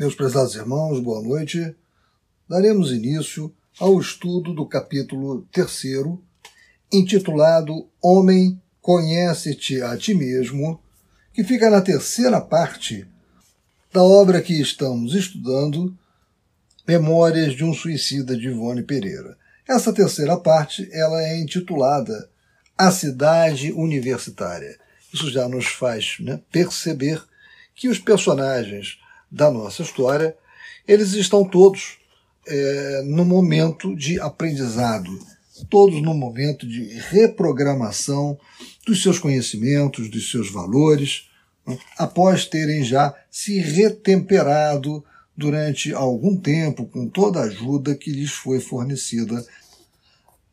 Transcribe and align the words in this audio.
Meus 0.00 0.14
prezados 0.14 0.54
irmãos, 0.54 0.98
boa 0.98 1.20
noite. 1.20 1.76
Daremos 2.48 2.90
início 2.90 3.54
ao 3.78 4.00
estudo 4.00 4.54
do 4.54 4.64
capítulo 4.64 5.46
terceiro, 5.52 6.24
intitulado 6.90 7.86
Homem, 8.00 8.58
conhece-te 8.80 9.82
a 9.82 9.94
ti 9.98 10.14
mesmo, 10.14 10.80
que 11.34 11.44
fica 11.44 11.68
na 11.68 11.82
terceira 11.82 12.40
parte 12.40 13.06
da 13.92 14.02
obra 14.02 14.40
que 14.40 14.58
estamos 14.58 15.14
estudando, 15.14 15.94
Memórias 16.88 17.52
de 17.52 17.62
um 17.62 17.74
Suicida 17.74 18.34
de 18.34 18.48
Ivone 18.48 18.82
Pereira. 18.82 19.36
Essa 19.68 19.92
terceira 19.92 20.38
parte 20.38 20.88
ela 20.94 21.22
é 21.22 21.38
intitulada 21.38 22.30
A 22.78 22.90
Cidade 22.90 23.70
Universitária. 23.70 24.78
Isso 25.12 25.30
já 25.30 25.46
nos 25.46 25.66
faz 25.66 26.16
né, 26.20 26.40
perceber 26.50 27.22
que 27.74 27.86
os 27.86 27.98
personagens 27.98 28.98
da 29.30 29.50
nossa 29.50 29.82
história, 29.82 30.36
eles 30.86 31.12
estão 31.12 31.44
todos 31.44 31.98
é, 32.46 33.02
no 33.04 33.24
momento 33.24 33.94
de 33.94 34.18
aprendizado, 34.20 35.10
todos 35.68 36.02
no 36.02 36.14
momento 36.14 36.66
de 36.66 36.84
reprogramação 37.10 38.38
dos 38.86 39.02
seus 39.02 39.18
conhecimentos, 39.18 40.10
dos 40.10 40.30
seus 40.30 40.50
valores, 40.50 41.28
né, 41.66 41.78
após 41.98 42.46
terem 42.46 42.82
já 42.82 43.14
se 43.30 43.58
retemperado 43.58 45.04
durante 45.36 45.92
algum 45.92 46.36
tempo 46.36 46.86
com 46.86 47.08
toda 47.08 47.40
a 47.40 47.44
ajuda 47.44 47.94
que 47.94 48.10
lhes 48.10 48.32
foi 48.32 48.60
fornecida 48.60 49.44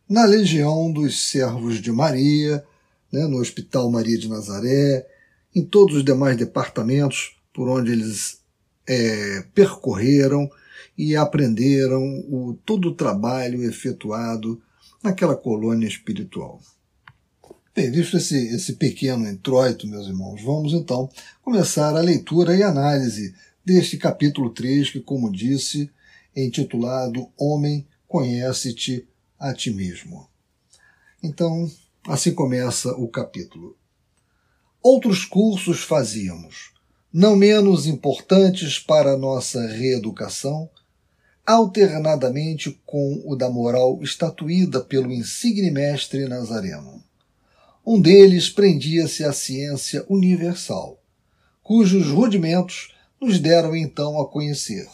na 0.08 0.24
Legião 0.26 0.92
dos 0.92 1.30
Servos 1.30 1.82
de 1.82 1.92
Maria, 1.92 2.64
né, 3.12 3.26
no 3.28 3.40
Hospital 3.40 3.90
Maria 3.90 4.18
de 4.18 4.30
Nazaré, 4.30 5.06
em 5.54 5.64
todos 5.64 5.98
os 5.98 6.06
demais 6.06 6.38
departamentos 6.38 7.36
por 7.54 7.68
onde 7.68 7.92
eles 7.92 8.40
é, 8.88 9.44
percorreram 9.54 10.50
e 10.98 11.16
aprenderam 11.16 12.20
o, 12.30 12.58
todo 12.66 12.90
o 12.90 12.96
trabalho 12.96 13.64
efetuado 13.64 14.62
naquela 15.04 15.36
colônia 15.36 15.88
espiritual. 15.88 16.62
Bem, 17.76 17.92
visto 17.92 18.18
esse, 18.18 18.36
esse 18.56 18.74
pequeno 18.74 19.30
introito, 19.30 19.88
meus 19.88 20.08
irmãos, 20.08 20.42
vamos 20.42 20.74
então 20.74 21.08
começar 21.44 21.96
a 21.96 22.02
leitura 22.02 22.56
e 22.56 22.64
análise 22.64 23.36
deste 23.64 23.98
capítulo 23.98 24.50
3, 24.50 24.90
que, 24.90 25.00
como 25.00 25.32
disse, 25.32 25.92
é 26.36 26.44
intitulado 26.44 27.30
Homem, 27.38 27.86
conhece-te 28.08 29.08
a 29.38 29.54
ti 29.54 29.70
mesmo. 29.70 30.28
Então, 31.22 31.70
assim 32.08 32.34
começa 32.34 32.92
o 32.94 33.08
capítulo. 33.08 33.78
Outros 34.82 35.26
cursos 35.26 35.82
fazíamos, 35.82 36.72
não 37.20 37.36
menos 37.36 37.88
importantes 37.88 38.78
para 38.78 39.14
a 39.14 39.18
nossa 39.18 39.66
reeducação, 39.66 40.70
alternadamente 41.44 42.80
com 42.86 43.24
o 43.26 43.36
da 43.36 43.50
moral 43.50 43.98
estatuída 44.04 44.82
pelo 44.82 45.12
insigne 45.12 45.72
mestre 45.72 46.28
Nazareno. 46.28 47.04
Um 47.84 48.00
deles 48.00 48.50
prendia-se 48.50 49.24
à 49.24 49.34
ciência 49.34 50.06
universal, 50.08 51.02
cujos 51.64 52.06
rudimentos 52.10 52.94
nos 53.20 53.40
deram 53.40 53.76
então 53.76 54.22
a 54.22 54.28
conhecer. 54.28 54.88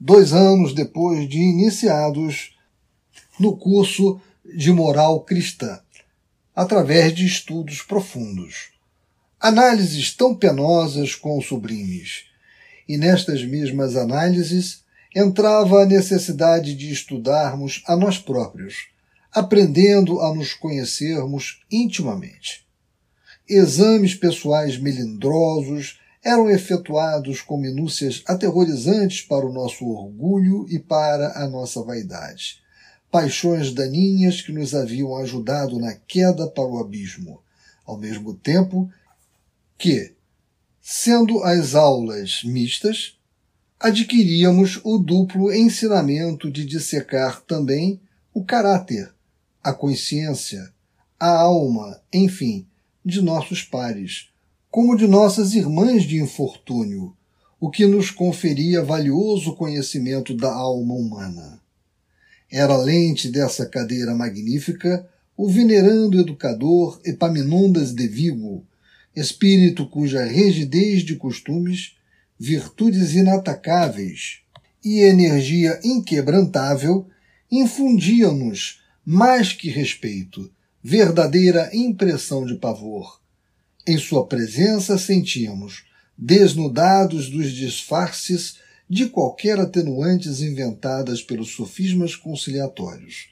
Dois 0.00 0.32
anos 0.32 0.72
depois 0.72 1.28
de 1.28 1.40
iniciados 1.40 2.56
no 3.38 3.54
curso 3.54 4.18
de 4.46 4.72
moral 4.72 5.20
cristã, 5.20 5.78
através 6.56 7.14
de 7.14 7.26
estudos 7.26 7.82
profundos 7.82 8.73
análises 9.44 10.10
tão 10.16 10.34
penosas 10.34 11.14
com 11.14 11.38
sublimes. 11.38 12.24
E 12.88 12.96
nestas 12.96 13.44
mesmas 13.44 13.94
análises 13.94 14.82
entrava 15.14 15.82
a 15.82 15.86
necessidade 15.86 16.74
de 16.74 16.90
estudarmos 16.90 17.82
a 17.86 17.94
nós 17.94 18.16
próprios, 18.16 18.88
aprendendo 19.30 20.18
a 20.22 20.34
nos 20.34 20.54
conhecermos 20.54 21.62
intimamente. 21.70 22.66
Exames 23.46 24.14
pessoais 24.14 24.78
melindrosos 24.78 26.00
eram 26.24 26.48
efetuados 26.48 27.42
com 27.42 27.58
minúcias 27.58 28.22
aterrorizantes 28.26 29.20
para 29.20 29.44
o 29.44 29.52
nosso 29.52 29.86
orgulho 29.86 30.64
e 30.70 30.78
para 30.78 31.38
a 31.38 31.46
nossa 31.46 31.82
vaidade. 31.82 32.62
Paixões 33.10 33.74
daninhas 33.74 34.40
que 34.40 34.52
nos 34.52 34.74
haviam 34.74 35.14
ajudado 35.18 35.78
na 35.78 35.92
queda 35.92 36.46
para 36.46 36.64
o 36.64 36.78
abismo, 36.78 37.42
ao 37.84 37.98
mesmo 37.98 38.32
tempo 38.32 38.90
que, 39.84 40.14
sendo 40.80 41.42
as 41.42 41.74
aulas 41.74 42.42
mistas, 42.42 43.18
adquiríamos 43.78 44.80
o 44.82 44.96
duplo 44.96 45.52
ensinamento 45.52 46.50
de 46.50 46.64
dissecar 46.64 47.42
também 47.42 48.00
o 48.32 48.42
caráter, 48.42 49.12
a 49.62 49.74
consciência, 49.74 50.72
a 51.20 51.28
alma, 51.28 52.00
enfim, 52.10 52.66
de 53.04 53.20
nossos 53.20 53.62
pares, 53.62 54.30
como 54.70 54.96
de 54.96 55.06
nossas 55.06 55.52
irmãs 55.52 56.04
de 56.04 56.18
infortúnio, 56.18 57.14
o 57.60 57.68
que 57.70 57.86
nos 57.86 58.10
conferia 58.10 58.82
valioso 58.82 59.54
conhecimento 59.54 60.34
da 60.34 60.50
alma 60.50 60.94
humana. 60.94 61.60
Era 62.50 62.78
lente 62.78 63.28
dessa 63.28 63.66
cadeira 63.66 64.14
magnífica 64.14 65.06
o 65.36 65.46
venerando 65.46 66.18
educador 66.18 66.98
Epaminondas 67.04 67.92
de 67.92 68.08
Vigo, 68.08 68.64
espírito 69.14 69.86
cuja 69.86 70.24
rigidez 70.24 71.02
de 71.02 71.16
costumes, 71.16 71.96
virtudes 72.38 73.14
inatacáveis 73.14 74.40
e 74.84 75.00
energia 75.00 75.80
inquebrantável 75.84 77.06
infundiam-nos, 77.50 78.82
mais 79.04 79.52
que 79.52 79.70
respeito, 79.70 80.50
verdadeira 80.82 81.70
impressão 81.72 82.44
de 82.44 82.56
pavor. 82.56 83.20
Em 83.86 83.96
sua 83.98 84.26
presença 84.26 84.98
sentíamos, 84.98 85.84
desnudados 86.16 87.28
dos 87.28 87.52
disfarces 87.52 88.58
de 88.88 89.08
qualquer 89.08 89.58
atenuantes 89.58 90.40
inventadas 90.40 91.22
pelos 91.22 91.52
sofismas 91.54 92.14
conciliatórios, 92.14 93.30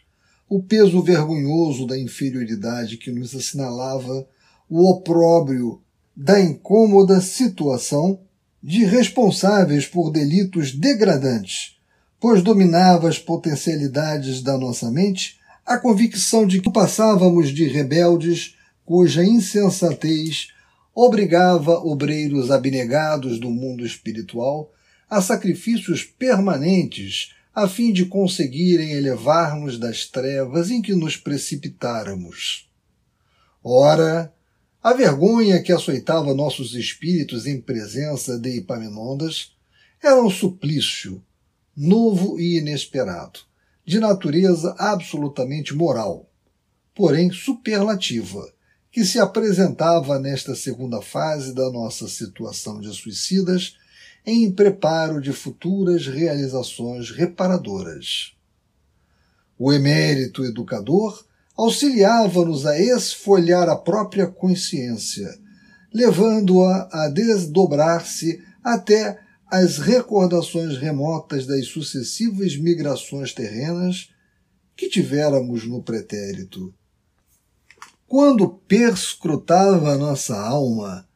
o 0.48 0.62
peso 0.62 1.02
vergonhoso 1.02 1.86
da 1.86 1.98
inferioridade 1.98 2.96
que 2.96 3.10
nos 3.10 3.34
assinalava 3.34 4.26
o 4.74 4.88
opróbrio 4.88 5.82
da 6.16 6.40
incômoda 6.40 7.20
situação 7.20 8.20
de 8.62 8.86
responsáveis 8.86 9.84
por 9.84 10.10
delitos 10.10 10.72
degradantes, 10.72 11.76
pois 12.18 12.42
dominava 12.42 13.06
as 13.06 13.18
potencialidades 13.18 14.40
da 14.40 14.56
nossa 14.56 14.90
mente 14.90 15.38
a 15.66 15.76
convicção 15.76 16.46
de 16.46 16.58
que 16.58 16.72
passávamos 16.72 17.50
de 17.50 17.68
rebeldes 17.68 18.56
cuja 18.82 19.22
insensatez 19.22 20.48
obrigava 20.94 21.72
obreiros 21.72 22.50
abnegados 22.50 23.38
do 23.38 23.50
mundo 23.50 23.84
espiritual 23.84 24.72
a 25.10 25.20
sacrifícios 25.20 26.02
permanentes 26.02 27.34
a 27.54 27.68
fim 27.68 27.92
de 27.92 28.06
conseguirem 28.06 28.92
elevar-nos 28.92 29.78
das 29.78 30.06
trevas 30.06 30.70
em 30.70 30.80
que 30.80 30.94
nos 30.94 31.18
precipitáramos. 31.18 32.70
Ora, 33.62 34.32
a 34.82 34.92
vergonha 34.92 35.62
que 35.62 35.72
açoitava 35.72 36.34
nossos 36.34 36.74
espíritos 36.74 37.46
em 37.46 37.60
presença 37.60 38.36
de 38.36 38.58
Epaminondas 38.58 39.52
era 40.02 40.20
um 40.20 40.28
suplício 40.28 41.22
novo 41.76 42.38
e 42.40 42.58
inesperado, 42.58 43.40
de 43.86 44.00
natureza 44.00 44.74
absolutamente 44.76 45.72
moral, 45.72 46.28
porém 46.94 47.30
superlativa, 47.30 48.52
que 48.90 49.04
se 49.04 49.20
apresentava 49.20 50.18
nesta 50.18 50.54
segunda 50.54 51.00
fase 51.00 51.54
da 51.54 51.70
nossa 51.70 52.08
situação 52.08 52.80
de 52.80 52.92
suicidas 52.92 53.76
em 54.26 54.50
preparo 54.50 55.20
de 55.20 55.32
futuras 55.32 56.06
realizações 56.08 57.10
reparadoras. 57.10 58.34
O 59.56 59.72
emérito 59.72 60.44
educador 60.44 61.24
auxiliava-nos 61.56 62.66
a 62.66 62.78
esfolhar 62.80 63.68
a 63.68 63.76
própria 63.76 64.26
consciência, 64.26 65.28
levando-a 65.92 66.88
a 66.92 67.08
desdobrar-se 67.08 68.42
até 68.62 69.20
as 69.46 69.78
recordações 69.78 70.78
remotas 70.78 71.46
das 71.46 71.66
sucessivas 71.66 72.56
migrações 72.56 73.34
terrenas 73.34 74.08
que 74.74 74.88
tivéramos 74.88 75.66
no 75.66 75.82
pretérito. 75.82 76.72
Quando 78.06 78.48
perscrutava 78.48 79.96
nossa 79.96 80.38
alma, 80.38 81.06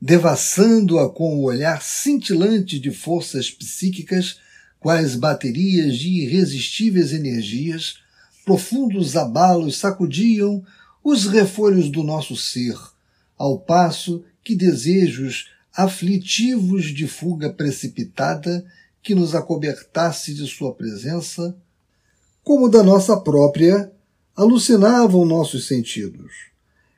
devassando-a 0.00 1.08
com 1.08 1.36
o 1.36 1.44
olhar 1.44 1.82
cintilante 1.82 2.78
de 2.78 2.90
forças 2.90 3.50
psíquicas, 3.50 4.38
quais 4.78 5.16
baterias 5.16 5.96
de 5.96 6.22
irresistíveis 6.22 7.12
energias, 7.12 7.98
profundos 8.46 9.16
abalos 9.16 9.76
sacudiam 9.76 10.64
os 11.02 11.26
refolhos 11.26 11.90
do 11.90 12.04
nosso 12.04 12.36
ser, 12.36 12.76
ao 13.36 13.58
passo 13.58 14.22
que 14.44 14.54
desejos 14.54 15.50
aflitivos 15.74 16.84
de 16.94 17.08
fuga 17.08 17.52
precipitada 17.52 18.64
que 19.02 19.16
nos 19.16 19.34
acobertasse 19.34 20.32
de 20.32 20.46
sua 20.46 20.72
presença, 20.72 21.56
como 22.44 22.68
da 22.68 22.84
nossa 22.84 23.16
própria, 23.16 23.90
alucinavam 24.36 25.24
nossos 25.24 25.66
sentidos. 25.66 26.30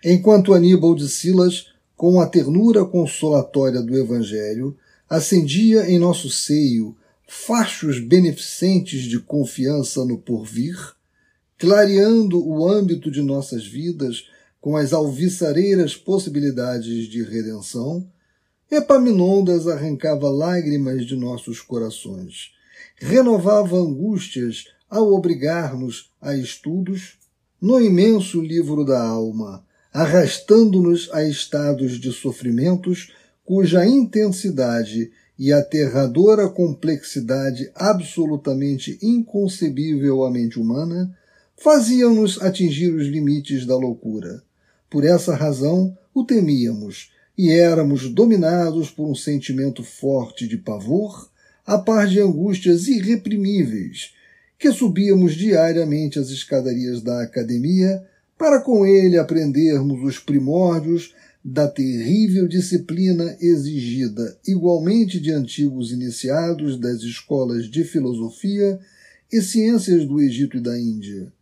Enquanto 0.04 0.52
Aníbal 0.52 0.94
de 0.94 1.08
Silas, 1.08 1.68
com 1.96 2.20
a 2.20 2.26
ternura 2.26 2.84
consolatória 2.84 3.80
do 3.80 3.96
Evangelho, 3.96 4.76
acendia 5.08 5.90
em 5.90 5.98
nosso 5.98 6.28
seio 6.28 6.94
fachos 7.26 7.98
beneficentes 7.98 9.04
de 9.04 9.18
confiança 9.18 10.04
no 10.04 10.18
porvir, 10.18 10.97
clareando 11.58 12.46
o 12.46 12.68
âmbito 12.68 13.10
de 13.10 13.20
nossas 13.20 13.66
vidas 13.66 14.28
com 14.60 14.76
as 14.76 14.92
alviçareiras 14.92 15.96
possibilidades 15.96 17.08
de 17.08 17.22
redenção, 17.22 18.08
Epaminondas 18.70 19.66
arrancava 19.66 20.28
lágrimas 20.28 21.06
de 21.06 21.16
nossos 21.16 21.62
corações, 21.62 22.50
renovava 22.96 23.76
angústias 23.76 24.66
ao 24.90 25.10
obrigar-nos 25.14 26.10
a 26.20 26.36
estudos 26.36 27.18
no 27.60 27.80
imenso 27.80 28.42
livro 28.42 28.84
da 28.84 29.02
alma, 29.02 29.64
arrastando-nos 29.90 31.08
a 31.12 31.24
estados 31.26 31.98
de 31.98 32.12
sofrimentos 32.12 33.10
cuja 33.42 33.86
intensidade 33.86 35.10
e 35.38 35.50
aterradora 35.50 36.46
complexidade 36.48 37.70
absolutamente 37.74 38.98
inconcebível 39.00 40.24
à 40.24 40.30
mente 40.30 40.58
humana 40.58 41.16
faziam-nos 41.58 42.40
atingir 42.40 42.94
os 42.94 43.06
limites 43.06 43.66
da 43.66 43.76
loucura. 43.76 44.42
Por 44.88 45.04
essa 45.04 45.34
razão 45.34 45.96
o 46.14 46.24
temíamos 46.24 47.12
e 47.36 47.50
éramos 47.50 48.08
dominados 48.08 48.90
por 48.90 49.08
um 49.08 49.14
sentimento 49.14 49.84
forte 49.84 50.46
de 50.46 50.56
pavor, 50.56 51.30
a 51.66 51.78
par 51.78 52.08
de 52.08 52.20
angústias 52.20 52.88
irreprimíveis, 52.88 54.14
que 54.58 54.72
subíamos 54.72 55.34
diariamente 55.34 56.18
as 56.18 56.30
escadarias 56.30 57.02
da 57.02 57.22
academia 57.22 58.02
para 58.36 58.60
com 58.60 58.86
ele 58.86 59.18
aprendermos 59.18 60.02
os 60.02 60.18
primórdios 60.18 61.14
da 61.44 61.68
terrível 61.68 62.48
disciplina 62.48 63.36
exigida 63.40 64.36
igualmente 64.46 65.20
de 65.20 65.32
antigos 65.32 65.92
iniciados 65.92 66.78
das 66.78 67.02
escolas 67.02 67.70
de 67.70 67.84
filosofia 67.84 68.78
e 69.32 69.40
ciências 69.40 70.06
do 70.06 70.20
Egito 70.20 70.56
e 70.56 70.60
da 70.60 70.78
Índia, 70.78 71.32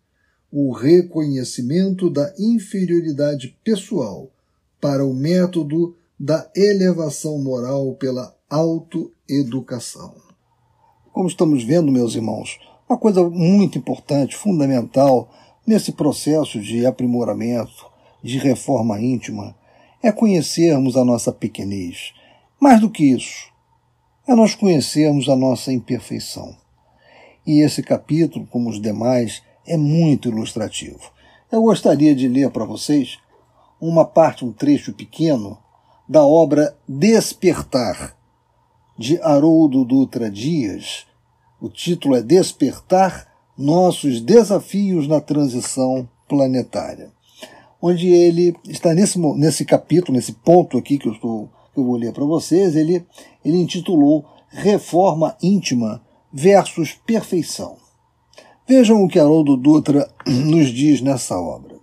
o 0.53 0.73
reconhecimento 0.73 2.09
da 2.09 2.33
inferioridade 2.39 3.57
pessoal 3.63 4.31
para 4.81 5.05
o 5.05 5.13
método 5.13 5.97
da 6.19 6.51
elevação 6.55 7.39
moral 7.39 7.95
pela 7.95 8.35
autoeducação. 8.49 10.15
Como 11.13 11.29
estamos 11.29 11.65
vendo, 11.65 11.91
meus 11.91 12.15
irmãos, 12.15 12.59
uma 12.89 12.99
coisa 12.99 13.29
muito 13.29 13.77
importante, 13.79 14.37
fundamental 14.37 15.31
nesse 15.67 15.93
processo 15.93 16.61
de 16.61 16.87
aprimoramento, 16.87 17.87
de 18.23 18.39
reforma 18.39 19.01
íntima, 19.01 19.57
é 20.03 20.13
conhecermos 20.13 20.97
a 20.97 21.05
nossa 21.05 21.33
pequenez. 21.33 22.13
Mais 22.61 22.81
do 22.81 22.89
que 22.89 23.05
isso, 23.05 23.51
é 24.27 24.35
nós 24.35 24.55
conhecermos 24.55 25.29
a 25.29 25.37
nossa 25.37 25.73
imperfeição. 25.73 26.57
E 27.47 27.61
esse 27.61 27.83
capítulo, 27.83 28.47
como 28.47 28.71
os 28.71 28.81
demais, 28.81 29.43
é 29.67 29.77
muito 29.77 30.29
ilustrativo. 30.29 31.01
Eu 31.51 31.63
gostaria 31.63 32.15
de 32.15 32.29
ler 32.29 32.51
para 32.51 32.65
vocês 32.65 33.19
uma 33.81 34.05
parte, 34.05 34.45
um 34.45 34.53
trecho 34.53 34.93
pequeno 34.93 35.59
da 36.09 36.25
obra 36.25 36.77
Despertar, 36.89 38.17
de 38.99 39.21
Haroldo 39.21 39.85
Dutra 39.85 40.31
Dias. 40.31 41.07
O 41.61 41.69
título 41.69 42.17
é 42.17 42.23
Despertar 42.23 43.33
Nossos 43.57 44.21
Desafios 44.21 45.07
na 45.07 45.21
Transição 45.21 46.09
Planetária 46.29 47.17
onde 47.81 48.09
ele 48.09 48.55
está 48.69 48.95
nesse, 48.95 49.19
nesse 49.19 49.65
capítulo, 49.65 50.17
nesse 50.17 50.33
ponto 50.33 50.79
aqui 50.79 50.99
que 50.99 51.09
eu, 51.09 51.13
estou, 51.13 51.49
que 51.73 51.81
eu 51.81 51.85
vou 51.85 51.97
ler 51.97 52.13
para 52.13 52.25
vocês, 52.25 52.75
ele, 52.75 53.05
ele 53.45 53.59
intitulou 53.59 54.25
Reforma 54.49 55.37
Íntima 55.43 56.03
versus 56.33 56.93
Perfeição. 57.07 57.77
Vejam 58.69 59.03
o 59.03 59.09
que 59.09 59.19
Haroldo 59.19 59.57
Dutra 59.57 60.11
nos 60.27 60.69
diz 60.69 61.01
nessa 61.01 61.39
obra. 61.39 61.77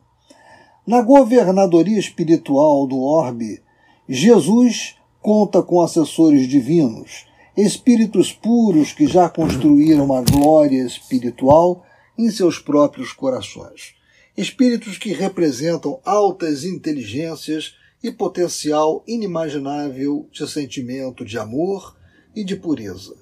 Na 0.86 1.02
governadoria 1.02 1.98
espiritual 1.98 2.86
do 2.86 3.02
orbe, 3.02 3.62
Jesus 4.08 4.96
conta 5.22 5.62
com 5.62 5.82
assessores 5.82 6.48
divinos, 6.48 7.26
espíritos 7.56 8.34
puros 8.34 8.92
que 8.92 9.08
já 9.08 9.30
construíram 9.30 10.06
uma 10.06 10.22
glória 10.22 10.86
espiritual 10.86 11.86
em 12.18 12.30
seus 12.30 12.60
próprios 12.60 13.14
corações 13.14 13.96
espíritos 14.36 14.98
que 14.98 15.14
representam 15.14 16.00
altas 16.04 16.64
inteligências 16.64 17.76
e 18.04 18.12
potencial 18.12 19.04
inimaginável 19.08 20.28
de 20.32 20.48
sentimento 20.50 21.24
de 21.24 21.38
amor 21.38 21.96
e 22.36 22.44
de 22.44 22.56
pureza. 22.56 23.16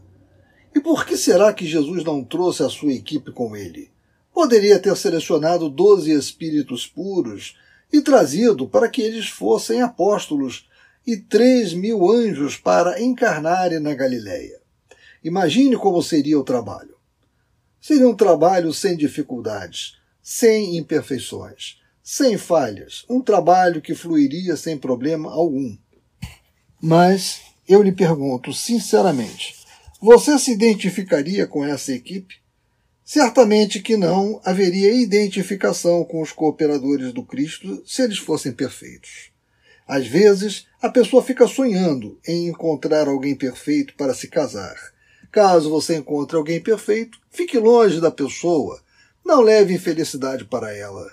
E 0.74 0.80
por 0.80 1.06
que 1.06 1.18
será 1.18 1.54
que 1.54 1.66
Jesus 1.66 2.04
não 2.04 2.24
trouxe 2.24 2.64
a 2.64 2.70
sua 2.70 2.94
equipe 2.94 3.32
com 3.32 3.56
ele? 3.56 3.90
Poderia 4.34 4.80
ter 4.80 4.96
selecionado 4.96 5.70
doze 5.70 6.12
espíritos 6.12 6.88
puros 6.88 7.58
e 7.92 8.02
trazido 8.02 8.68
para 8.68 8.90
que 8.90 9.02
eles 9.02 9.28
fossem 9.28 9.82
apóstolos 9.82 10.70
e 11.06 11.18
três 11.18 11.74
mil 11.74 12.10
anjos 12.10 12.56
para 12.56 13.02
encarnarem 13.02 13.80
na 13.80 13.94
Galileia. 13.94 14.62
Imagine 15.24 15.76
como 15.76 16.02
seria 16.02 16.40
o 16.40 16.44
trabalho. 16.44 16.96
Seria 17.80 18.08
um 18.08 18.16
trabalho 18.16 18.74
sem 18.74 18.96
dificuldades, 18.96 19.98
sem 20.22 20.78
imperfeições, 20.78 21.80
sem 22.04 22.38
falhas, 22.38 23.04
um 23.10 23.22
trabalho 23.22 23.82
que 23.82 23.96
fluiria 23.96 24.56
sem 24.56 24.78
problema 24.78 25.32
algum. 25.32 25.76
Mas 26.82 27.42
eu 27.68 27.82
lhe 27.82 27.92
pergunto 27.92 28.54
sinceramente: 28.54 29.56
você 30.02 30.38
se 30.40 30.52
identificaria 30.52 31.46
com 31.46 31.64
essa 31.64 31.94
equipe? 31.94 32.42
Certamente 33.04 33.82
que 33.82 33.96
não 33.96 34.42
haveria 34.44 34.94
identificação 34.94 36.04
com 36.04 36.22
os 36.22 36.32
cooperadores 36.32 37.14
do 37.14 37.24
Cristo 37.24 37.84
se 37.86 38.02
eles 38.02 38.18
fossem 38.18 38.52
perfeitos. 38.52 39.32
Às 39.88 40.08
vezes, 40.08 40.66
a 40.82 40.90
pessoa 40.90 41.22
fica 41.24 41.48
sonhando 41.48 42.20
em 42.28 42.48
encontrar 42.48 43.08
alguém 43.08 43.36
perfeito 43.36 43.94
para 43.96 44.14
se 44.14 44.28
casar. 44.28 44.76
Caso 45.32 45.70
você 45.70 45.98
encontre 45.98 46.38
alguém 46.38 46.60
perfeito, 46.62 47.20
fique 47.30 47.58
longe 47.58 48.00
da 48.00 48.12
pessoa 48.12 48.82
não 49.24 49.42
leve 49.42 49.74
infelicidade 49.74 50.46
para 50.46 50.76
ela. 50.76 51.10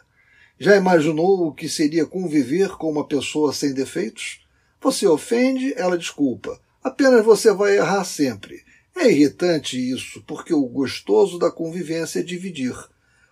Já 0.59 0.77
imaginou 0.77 1.47
o 1.47 1.55
que 1.55 1.69
seria 1.69 2.05
conviver 2.05 2.71
com 2.71 2.91
uma 2.91 3.07
pessoa 3.07 3.53
sem 3.53 3.73
defeitos? 3.73 4.45
Você 4.81 5.07
ofende, 5.07 5.73
ela 5.77 5.97
desculpa. 5.97 6.61
Apenas 6.83 7.25
você 7.25 7.53
vai 7.53 7.77
errar 7.77 8.05
sempre. 8.05 8.65
É 9.01 9.09
irritante 9.09 9.79
isso, 9.79 10.25
porque 10.27 10.53
o 10.53 10.67
gostoso 10.67 11.39
da 11.39 11.53
convivência 11.53 12.19
é 12.19 12.23
dividir. 12.23 12.75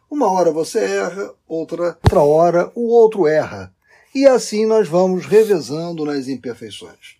Uma 0.09 0.31
hora 0.31 0.53
você 0.53 0.79
erra, 0.79 1.35
outra, 1.45 1.99
outra 2.05 2.21
hora 2.21 2.73
o 2.73 2.87
outro 2.87 3.27
erra. 3.27 3.75
E 4.15 4.25
assim 4.27 4.65
nós 4.65 4.87
vamos 4.87 5.27
revezando 5.27 6.05
nas 6.05 6.29
imperfeições. 6.29 7.17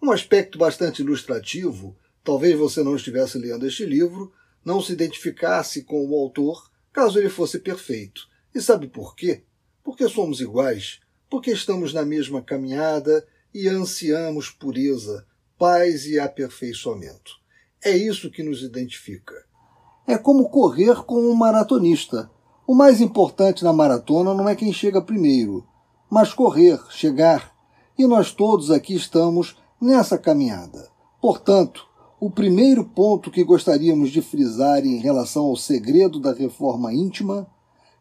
Um 0.00 0.10
aspecto 0.10 0.56
bastante 0.56 1.02
ilustrativo, 1.02 1.94
talvez 2.24 2.58
você 2.58 2.82
não 2.82 2.96
estivesse 2.96 3.36
lendo 3.36 3.66
este 3.66 3.84
livro, 3.84 4.32
não 4.64 4.80
se 4.80 4.94
identificasse 4.94 5.82
com 5.82 6.02
o 6.08 6.18
autor, 6.18 6.70
caso 6.94 7.18
ele 7.18 7.28
fosse 7.28 7.58
perfeito. 7.58 8.26
E 8.54 8.62
sabe 8.62 8.88
por 8.88 9.14
quê? 9.14 9.42
Porque 9.84 10.08
somos 10.08 10.40
iguais, 10.40 11.00
porque 11.28 11.50
estamos 11.50 11.92
na 11.92 12.06
mesma 12.06 12.40
caminhada 12.40 13.26
e 13.52 13.68
ansiamos 13.68 14.48
pureza, 14.48 15.26
paz 15.58 16.06
e 16.06 16.18
aperfeiçoamento. 16.18 17.39
É 17.82 17.96
isso 17.96 18.30
que 18.30 18.42
nos 18.42 18.62
identifica. 18.62 19.34
É 20.06 20.18
como 20.18 20.50
correr 20.50 21.02
com 21.04 21.16
um 21.16 21.34
maratonista. 21.34 22.30
O 22.66 22.74
mais 22.74 23.00
importante 23.00 23.64
na 23.64 23.72
maratona 23.72 24.34
não 24.34 24.46
é 24.46 24.54
quem 24.54 24.70
chega 24.70 25.00
primeiro, 25.00 25.66
mas 26.10 26.34
correr, 26.34 26.78
chegar. 26.90 27.52
E 27.96 28.06
nós 28.06 28.32
todos 28.32 28.70
aqui 28.70 28.94
estamos 28.94 29.56
nessa 29.80 30.18
caminhada. 30.18 30.90
Portanto, 31.22 31.88
o 32.20 32.30
primeiro 32.30 32.84
ponto 32.84 33.30
que 33.30 33.42
gostaríamos 33.42 34.10
de 34.10 34.20
frisar 34.20 34.84
em 34.84 34.98
relação 34.98 35.46
ao 35.46 35.56
segredo 35.56 36.20
da 36.20 36.34
reforma 36.34 36.92
íntima, 36.92 37.46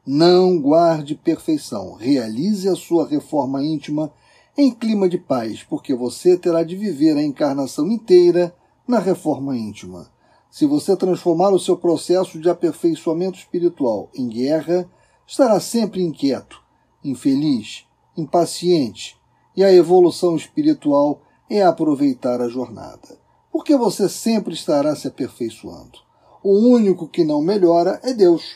não 0.05 0.59
guarde 0.59 1.15
perfeição, 1.15 1.93
realize 1.93 2.67
a 2.67 2.75
sua 2.75 3.07
reforma 3.07 3.63
íntima 3.63 4.11
em 4.57 4.71
clima 4.71 5.07
de 5.07 5.17
paz, 5.17 5.63
porque 5.63 5.95
você 5.95 6.35
terá 6.35 6.63
de 6.63 6.75
viver 6.75 7.15
a 7.15 7.23
encarnação 7.23 7.87
inteira 7.87 8.53
na 8.89 8.97
reforma 8.97 9.55
íntima. 9.55 10.09
Se 10.49 10.65
você 10.65 10.97
transformar 10.97 11.49
o 11.49 11.59
seu 11.59 11.77
processo 11.77 12.39
de 12.39 12.49
aperfeiçoamento 12.49 13.37
espiritual 13.37 14.09
em 14.15 14.27
guerra, 14.27 14.89
estará 15.27 15.59
sempre 15.59 16.01
inquieto, 16.01 16.59
infeliz, 17.03 17.85
impaciente, 18.17 19.15
e 19.55 19.63
a 19.63 19.71
evolução 19.71 20.35
espiritual 20.35 21.21
é 21.47 21.61
aproveitar 21.61 22.41
a 22.41 22.49
jornada, 22.49 23.19
porque 23.51 23.77
você 23.77 24.09
sempre 24.09 24.55
estará 24.55 24.95
se 24.95 25.07
aperfeiçoando. 25.07 25.99
O 26.41 26.57
único 26.57 27.07
que 27.07 27.23
não 27.23 27.43
melhora 27.43 27.99
é 28.01 28.11
Deus. 28.11 28.55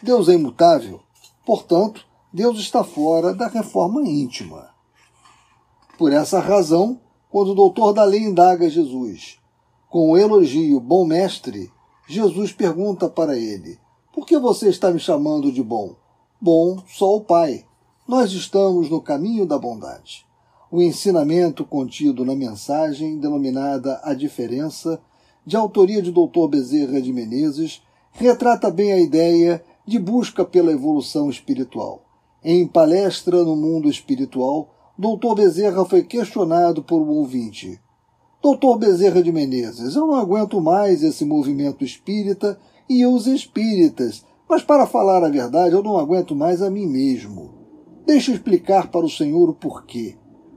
Deus 0.00 0.28
é 0.28 0.34
imutável, 0.34 1.00
portanto, 1.44 2.06
Deus 2.32 2.60
está 2.60 2.84
fora 2.84 3.34
da 3.34 3.48
reforma 3.48 4.00
íntima. 4.02 4.70
Por 5.98 6.12
essa 6.12 6.38
razão, 6.38 7.00
quando 7.28 7.50
o 7.50 7.54
doutor 7.56 7.92
da 7.92 8.04
lei 8.04 8.20
indaga 8.20 8.70
Jesus, 8.70 9.41
com 9.92 10.12
o 10.12 10.16
elogio 10.16 10.80
bom 10.80 11.04
mestre, 11.04 11.70
Jesus 12.08 12.50
pergunta 12.50 13.10
para 13.10 13.36
ele: 13.36 13.78
Por 14.10 14.26
que 14.26 14.38
você 14.38 14.70
está 14.70 14.90
me 14.90 14.98
chamando 14.98 15.52
de 15.52 15.62
bom? 15.62 15.94
Bom, 16.40 16.82
só 16.88 17.14
o 17.14 17.20
Pai. 17.20 17.66
Nós 18.08 18.32
estamos 18.32 18.88
no 18.88 19.02
caminho 19.02 19.44
da 19.44 19.58
bondade. 19.58 20.24
O 20.70 20.80
ensinamento 20.80 21.62
contido 21.62 22.24
na 22.24 22.34
mensagem, 22.34 23.18
denominada 23.18 24.00
A 24.02 24.14
Diferença, 24.14 24.98
de 25.44 25.58
autoria 25.58 26.00
de 26.00 26.10
Dr. 26.10 26.48
Bezerra 26.48 26.98
de 26.98 27.12
Menezes, 27.12 27.82
retrata 28.12 28.70
bem 28.70 28.92
a 28.92 28.98
ideia 28.98 29.62
de 29.86 29.98
busca 29.98 30.42
pela 30.42 30.72
evolução 30.72 31.28
espiritual. 31.28 32.02
Em 32.42 32.66
palestra 32.66 33.44
no 33.44 33.54
mundo 33.54 33.90
espiritual, 33.90 34.70
Dr. 34.96 35.34
Bezerra 35.36 35.84
foi 35.84 36.02
questionado 36.02 36.82
por 36.82 37.02
um 37.02 37.10
ouvinte. 37.10 37.78
Doutor 38.42 38.78
Bezerra 38.78 39.22
de 39.22 39.30
Menezes, 39.30 39.94
eu 39.94 40.06
não 40.06 40.16
aguento 40.16 40.60
mais 40.60 41.02
esse 41.02 41.24
movimento 41.24 41.84
espírita 41.84 42.58
e 42.88 43.06
os 43.06 43.26
espíritas 43.26 44.24
mas 44.52 44.62
para 44.62 44.86
falar 44.86 45.24
a 45.24 45.30
verdade, 45.30 45.74
eu 45.74 45.82
não 45.82 45.96
aguento 45.96 46.34
mais 46.34 46.60
a 46.60 46.68
mim 46.68 46.84
mesmo. 46.84 47.54
Deixa 48.04 48.30
eu 48.30 48.34
explicar 48.34 48.90
para 48.90 49.06
o 49.06 49.08
Senhor 49.08 49.48
o 49.48 49.54
porquê. 49.54 50.14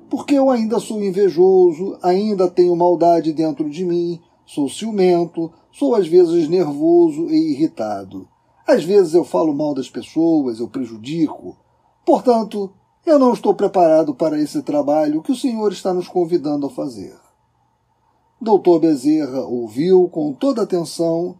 Porque 0.10 0.36
eu 0.36 0.50
ainda 0.50 0.82
sou 0.82 1.01
invejoso, 1.01 1.98
ainda 2.04 2.51
tenho 2.51 2.75
maldade 2.75 3.32
dentro 3.32 3.70
de 3.70 3.86
mim, 3.86 4.20
sou 4.46 4.68
ciumento, 4.68 5.50
sou 5.72 5.96
às 5.96 6.10
vezes 6.10 6.50
nervoso 6.50 7.30
e 7.30 7.54
irritado. 7.54 8.27
Às 8.68 8.84
vezes 8.84 9.13
eu 9.13 9.24
falo 9.24 9.54
mal 9.54 9.74
das 9.74 9.89
pessoas, 9.89 10.60
eu 10.60 10.68
prejudico. 10.68 11.56
Portanto, 12.06 12.70
eu 13.06 13.18
não 13.18 13.32
estou 13.32 13.54
preparado 13.54 14.13
para 14.13 14.38
esse 14.38 14.62
trabalho 14.62 15.22
que 15.22 15.32
o 15.32 15.38
Senhor 15.38 15.72
está 15.72 15.94
nos 15.94 16.10
convidando 16.10 16.68
a 16.68 16.70
fazer. 16.70 17.15
Doutor 18.39 18.80
Bezerra 18.80 19.42
ouviu 19.46 20.10
com 20.10 20.34
toda 20.34 20.62
atenção 20.62 21.38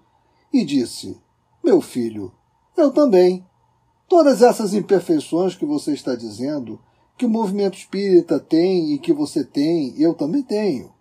e 0.52 0.64
disse: 0.64 1.18
Meu 1.64 1.82
filho, 1.82 2.32
eu 2.78 2.92
também. 2.92 3.46
Todas 4.08 4.42
essas 4.42 4.74
imperfeições 4.74 5.56
que 5.56 5.66
você 5.66 5.94
está 5.94 6.16
dizendo, 6.16 6.80
que 7.18 7.26
o 7.26 7.30
movimento 7.30 7.78
espírita 7.78 8.40
tem 8.40 8.94
e 8.94 9.00
que 9.00 9.12
você 9.12 9.44
tem, 9.44 9.94
eu 10.00 10.14
também 10.14 10.42
tenho. 10.42 10.94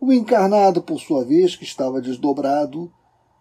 O 0.00 0.12
encarnado, 0.12 0.82
por 0.82 1.00
sua 1.00 1.24
vez, 1.24 1.56
que 1.56 1.64
estava 1.64 2.00
desdobrado, 2.00 2.92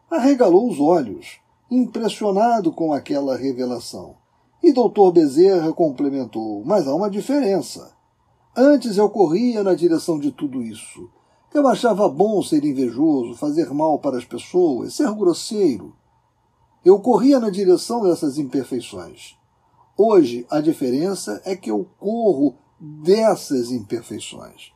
arregalou 0.10 0.70
os 0.70 0.80
olhos, 0.80 1.40
impressionado 1.70 2.72
com 2.72 2.94
aquela 2.94 3.36
revelação. 3.38 4.16
E 4.64 4.72
doutor 4.72 5.12
Bezerra 5.12 5.74
complementou: 5.74 6.64
Mas 6.66 6.88
há 6.88 6.96
uma 6.96 7.10
diferença. 7.10 7.92
Antes 8.56 8.98
eu 8.98 9.10
corria 9.10 9.64
na 9.64 9.76
direção 9.76 10.18
de 10.18 10.32
tudo 10.32 10.62
isso. 10.62 11.10
Eu 11.54 11.68
achava 11.68 12.10
bom 12.10 12.42
ser 12.42 12.66
invejoso, 12.66 13.36
fazer 13.36 13.72
mal 13.72 14.00
para 14.00 14.18
as 14.18 14.26
pessoas, 14.26 14.96
ser 14.96 15.12
grosseiro. 15.14 15.96
Eu 16.84 17.00
corria 17.00 17.40
na 17.40 17.52
direção 17.52 18.02
dessas 18.02 18.38
imperfeições. 18.40 19.36
Hoje, 19.96 20.48
a 20.50 20.60
diferença 20.60 21.40
é 21.46 21.56
que 21.56 21.70
eu 21.70 21.88
corro 22.00 22.56
dessas 22.80 23.70
imperfeições. 23.70 24.74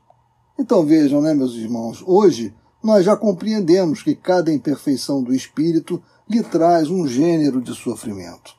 Então 0.59 0.85
vejam, 0.85 1.21
né, 1.21 1.33
meus 1.33 1.55
irmãos, 1.55 2.03
hoje 2.05 2.53
nós 2.83 3.03
já 3.03 3.17
compreendemos 3.17 4.03
que 4.03 4.15
cada 4.15 4.53
imperfeição 4.53 5.23
do 5.23 5.33
espírito 5.33 6.01
lhe 6.29 6.43
traz 6.43 6.89
um 6.89 7.07
gênero 7.07 7.59
de 7.59 7.73
sofrimento. 7.73 8.55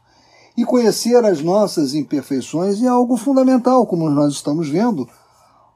E 0.57 0.65
conhecer 0.65 1.25
as 1.25 1.41
nossas 1.41 1.95
imperfeições 1.95 2.83
é 2.83 2.89
algo 2.89 3.17
fundamental, 3.17 3.87
como 3.87 4.11
nós 4.11 4.35
estamos 4.35 4.69
vendo, 4.69 5.09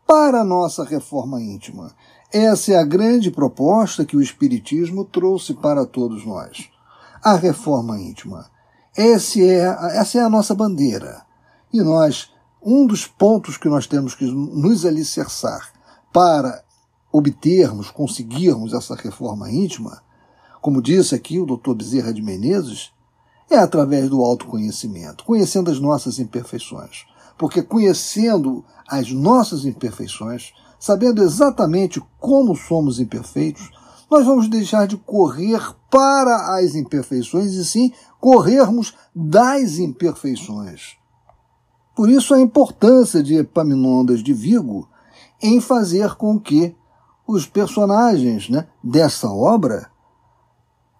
para 0.04 0.40
a 0.40 0.44
nossa 0.44 0.84
reforma 0.84 1.40
íntima. 1.40 1.94
Essa 2.32 2.72
é 2.72 2.76
a 2.76 2.84
grande 2.84 3.30
proposta 3.30 4.06
que 4.06 4.16
o 4.16 4.22
Espiritismo 4.22 5.04
trouxe 5.04 5.52
para 5.52 5.84
todos 5.84 6.24
nós 6.24 6.70
a 7.22 7.36
reforma 7.36 8.00
íntima. 8.00 8.50
Esse 8.96 9.46
é, 9.46 9.64
essa 9.98 10.18
é 10.18 10.22
a 10.22 10.30
nossa 10.30 10.54
bandeira. 10.54 11.26
E 11.70 11.82
nós, 11.82 12.30
um 12.62 12.86
dos 12.86 13.06
pontos 13.06 13.58
que 13.58 13.68
nós 13.68 13.86
temos 13.86 14.14
que 14.14 14.24
nos 14.24 14.86
alicerçar 14.86 15.72
para 16.10 16.64
obtermos, 17.12 17.90
conseguirmos 17.90 18.72
essa 18.72 18.94
reforma 18.94 19.50
íntima, 19.50 20.02
como 20.60 20.80
disse 20.80 21.14
aqui 21.14 21.38
o 21.38 21.44
Dr. 21.44 21.74
Bezerra 21.74 22.14
de 22.14 22.22
Menezes, 22.22 22.92
é 23.50 23.58
através 23.58 24.08
do 24.08 24.22
autoconhecimento, 24.22 25.24
conhecendo 25.24 25.70
as 25.70 25.78
nossas 25.78 26.18
imperfeições. 26.18 27.04
Porque 27.36 27.62
conhecendo 27.62 28.64
as 28.88 29.10
nossas 29.10 29.66
imperfeições, 29.66 30.52
sabendo 30.82 31.22
exatamente 31.22 32.02
como 32.18 32.56
somos 32.56 32.98
imperfeitos, 32.98 33.70
nós 34.10 34.26
vamos 34.26 34.48
deixar 34.48 34.84
de 34.84 34.96
correr 34.96 35.60
para 35.88 36.56
as 36.58 36.74
imperfeições 36.74 37.52
e 37.52 37.64
sim 37.64 37.92
corrermos 38.18 38.92
das 39.14 39.78
imperfeições. 39.78 40.96
Por 41.94 42.10
isso 42.10 42.34
a 42.34 42.40
importância 42.40 43.22
de 43.22 43.36
Epaminondas 43.36 44.24
de 44.24 44.32
Vigo 44.32 44.88
em 45.40 45.60
fazer 45.60 46.16
com 46.16 46.36
que 46.36 46.74
os 47.28 47.46
personagens 47.46 48.48
né, 48.48 48.66
dessa 48.82 49.30
obra 49.30 49.88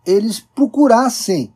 eles 0.06 0.38
procurassem, 0.38 1.52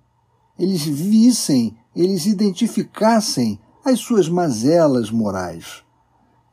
eles 0.59 0.85
vissem, 0.85 1.79
eles 1.95 2.27
identificassem 2.27 3.61
as 3.85 4.01
suas 4.01 4.29
mazelas 4.29 5.13
morais 5.13 5.86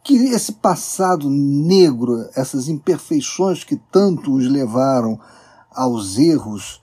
que 0.03 0.15
esse 0.15 0.51
passado 0.51 1.29
negro, 1.29 2.27
essas 2.35 2.67
imperfeições 2.67 3.63
que 3.63 3.77
tanto 3.89 4.33
os 4.33 4.47
levaram 4.49 5.17
aos 5.71 6.17
erros, 6.17 6.81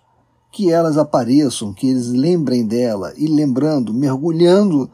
que 0.50 0.72
elas 0.72 0.96
apareçam, 0.96 1.72
que 1.72 1.88
eles 1.88 2.08
lembrem 2.08 2.66
dela 2.66 3.12
e 3.16 3.26
lembrando, 3.26 3.92
mergulhando 3.92 4.90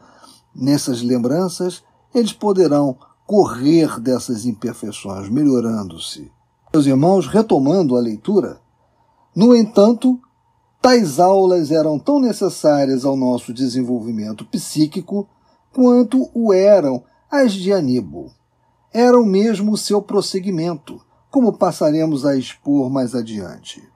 nessas 0.53 1.01
lembranças, 1.01 1.81
eles 2.13 2.33
poderão 2.33 2.97
correr 3.25 3.99
dessas 3.99 4.45
imperfeições, 4.45 5.29
melhorando-se. 5.29 6.31
Meus 6.73 6.85
irmãos, 6.85 7.27
retomando 7.27 7.95
a 7.95 8.01
leitura, 8.01 8.59
no 9.35 9.55
entanto, 9.55 10.19
tais 10.81 11.19
aulas 11.19 11.71
eram 11.71 11.97
tão 11.97 12.19
necessárias 12.19 13.05
ao 13.05 13.15
nosso 13.15 13.53
desenvolvimento 13.53 14.45
psíquico 14.45 15.27
quanto 15.73 16.29
o 16.33 16.53
eram 16.53 17.03
as 17.29 17.53
de 17.53 17.73
Aníbal 17.73 18.31
mesmo 19.25 19.73
o 19.73 19.77
seu 19.77 20.01
prosseguimento, 20.01 20.99
como 21.29 21.53
passaremos 21.53 22.25
a 22.25 22.35
expor 22.35 22.89
mais 22.89 23.13
adiante. 23.13 23.87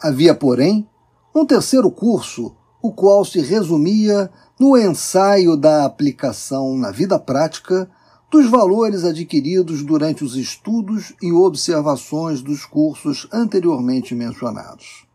Havia, 0.00 0.34
porém, 0.34 0.88
um 1.34 1.44
terceiro 1.44 1.90
curso, 1.90 2.54
o 2.80 2.92
qual 2.92 3.24
se 3.24 3.40
resumia 3.40 4.30
no 4.60 4.76
ensaio 4.76 5.56
da 5.56 5.84
aplicação 5.84 6.76
na 6.76 6.90
vida 6.90 7.18
prática 7.18 7.90
dos 8.30 8.48
valores 8.48 9.04
adquiridos 9.04 9.82
durante 9.82 10.24
os 10.24 10.36
estudos 10.36 11.12
e 11.20 11.32
observações 11.32 12.42
dos 12.42 12.64
cursos 12.64 13.28
anteriormente 13.32 14.14
mencionados. 14.14 15.06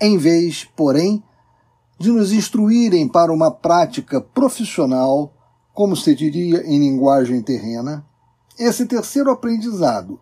Em 0.00 0.18
vez, 0.18 0.64
porém, 0.76 1.22
de 1.98 2.10
nos 2.10 2.32
instruírem 2.32 3.08
para 3.08 3.32
uma 3.32 3.50
prática 3.50 4.20
profissional 4.20 5.32
como 5.72 5.96
se 5.96 6.14
diria 6.14 6.62
em 6.66 6.78
linguagem 6.78 7.42
terrena, 7.42 8.04
esse 8.58 8.86
terceiro 8.86 9.30
aprendizado, 9.30 10.20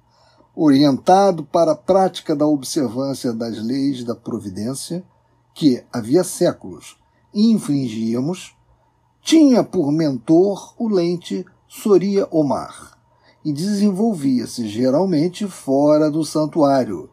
orientado 0.55 1.45
para 1.45 1.73
a 1.73 1.77
prática 1.77 2.35
da 2.37 2.47
observância 2.47 3.33
das 3.33 3.59
leis 3.63 4.05
da 4.05 4.15
providência, 4.15 5.05
que 5.55 5.83
havia 5.93 6.23
séculos 6.25 7.01
infringíamos, 7.35 8.57
tinha 9.23 9.63
por 9.63 9.93
mentor 9.93 10.75
o 10.79 10.89
lente 10.89 11.45
Soria 11.69 12.27
Omar 12.31 12.99
e 13.45 13.53
desenvolvia-se 13.53 14.69
geralmente 14.69 15.47
fora 15.47 16.11
do 16.11 16.25
santuário, 16.25 17.09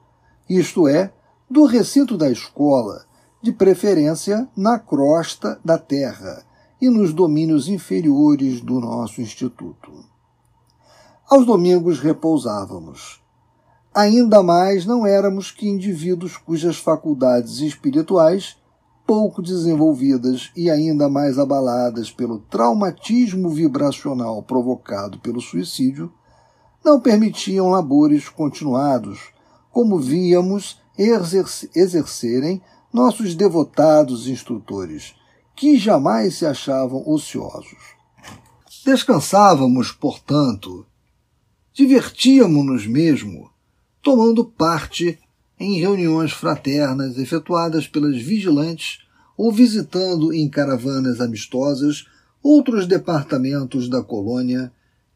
isto 0.50 0.88
é, 0.88 1.14
do 1.50 1.66
recinto 1.66 2.18
da 2.18 2.30
escola, 2.30 3.06
de 3.42 3.52
preferência 3.52 4.48
na 4.56 4.80
crosta 4.80 5.60
da 5.64 5.78
terra, 5.78 6.44
e 6.80 6.90
nos 6.90 7.14
domínios 7.14 7.68
inferiores 7.68 8.62
do 8.62 8.80
nosso 8.80 9.22
instituto. 9.22 9.92
Aos 11.30 11.46
domingos 11.46 12.00
repousávamos. 12.00 13.22
Ainda 13.94 14.44
mais 14.44 14.86
não 14.86 15.06
éramos 15.06 15.52
que 15.52 15.68
indivíduos 15.68 16.38
cujas 16.38 16.78
faculdades 16.78 17.60
espirituais, 17.60 18.56
pouco 19.06 19.42
desenvolvidas 19.42 20.52
e 20.56 20.70
ainda 20.70 21.10
mais 21.10 21.40
abaladas 21.40 22.12
pelo 22.12 22.40
traumatismo 22.40 23.50
vibracional 23.50 24.44
provocado 24.44 25.18
pelo 25.20 25.42
suicídio, 25.42 26.14
não 26.84 27.00
permitiam 27.00 27.70
labores 27.70 28.30
continuados, 28.30 29.32
como 29.72 29.98
víamos 29.98 30.80
exercerem 30.98 32.62
nossos 32.94 33.36
devotados 33.36 34.28
instrutores, 34.28 35.16
que 35.58 35.76
jamais 35.76 36.36
se 36.36 36.46
achavam 36.46 37.04
ociosos. 37.10 37.98
Descansávamos, 38.86 39.92
portanto, 39.92 40.86
divertíamos-nos 41.74 42.86
mesmo, 42.86 43.50
tomando 44.02 44.46
parte 44.46 45.20
em 45.60 45.80
reuniões 45.80 46.32
fraternas 46.32 47.18
efetuadas 47.18 47.88
pelas 47.88 48.22
vigilantes 48.22 49.00
ou 49.36 49.52
visitando 49.52 50.32
em 50.32 50.48
caravanas 50.48 51.20
amistosas 51.20 52.06
outros 52.42 52.86
departamentos 52.86 53.90
da 53.90 54.04
colônia 54.04 54.72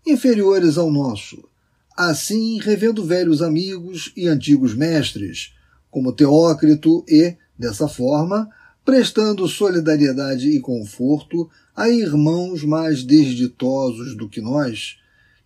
inferiores 0.06 0.76
ao 0.76 0.92
nosso, 0.92 1.48
assim 1.96 2.60
revendo 2.60 3.06
velhos 3.06 3.44
amigos 3.44 4.12
e 4.18 4.28
antigos 4.28 4.74
mestres, 4.74 5.54
como 5.92 6.12
Teócrito 6.12 7.06
e, 7.08 7.38
dessa 7.58 7.88
forma, 7.88 8.50
prestando 8.84 9.48
solidariedade 9.48 10.50
e 10.50 10.60
conforto 10.60 11.50
a 11.76 11.90
irmãos 11.90 12.64
mais 12.64 13.04
desditosos 13.04 14.16
do 14.16 14.28
que 14.28 14.42
nós, 14.42 14.98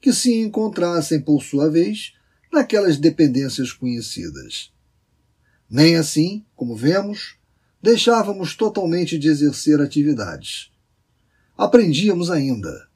que 0.01 0.13
se 0.13 0.33
encontrassem, 0.41 1.19
por 1.19 1.43
sua 1.43 1.69
vez, 1.69 2.13
naquelas 2.51 2.97
dependências 2.97 3.71
conhecidas. 3.71 4.71
Nem 5.69 5.95
assim, 5.95 6.45
como 6.55 6.75
vemos, 6.75 7.35
deixávamos 7.81 8.55
totalmente 8.55 9.17
de 9.17 9.27
exercer 9.27 9.81
atividades. 9.81 10.71
Aprendíamos 11.57 12.29
ainda. 12.29 12.87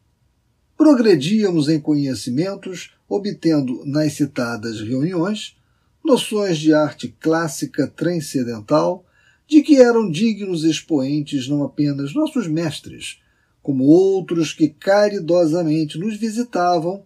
Progredíamos 0.77 1.67
em 1.67 1.79
conhecimentos, 1.79 2.91
obtendo 3.07 3.83
nas 3.85 4.13
citadas 4.13 4.79
reuniões 4.79 5.57
noções 6.03 6.57
de 6.57 6.73
arte 6.73 7.15
clássica 7.19 7.87
transcendental 7.87 9.05
de 9.49 9.63
que 9.63 9.77
eram 9.77 10.09
dignos 10.09 10.63
expoentes 10.63 11.47
não 11.47 11.63
apenas 11.63 12.13
nossos 12.13 12.47
mestres, 12.47 13.19
como 13.63 13.85
outros 13.85 14.53
que 14.53 14.69
caridosamente 14.69 15.97
nos 15.97 16.15
visitavam 16.15 17.03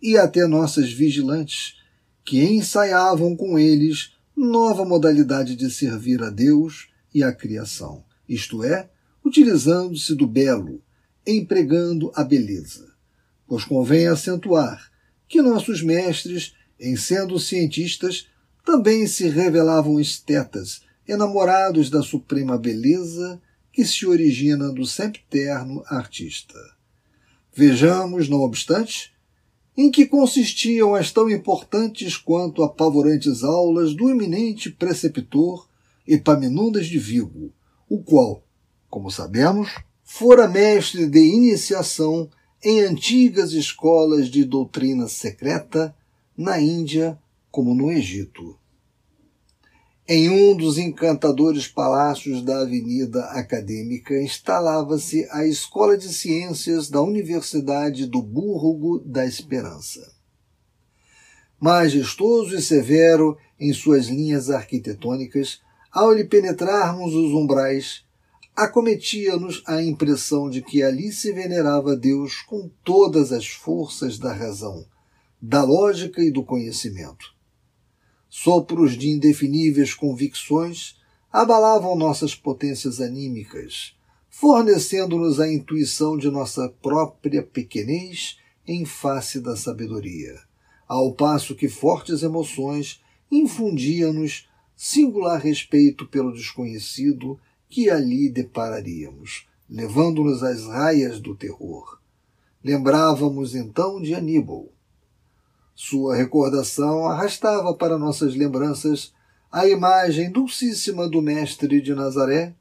e 0.00 0.16
até 0.18 0.46
nossas 0.46 0.92
vigilantes, 0.92 1.76
que 2.24 2.44
ensaiavam 2.44 3.34
com 3.34 3.58
eles 3.58 4.12
nova 4.36 4.84
modalidade 4.84 5.56
de 5.56 5.70
servir 5.70 6.22
a 6.22 6.28
Deus 6.28 6.88
e 7.12 7.24
à 7.24 7.32
criação, 7.32 8.04
isto 8.28 8.62
é, 8.62 8.90
utilizando-se 9.24 10.14
do 10.14 10.26
belo, 10.26 10.82
empregando 11.26 12.12
a 12.14 12.22
beleza. 12.22 12.92
Pois 13.46 13.64
convém 13.64 14.06
acentuar 14.06 14.90
que 15.26 15.40
nossos 15.40 15.82
mestres, 15.82 16.54
em 16.78 16.96
sendo 16.96 17.38
cientistas, 17.38 18.28
também 18.64 19.06
se 19.06 19.26
revelavam 19.28 19.98
estetas, 19.98 20.82
enamorados 21.08 21.88
da 21.88 22.02
suprema 22.02 22.58
beleza 22.58 23.40
que 23.72 23.84
se 23.84 24.06
origina 24.06 24.70
do 24.72 24.84
sempiterno 24.84 25.82
artista. 25.86 26.58
Vejamos, 27.54 28.28
não 28.28 28.40
obstante, 28.42 29.12
em 29.76 29.90
que 29.90 30.06
consistiam 30.06 30.94
as 30.94 31.10
tão 31.10 31.30
importantes 31.30 32.16
quanto 32.16 32.62
apavorantes 32.62 33.42
aulas 33.42 33.94
do 33.94 34.10
eminente 34.10 34.70
preceptor 34.70 35.68
Epaminondas 36.06 36.86
de 36.86 36.98
Vigo, 36.98 37.52
o 37.88 38.02
qual, 38.02 38.42
como 38.90 39.10
sabemos, 39.10 39.74
fora 40.02 40.48
mestre 40.48 41.06
de 41.06 41.20
iniciação 41.20 42.28
em 42.62 42.80
antigas 42.80 43.52
escolas 43.52 44.28
de 44.28 44.44
doutrina 44.44 45.06
secreta 45.06 45.94
na 46.36 46.60
Índia 46.60 47.18
como 47.50 47.74
no 47.74 47.90
Egito. 47.90 48.58
Em 50.10 50.30
um 50.30 50.56
dos 50.56 50.78
encantadores 50.78 51.68
palácios 51.68 52.42
da 52.42 52.62
Avenida 52.62 53.24
Acadêmica 53.24 54.18
instalava-se 54.18 55.28
a 55.30 55.44
Escola 55.44 55.98
de 55.98 56.08
Ciências 56.08 56.88
da 56.88 57.02
Universidade 57.02 58.06
do 58.06 58.22
Búrrogo 58.22 59.00
da 59.00 59.26
Esperança. 59.26 60.14
Majestoso 61.60 62.56
e 62.56 62.62
severo 62.62 63.36
em 63.60 63.70
suas 63.74 64.06
linhas 64.06 64.48
arquitetônicas, 64.48 65.60
ao 65.92 66.10
lhe 66.14 66.24
penetrarmos 66.24 67.12
os 67.14 67.34
umbrais, 67.34 68.02
acometia-nos 68.56 69.62
a 69.66 69.82
impressão 69.82 70.48
de 70.48 70.62
que 70.62 70.82
ali 70.82 71.12
se 71.12 71.32
venerava 71.32 71.94
Deus 71.94 72.40
com 72.40 72.70
todas 72.82 73.30
as 73.30 73.46
forças 73.46 74.18
da 74.18 74.32
razão, 74.32 74.86
da 75.38 75.62
lógica 75.62 76.22
e 76.22 76.30
do 76.30 76.42
conhecimento 76.42 77.36
Sopros 78.40 78.96
de 78.96 79.08
indefiníveis 79.08 79.92
convicções 79.92 80.94
abalavam 81.32 81.96
nossas 81.96 82.36
potências 82.36 83.00
anímicas, 83.00 83.96
fornecendo-nos 84.30 85.40
a 85.40 85.52
intuição 85.52 86.16
de 86.16 86.30
nossa 86.30 86.68
própria 86.80 87.42
pequenez 87.42 88.38
em 88.64 88.84
face 88.84 89.40
da 89.40 89.56
sabedoria, 89.56 90.38
ao 90.86 91.12
passo 91.14 91.56
que 91.56 91.68
fortes 91.68 92.22
emoções 92.22 93.02
infundiam-nos 93.28 94.48
singular 94.76 95.40
respeito 95.40 96.06
pelo 96.06 96.32
desconhecido 96.32 97.40
que 97.68 97.90
ali 97.90 98.30
depararíamos, 98.30 99.48
levando-nos 99.68 100.44
às 100.44 100.64
raias 100.64 101.18
do 101.18 101.34
terror. 101.34 101.98
Lembrávamos 102.62 103.56
então 103.56 104.00
de 104.00 104.14
Aníbal, 104.14 104.68
sua 105.80 106.16
recordação 106.16 107.06
arrastava 107.06 107.72
para 107.72 107.96
nossas 107.96 108.34
lembranças 108.34 109.14
a 109.48 109.64
imagem 109.68 110.28
dulcíssima 110.28 111.08
do 111.08 111.22
Mestre 111.22 111.80
de 111.80 111.94
Nazaré, 111.94 112.52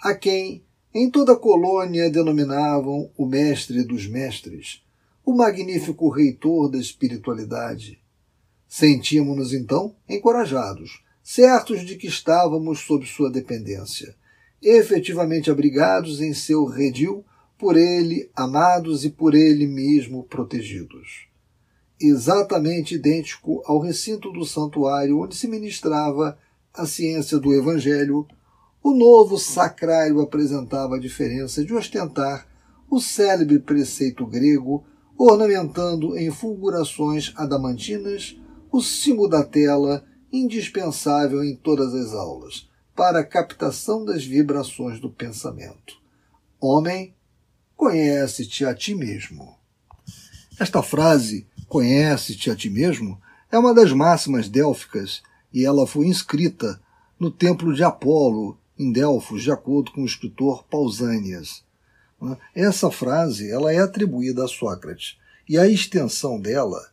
a 0.00 0.14
quem 0.14 0.62
em 0.94 1.10
toda 1.10 1.32
a 1.32 1.36
colônia 1.36 2.08
denominavam 2.08 3.10
o 3.18 3.26
Mestre 3.26 3.82
dos 3.82 4.06
Mestres, 4.06 4.84
o 5.26 5.34
magnífico 5.34 6.08
reitor 6.10 6.70
da 6.70 6.78
espiritualidade. 6.78 8.00
Sentíamos-nos 8.68 9.52
então 9.52 9.96
encorajados, 10.08 11.02
certos 11.24 11.84
de 11.84 11.96
que 11.96 12.06
estávamos 12.06 12.78
sob 12.86 13.04
sua 13.04 13.32
dependência, 13.32 14.14
efetivamente 14.62 15.50
abrigados 15.50 16.20
em 16.20 16.32
seu 16.32 16.66
redil, 16.66 17.24
por 17.58 17.76
ele 17.76 18.30
amados 18.32 19.04
e 19.04 19.10
por 19.10 19.34
ele 19.34 19.66
mesmo 19.66 20.22
protegidos 20.22 21.29
exatamente 22.00 22.94
idêntico 22.94 23.62
ao 23.66 23.78
recinto 23.78 24.32
do 24.32 24.44
santuário 24.44 25.20
onde 25.20 25.36
se 25.36 25.46
ministrava 25.46 26.38
a 26.72 26.86
ciência 26.86 27.38
do 27.38 27.52
Evangelho, 27.52 28.26
o 28.82 28.92
novo 28.92 29.38
sacrário 29.38 30.20
apresentava 30.20 30.96
a 30.96 31.00
diferença 31.00 31.64
de 31.64 31.74
ostentar 31.74 32.46
o 32.88 33.00
célebre 33.00 33.58
preceito 33.58 34.26
grego, 34.26 34.84
ornamentando 35.16 36.16
em 36.16 36.30
fulgurações 36.30 37.32
adamantinas 37.36 38.36
o 38.72 38.80
cimo 38.80 39.28
da 39.28 39.44
tela, 39.44 40.04
indispensável 40.32 41.44
em 41.44 41.54
todas 41.54 41.92
as 41.92 42.14
aulas, 42.14 42.68
para 42.96 43.20
a 43.20 43.24
captação 43.24 44.04
das 44.04 44.24
vibrações 44.24 45.00
do 45.00 45.10
pensamento. 45.10 46.00
Homem, 46.60 47.14
conhece-te 47.76 48.64
a 48.64 48.74
ti 48.74 48.94
mesmo. 48.94 49.56
Esta 50.58 50.82
frase 50.82 51.46
Conhece-te 51.70 52.50
a 52.50 52.56
ti 52.56 52.68
mesmo 52.68 53.16
é 53.48 53.56
uma 53.56 53.72
das 53.72 53.92
máximas 53.92 54.48
délficas 54.48 55.22
e 55.54 55.64
ela 55.64 55.86
foi 55.86 56.08
inscrita 56.08 56.82
no 57.16 57.30
templo 57.30 57.72
de 57.72 57.84
Apolo, 57.84 58.58
em 58.76 58.90
Delfos, 58.90 59.44
de 59.44 59.52
acordo 59.52 59.92
com 59.92 60.02
o 60.02 60.04
escritor 60.04 60.64
Pausanias. 60.64 61.62
Essa 62.52 62.90
frase 62.90 63.48
ela 63.48 63.72
é 63.72 63.78
atribuída 63.78 64.44
a 64.44 64.48
Sócrates 64.48 65.16
e 65.48 65.56
a 65.56 65.68
extensão 65.68 66.40
dela 66.40 66.90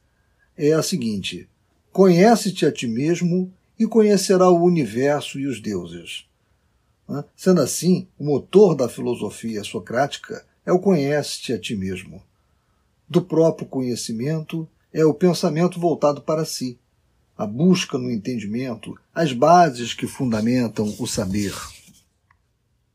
é 0.56 0.74
a 0.74 0.84
seguinte: 0.84 1.50
Conhece-te 1.92 2.64
a 2.64 2.72
ti 2.72 2.86
mesmo 2.86 3.52
e 3.80 3.88
conhecerá 3.88 4.48
o 4.48 4.64
universo 4.64 5.40
e 5.40 5.48
os 5.48 5.60
deuses. 5.60 6.28
Sendo 7.36 7.62
assim, 7.62 8.08
o 8.16 8.24
motor 8.24 8.76
da 8.76 8.88
filosofia 8.88 9.64
socrática 9.64 10.46
é 10.64 10.72
o 10.72 10.78
conhece-te 10.78 11.52
a 11.52 11.58
ti 11.60 11.76
mesmo 11.76 12.22
do 13.10 13.22
próprio 13.22 13.68
conhecimento 13.68 14.68
é 14.92 15.06
o 15.06 15.14
pensamento 15.14 15.80
voltado 15.80 16.22
para 16.22 16.46
si, 16.46 16.80
a 17.38 17.46
busca 17.46 17.98
no 17.98 18.10
entendimento, 18.10 18.98
as 19.14 19.32
bases 19.32 19.94
que 19.94 20.08
fundamentam 20.08 20.94
o 21.00 21.08
saber. 21.08 21.54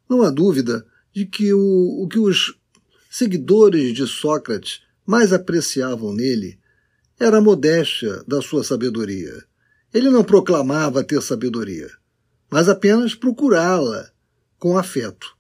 Não 0.09 0.23
há 0.23 0.31
dúvida 0.31 0.85
de 1.13 1.25
que 1.27 1.53
o, 1.53 2.03
o 2.03 2.09
que 2.09 2.19
os 2.19 2.59
seguidores 3.11 3.95
de 3.95 4.07
Sócrates 4.07 4.83
mais 5.07 5.33
apreciavam 5.33 6.13
nele 6.13 6.59
era 7.19 7.39
a 7.39 7.41
modéstia 7.41 8.23
da 8.27 8.43
sua 8.43 8.65
sabedoria. 8.65 9.45
Ele 9.93 10.11
não 10.11 10.25
proclamava 10.25 11.05
ter 11.05 11.21
sabedoria, 11.23 11.91
mas 12.51 12.69
apenas 12.69 13.15
procurá-la 13.15 14.11
com 14.59 14.77
afeto. 14.77 15.37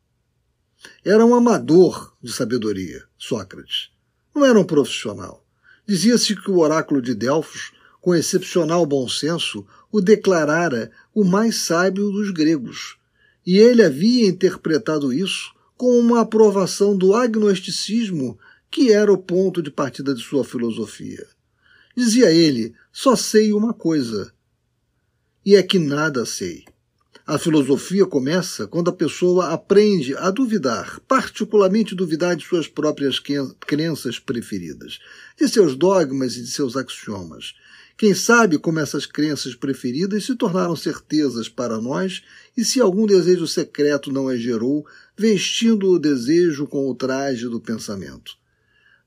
Era 1.05 1.25
um 1.25 1.35
amador 1.35 2.17
de 2.23 2.33
sabedoria, 2.33 3.05
Sócrates. 3.17 3.92
Não 4.35 4.45
era 4.45 4.59
um 4.59 4.65
profissional. 4.65 5.45
Dizia-se 5.87 6.37
que 6.37 6.51
o 6.51 6.59
oráculo 6.59 7.03
de 7.03 7.15
Delfos, 7.15 7.73
com 8.01 8.15
excepcional 8.15 8.87
bom 8.87 9.09
senso, 9.09 9.67
o 9.91 10.01
declarara 10.01 10.91
o 11.15 11.25
mais 11.25 11.57
sábio 11.57 12.11
dos 12.11 12.31
gregos, 12.31 12.97
e 13.45 13.59
ele 13.59 13.83
havia 13.83 14.27
interpretado 14.27 15.13
isso 15.13 15.53
como 15.77 15.99
uma 15.99 16.21
aprovação 16.21 16.97
do 16.97 17.15
agnosticismo, 17.15 18.39
que 18.71 18.93
era 18.93 19.13
o 19.13 19.19
ponto 19.19 19.61
de 19.61 19.71
partida 19.71 20.15
de 20.15 20.23
sua 20.23 20.45
filosofia. 20.45 21.27
Dizia 21.95 22.31
ele: 22.31 22.75
só 22.93 23.15
sei 23.17 23.53
uma 23.53 23.75
coisa, 23.75 24.33
e 25.45 25.57
é 25.57 25.63
que 25.63 25.79
nada 25.79 26.25
sei. 26.25 26.65
A 27.33 27.39
filosofia 27.39 28.05
começa 28.05 28.67
quando 28.67 28.91
a 28.91 28.93
pessoa 28.93 29.55
aprende 29.55 30.15
a 30.15 30.31
duvidar, 30.31 31.01
particularmente 31.09 31.95
duvidar 31.95 32.37
de 32.37 32.45
suas 32.45 32.69
próprias 32.69 33.19
crenças 33.19 34.19
preferidas, 34.19 34.99
de 35.41 35.49
seus 35.49 35.75
dogmas 35.75 36.37
e 36.37 36.43
de 36.43 36.49
seus 36.49 36.77
axiomas. 36.77 37.55
Quem 37.97 38.15
sabe 38.15 38.59
como 38.59 38.81
essas 38.81 39.07
crenças 39.07 39.55
preferidas 39.55 40.27
se 40.27 40.35
tornaram 40.35 40.77
certezas 40.77 41.49
para 41.49 41.81
nós 41.81 42.23
e 42.55 42.67
se 42.67 42.83
algum 42.83 43.07
desejo 43.07 43.47
secreto 43.47 44.13
não 44.13 44.29
as 44.29 44.39
gerou, 44.39 44.87
vestindo 45.17 45.89
o 45.89 45.99
desejo 45.99 46.67
com 46.67 46.87
o 46.87 46.95
traje 46.95 47.49
do 47.49 47.59
pensamento. 47.59 48.37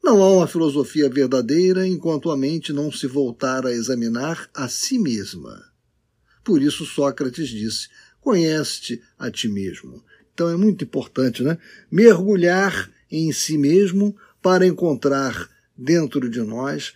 Não 0.04 0.24
há 0.24 0.32
uma 0.32 0.48
filosofia 0.48 1.08
verdadeira 1.08 1.86
enquanto 1.86 2.32
a 2.32 2.36
mente 2.36 2.74
não 2.74 2.92
se 2.92 3.06
voltar 3.06 3.68
a 3.68 3.72
examinar 3.72 4.50
a 4.52 4.68
si 4.68 4.98
mesma. 4.98 5.76
Por 6.46 6.62
isso 6.62 6.86
Sócrates 6.86 7.50
disse: 7.50 7.88
conhece-te 8.26 9.00
a 9.20 9.30
ti 9.30 9.48
mesmo. 9.48 10.04
Então 10.34 10.50
é 10.50 10.58
muito 10.58 10.84
importante, 10.84 11.44
né? 11.44 11.60
Mergulhar 11.92 12.92
em 13.12 13.32
si 13.32 13.56
mesmo 13.56 14.18
para 14.42 14.66
encontrar 14.66 15.48
dentro 15.78 16.28
de 16.28 16.42
nós 16.42 16.96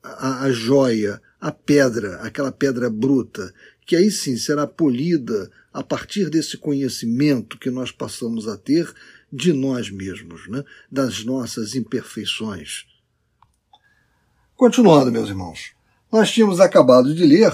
a, 0.00 0.44
a 0.44 0.52
joia, 0.52 1.20
a 1.40 1.50
pedra, 1.50 2.16
aquela 2.18 2.52
pedra 2.52 2.88
bruta, 2.88 3.52
que 3.84 3.96
aí 3.96 4.08
sim 4.08 4.36
será 4.36 4.64
polida 4.64 5.50
a 5.72 5.82
partir 5.82 6.30
desse 6.30 6.56
conhecimento 6.56 7.58
que 7.58 7.70
nós 7.70 7.90
passamos 7.90 8.46
a 8.46 8.56
ter 8.56 8.90
de 9.32 9.52
nós 9.52 9.90
mesmos, 9.90 10.48
né? 10.48 10.62
das 10.90 11.24
nossas 11.24 11.74
imperfeições. 11.74 12.86
Continuando, 14.54 15.10
meus 15.10 15.28
irmãos, 15.28 15.72
nós 16.10 16.30
tínhamos 16.30 16.60
acabado 16.60 17.12
de 17.12 17.26
ler 17.26 17.52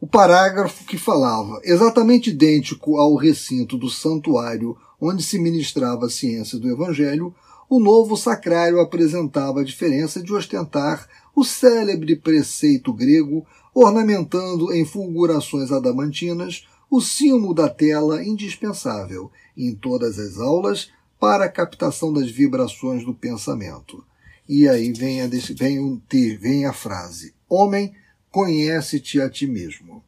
o 0.00 0.06
parágrafo 0.06 0.84
que 0.84 0.96
falava, 0.96 1.60
exatamente 1.64 2.30
idêntico 2.30 2.96
ao 2.96 3.16
recinto 3.16 3.76
do 3.76 3.90
santuário 3.90 4.76
onde 5.00 5.22
se 5.22 5.38
ministrava 5.38 6.06
a 6.06 6.10
ciência 6.10 6.58
do 6.58 6.70
Evangelho, 6.70 7.34
o 7.68 7.80
novo 7.80 8.16
sacrário 8.16 8.80
apresentava 8.80 9.60
a 9.60 9.64
diferença 9.64 10.22
de 10.22 10.32
ostentar 10.32 11.06
o 11.34 11.44
célebre 11.44 12.16
preceito 12.16 12.92
grego, 12.92 13.44
ornamentando 13.74 14.72
em 14.72 14.84
fulgurações 14.84 15.70
adamantinas 15.70 16.66
o 16.90 17.00
cimo 17.00 17.52
da 17.52 17.68
tela 17.68 18.24
indispensável 18.24 19.30
em 19.56 19.74
todas 19.74 20.18
as 20.18 20.38
aulas 20.38 20.90
para 21.20 21.44
a 21.44 21.50
captação 21.50 22.12
das 22.12 22.30
vibrações 22.30 23.04
do 23.04 23.12
pensamento. 23.12 24.04
E 24.48 24.66
aí 24.66 24.92
vem 24.92 25.20
a, 25.20 25.28
vem, 25.54 25.78
um, 25.78 26.00
vem 26.40 26.64
a 26.64 26.72
frase: 26.72 27.34
Homem, 27.48 27.92
conhece-te 28.30 29.20
a 29.20 29.28
ti 29.28 29.46
mesmo. 29.46 30.02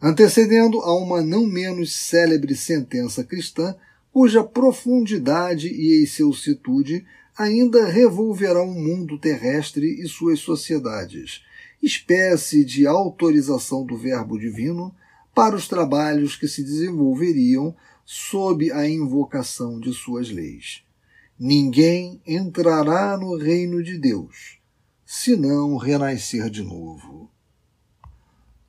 Antecedendo 0.00 0.80
a 0.80 0.96
uma 0.96 1.22
não 1.22 1.46
menos 1.46 1.92
célebre 1.92 2.56
sentença 2.56 3.22
cristã, 3.22 3.74
cuja 4.12 4.44
profundidade 4.44 5.68
e 5.68 6.02
excelsitude 6.02 7.06
ainda 7.38 7.86
revolverá 7.86 8.62
o 8.62 8.74
mundo 8.74 9.18
terrestre 9.18 10.02
e 10.02 10.06
suas 10.06 10.40
sociedades, 10.40 11.42
espécie 11.82 12.64
de 12.64 12.86
autorização 12.86 13.86
do 13.86 13.96
Verbo 13.96 14.38
Divino 14.38 14.94
para 15.34 15.56
os 15.56 15.66
trabalhos 15.66 16.36
que 16.36 16.46
se 16.46 16.62
desenvolveriam 16.62 17.74
sob 18.04 18.70
a 18.70 18.86
invocação 18.86 19.80
de 19.80 19.92
suas 19.94 20.30
leis. 20.30 20.82
Ninguém 21.38 22.20
entrará 22.26 23.16
no 23.16 23.36
reino 23.36 23.82
de 23.82 23.98
Deus, 23.98 24.58
se 25.06 25.36
não 25.36 25.76
renascer 25.76 26.50
de 26.50 26.62
novo 26.62 27.31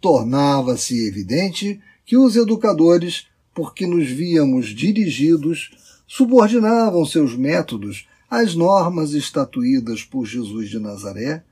tornava-se 0.03 1.07
evidente 1.07 1.79
que 2.05 2.17
os 2.17 2.35
educadores, 2.35 3.27
porque 3.55 3.87
nos 3.87 4.05
víamos 4.05 4.75
dirigidos, 4.75 5.71
subordinavam 6.05 7.05
seus 7.05 7.37
métodos 7.37 8.05
às 8.29 8.53
normas 8.53 9.13
estatuídas 9.13 10.03
por 10.03 10.25
Jesus 10.25 10.69
de 10.69 10.77
Nazaré, 10.77 11.45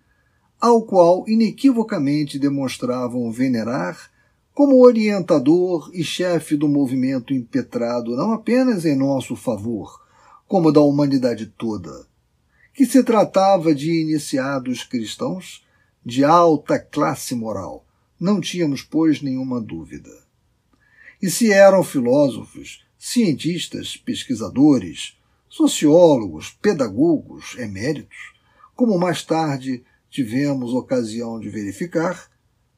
ao 0.60 0.82
qual 0.82 1.24
inequivocamente 1.30 2.38
demonstravam 2.38 3.32
venerar 3.32 4.12
como 4.54 4.86
orientador 4.86 5.90
e 5.94 6.04
chefe 6.04 6.58
do 6.58 6.68
movimento 6.68 7.34
impetrado 7.34 8.18
não 8.18 8.34
apenas 8.34 8.84
em 8.84 8.98
nosso 8.98 9.34
favor, 9.34 9.98
como 10.46 10.74
da 10.74 10.82
humanidade 10.82 11.46
toda, 11.58 12.06
que 12.74 12.86
se 12.86 13.02
tratava 13.02 13.74
de 13.74 14.02
iniciados 14.02 14.84
cristãos 14.84 15.66
de 16.06 16.26
alta 16.26 16.78
classe 16.78 17.34
moral, 17.34 17.86
não 18.22 18.40
tínhamos, 18.40 18.84
pois, 18.84 19.20
nenhuma 19.20 19.60
dúvida. 19.60 20.12
E 21.20 21.28
se 21.28 21.52
eram 21.52 21.84
filósofos, 21.84 22.86
cientistas, 22.96 23.98
pesquisadores, 23.98 25.18
sociólogos, 25.50 26.52
pedagogos, 26.62 27.58
eméritos, 27.58 28.36
como 28.76 29.00
mais 29.00 29.24
tarde 29.24 29.84
tivemos 30.08 30.72
ocasião 30.72 31.40
de 31.40 31.50
verificar, 31.50 32.30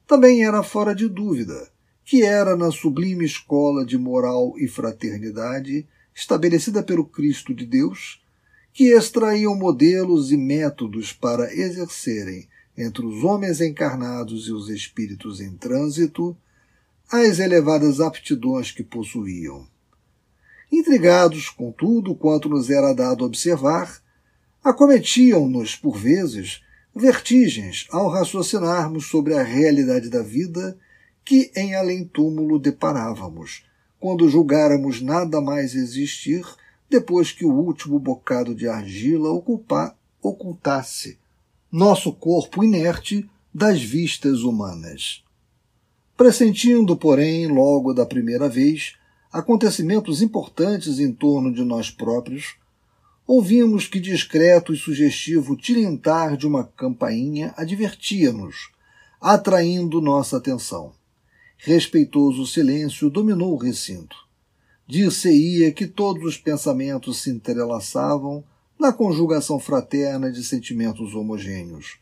também 0.07 0.45
era 0.45 0.63
fora 0.63 0.95
de 0.95 1.09
dúvida 1.09 1.71
que 2.05 2.21
era 2.23 2.55
na 2.55 2.71
sublime 2.71 3.25
escola 3.25 3.85
de 3.85 3.97
moral 3.97 4.53
e 4.57 4.67
fraternidade 4.67 5.87
estabelecida 6.15 6.83
pelo 6.83 7.05
Cristo 7.05 7.53
de 7.53 7.65
Deus 7.65 8.21
que 8.73 8.91
extraíam 8.91 9.55
modelos 9.55 10.31
e 10.31 10.37
métodos 10.37 11.13
para 11.13 11.53
exercerem 11.53 12.47
entre 12.77 13.05
os 13.05 13.23
homens 13.23 13.61
encarnados 13.61 14.47
e 14.47 14.51
os 14.51 14.69
espíritos 14.69 15.39
em 15.39 15.55
trânsito, 15.55 16.35
as 17.11 17.39
elevadas 17.39 17.99
aptidões 17.99 18.71
que 18.71 18.83
possuíam. 18.83 19.67
Intrigados 20.71 21.49
com 21.49 21.71
tudo 21.71 22.15
quanto 22.15 22.49
nos 22.49 22.69
era 22.69 22.93
dado 22.93 23.23
observar, 23.23 24.01
acometiam-nos, 24.63 25.75
por 25.75 25.97
vezes, 25.97 26.61
vertigens 26.95 27.87
ao 27.91 28.09
raciocinarmos 28.09 29.07
sobre 29.07 29.35
a 29.35 29.43
realidade 29.43 30.09
da 30.09 30.23
vida 30.23 30.77
que 31.23 31.51
em 31.55 31.75
além-túmulo 31.75 32.57
deparávamos, 32.59 33.63
quando 33.99 34.27
julgáramos 34.27 35.01
nada 35.01 35.39
mais 35.39 35.75
existir 35.75 36.43
depois 36.89 37.31
que 37.31 37.45
o 37.45 37.53
último 37.53 37.97
bocado 37.99 38.53
de 38.53 38.67
argila 38.67 39.29
ocultasse 40.21 41.17
nosso 41.73 42.13
corpo 42.13 42.63
inerte 42.63 43.27
das 43.51 43.81
vistas 43.81 44.41
humanas. 44.43 45.23
Pressentindo, 46.15 46.95
porém, 46.95 47.47
logo 47.47 47.95
da 47.95 48.05
primeira 48.05 48.47
vez, 48.47 48.93
acontecimentos 49.31 50.21
importantes 50.21 50.99
em 50.99 51.11
torno 51.11 51.51
de 51.51 51.63
nós 51.63 51.89
próprios, 51.89 52.57
ouvimos 53.25 53.87
que 53.87 53.99
discreto 53.99 54.71
e 54.71 54.77
sugestivo 54.77 55.57
tilintar 55.57 56.37
de 56.37 56.45
uma 56.45 56.63
campainha 56.63 57.55
advertia-nos, 57.57 58.69
atraindo 59.19 59.99
nossa 59.99 60.37
atenção. 60.37 60.93
Respeitoso 61.57 62.45
silêncio 62.45 63.09
dominou 63.09 63.51
o 63.51 63.57
recinto. 63.57 64.15
Dir-se-ia 64.87 65.71
que 65.71 65.87
todos 65.87 66.23
os 66.23 66.37
pensamentos 66.37 67.23
se 67.23 67.31
entrelaçavam 67.31 68.43
na 68.83 68.91
conjugação 68.91 69.57
fraterna 69.57 70.29
de 70.29 70.43
sentimentos 70.43 71.15
homogêneos, 71.15 71.99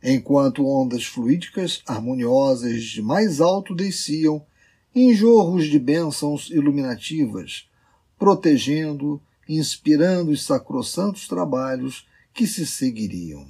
enquanto 0.00 0.64
ondas 0.64 1.04
fluídicas 1.04 1.82
harmoniosas 1.84 2.84
de 2.84 3.02
mais 3.02 3.40
alto 3.40 3.74
desciam 3.74 4.46
em 4.94 5.12
jorros 5.12 5.66
de 5.66 5.76
bênçãos 5.76 6.48
iluminativas, 6.48 7.68
protegendo, 8.16 9.20
inspirando 9.48 10.30
os 10.30 10.44
sacrossantos 10.44 11.26
trabalhos 11.26 12.06
que 12.32 12.46
se 12.46 12.64
seguiriam. 12.64 13.48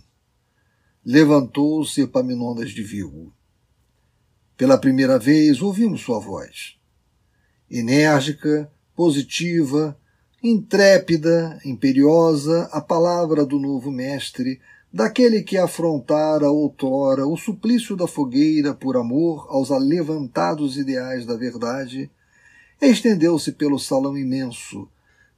Levantou-se 1.05 2.01
Epaminondas 2.01 2.71
de 2.71 2.83
Vigo. 2.83 3.31
Pela 4.57 4.79
primeira 4.79 5.19
vez 5.19 5.61
ouvimos 5.61 6.01
sua 6.01 6.19
voz. 6.19 6.79
Enérgica, 7.71 8.73
positiva, 8.97 10.01
intrépida, 10.43 11.59
imperiosa, 11.65 12.69
a 12.73 12.81
palavra 12.81 13.45
do 13.45 13.59
novo 13.59 13.91
mestre, 13.91 14.61
daquele 14.93 15.43
que 15.43 15.59
afrontara 15.59 16.51
outrora 16.51 17.27
o 17.27 17.37
suplício 17.37 17.95
da 17.95 18.07
fogueira 18.07 18.75
por 18.75 18.97
amor 18.97 19.47
aos 19.51 19.71
alevantados 19.71 20.77
ideais 20.77 21.27
da 21.27 21.37
verdade, 21.37 22.11
estendeu-se 22.81 23.53
pelo 23.53 23.79
salão 23.79 24.17
imenso, 24.17 24.89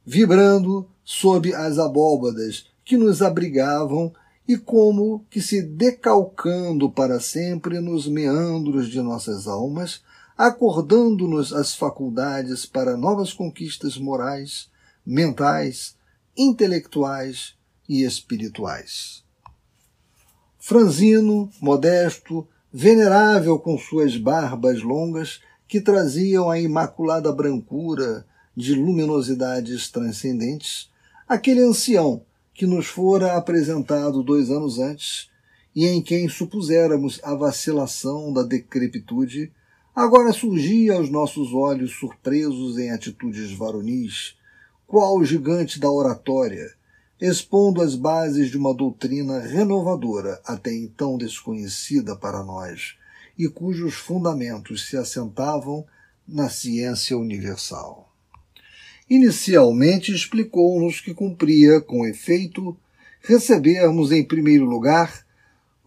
vibrando 0.05 0.87
sob 1.03 1.53
as 1.53 1.77
abóbadas 1.77 2.65
que 2.85 2.97
nos 2.97 3.21
abrigavam 3.21 4.11
e 4.47 4.57
como 4.57 5.25
que 5.29 5.41
se 5.41 5.61
decalcando 5.61 6.89
para 6.89 7.19
sempre 7.19 7.79
nos 7.79 8.07
meandros 8.07 8.89
de 8.89 9.01
nossas 9.01 9.47
almas, 9.47 10.01
acordando-nos 10.37 11.53
as 11.53 11.75
faculdades 11.75 12.65
para 12.65 12.97
novas 12.97 13.31
conquistas 13.31 13.97
morais, 13.97 14.69
mentais, 15.05 15.95
intelectuais 16.35 17.55
e 17.87 18.03
espirituais. 18.03 19.23
Franzino, 20.59 21.51
modesto, 21.61 22.47
venerável 22.71 23.59
com 23.59 23.77
suas 23.77 24.17
barbas 24.17 24.81
longas, 24.81 25.41
que 25.67 25.81
traziam 25.81 26.49
a 26.49 26.59
imaculada 26.59 27.31
brancura 27.31 28.25
de 28.55 28.75
luminosidades 28.75 29.89
transcendentes, 29.89 30.89
aquele 31.27 31.63
ancião 31.63 32.21
que 32.53 32.65
nos 32.65 32.85
fora 32.85 33.35
apresentado 33.35 34.23
dois 34.23 34.49
anos 34.49 34.79
antes 34.79 35.29
e 35.75 35.87
em 35.87 36.01
quem 36.01 36.29
supuséramos 36.29 37.19
a 37.23 37.33
vacilação 37.33 38.31
da 38.31 38.43
decrepitude, 38.43 39.51
agora 39.95 40.31
surgia 40.31 40.93
aos 40.93 41.09
nossos 41.09 41.53
olhos 41.53 41.91
surpresos 41.91 42.77
em 42.77 42.91
atitudes 42.91 43.51
varonis, 43.51 44.35
qual 44.93 45.25
gigante 45.25 45.79
da 45.79 45.89
oratória, 45.89 46.71
expondo 47.19 47.81
as 47.81 47.95
bases 47.95 48.51
de 48.51 48.57
uma 48.59 48.75
doutrina 48.75 49.39
renovadora 49.39 50.39
até 50.45 50.71
então 50.71 51.17
desconhecida 51.17 52.15
para 52.15 52.43
nós 52.43 52.93
e 53.35 53.49
cujos 53.49 53.95
fundamentos 53.95 54.87
se 54.87 54.95
assentavam 54.95 55.83
na 56.27 56.47
ciência 56.47 57.17
universal. 57.17 58.13
Inicialmente 59.09 60.13
explicou-nos 60.13 61.01
que 61.01 61.11
cumpria, 61.11 61.81
com 61.81 62.05
efeito, 62.05 62.77
recebermos 63.19 64.11
em 64.11 64.23
primeiro 64.23 64.65
lugar 64.65 65.25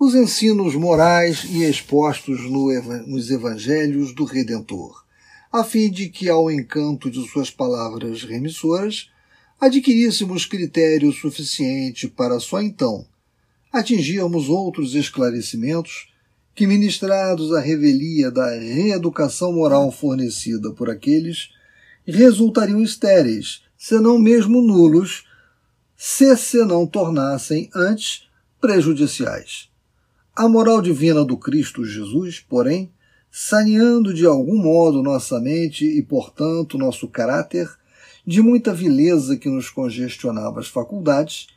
os 0.01 0.17
ensinos 0.17 0.75
morais 0.75 1.45
e 1.45 1.63
expostos 1.63 2.41
no, 2.51 2.73
nos 3.07 3.31
evangelhos 3.31 4.13
do 4.13 4.25
Redentor, 4.25 5.06
a 5.53 5.65
fim 5.65 5.91
de 5.91 6.09
que, 6.09 6.29
ao 6.29 6.51
encanto 6.51 7.11
de 7.11 7.27
suas 7.29 7.51
palavras 7.51 8.23
remissoras, 8.23 9.11
adquiríssemos 9.61 10.45
critério 10.45 11.13
suficiente 11.13 12.09
para 12.09 12.39
só 12.41 12.61
então 12.61 13.07
atingirmos 13.73 14.49
outros 14.49 14.95
esclarecimentos 14.95 16.09
que, 16.55 16.67
ministrados 16.67 17.53
à 17.53 17.61
revelia 17.61 18.31
da 18.31 18.49
reeducação 18.51 19.53
moral 19.53 19.93
fornecida 19.93 20.71
por 20.73 20.89
aqueles 20.89 21.51
resultariam 22.07 22.83
estéreis, 22.83 23.63
senão 23.77 24.19
mesmo 24.19 24.63
nulos, 24.63 25.25
se 25.97 26.37
se 26.37 26.65
não 26.65 26.87
tornassem 26.87 27.69
antes 27.75 28.27
prejudiciais. 28.61 29.69
A 30.35 30.49
moral 30.49 30.81
divina 30.81 31.25
do 31.25 31.37
Cristo 31.37 31.85
Jesus, 31.85 32.41
porém, 32.41 32.91
saneando 33.39 34.15
de 34.15 34.25
algum 34.25 34.57
modo 34.57 35.03
nossa 35.03 35.39
mente 35.39 35.85
e, 35.85 36.03
portanto, 36.03 36.79
nosso 36.79 37.07
caráter, 37.07 37.69
de 38.27 38.41
muita 38.41 38.73
vileza 38.73 39.37
que 39.37 39.47
nos 39.51 39.69
congestionava 39.69 40.59
as 40.59 40.69
faculdades, 40.69 41.49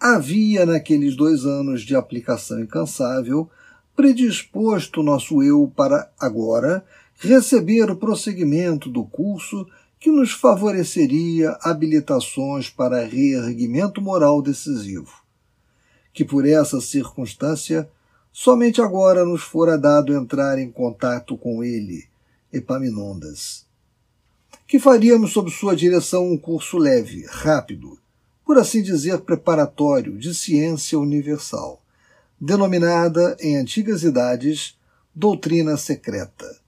havia 0.00 0.66
naqueles 0.66 1.14
dois 1.14 1.44
anos 1.44 1.82
de 1.82 1.94
aplicação 1.94 2.60
incansável 2.60 3.48
predisposto 3.94 5.04
nosso 5.04 5.40
eu 5.40 5.72
para 5.76 6.10
agora 6.18 6.84
receber 7.20 7.88
o 7.88 7.96
prosseguimento 7.96 8.90
do 8.90 9.04
curso 9.04 9.68
que 10.00 10.10
nos 10.10 10.32
favoreceria 10.32 11.56
habilitações 11.62 12.68
para 12.68 13.06
reerguimento 13.06 14.02
moral 14.02 14.42
decisivo. 14.42 15.12
Que 16.12 16.24
por 16.24 16.44
essa 16.44 16.80
circunstância 16.80 17.88
somente 18.32 18.80
agora 18.80 19.24
nos 19.24 19.42
fora 19.42 19.76
dado 19.76 20.14
entrar 20.14 20.58
em 20.58 20.70
contato 20.70 21.36
com 21.36 21.62
ele, 21.62 22.08
Epaminondas. 22.52 23.66
Que 24.66 24.78
faríamos 24.78 25.32
sob 25.32 25.50
sua 25.50 25.74
direção 25.74 26.30
um 26.30 26.38
curso 26.38 26.78
leve, 26.78 27.26
rápido, 27.28 27.98
por 28.44 28.58
assim 28.58 28.82
dizer 28.82 29.20
preparatório 29.20 30.18
de 30.18 30.34
ciência 30.34 30.98
universal, 30.98 31.80
denominada 32.40 33.36
em 33.40 33.56
antigas 33.56 34.02
idades 34.02 34.76
doutrina 35.14 35.76
secreta, 35.76 36.58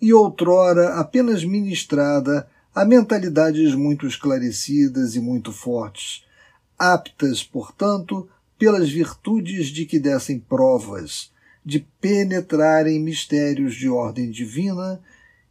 e 0.00 0.12
outrora 0.12 0.94
apenas 0.94 1.44
ministrada 1.44 2.48
a 2.74 2.84
mentalidades 2.84 3.74
muito 3.74 4.06
esclarecidas 4.06 5.16
e 5.16 5.20
muito 5.20 5.52
fortes, 5.52 6.24
aptas, 6.78 7.42
portanto, 7.42 8.28
pelas 8.58 8.90
virtudes 8.90 9.68
de 9.68 9.86
que 9.86 9.98
dessem 9.98 10.38
provas, 10.38 11.30
de 11.64 11.86
penetrarem 12.00 12.98
mistérios 13.00 13.74
de 13.74 13.88
ordem 13.88 14.30
divina 14.30 15.00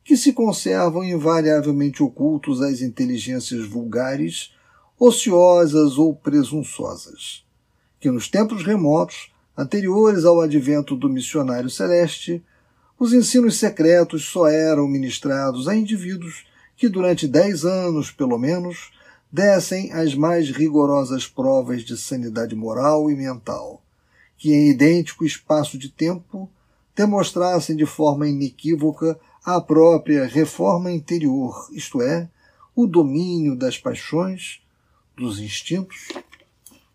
que 0.03 0.15
se 0.15 0.33
conservam 0.33 1.03
invariavelmente 1.03 2.01
ocultos 2.01 2.61
às 2.61 2.81
inteligências 2.81 3.67
vulgares, 3.67 4.53
ociosas 4.99 5.97
ou 5.97 6.15
presunçosas, 6.15 7.45
que 7.99 8.09
nos 8.09 8.29
tempos 8.29 8.63
remotos, 8.63 9.31
anteriores 9.55 10.23
ao 10.23 10.41
advento 10.41 10.95
do 10.95 11.09
missionário 11.09 11.69
celeste, 11.69 12.43
os 12.99 13.13
ensinos 13.13 13.57
secretos 13.57 14.25
só 14.25 14.47
eram 14.47 14.87
ministrados 14.87 15.67
a 15.67 15.75
indivíduos 15.75 16.45
que 16.75 16.87
durante 16.87 17.27
dez 17.27 17.65
anos, 17.65 18.09
pelo 18.09 18.37
menos, 18.37 18.91
dessem 19.31 19.91
as 19.91 20.15
mais 20.15 20.49
rigorosas 20.49 21.27
provas 21.27 21.83
de 21.83 21.97
sanidade 21.97 22.55
moral 22.55 23.09
e 23.11 23.15
mental, 23.15 23.81
que 24.37 24.53
em 24.53 24.69
idêntico 24.69 25.25
espaço 25.25 25.77
de 25.77 25.89
tempo 25.89 26.49
demonstrassem 26.95 27.75
de 27.75 27.85
forma 27.85 28.27
inequívoca 28.27 29.19
a 29.43 29.61
própria 29.61 30.25
reforma 30.25 30.91
interior, 30.91 31.69
isto 31.71 32.01
é, 32.01 32.29
o 32.75 32.85
domínio 32.85 33.55
das 33.55 33.77
paixões, 33.77 34.61
dos 35.15 35.39
instintos, 35.39 36.09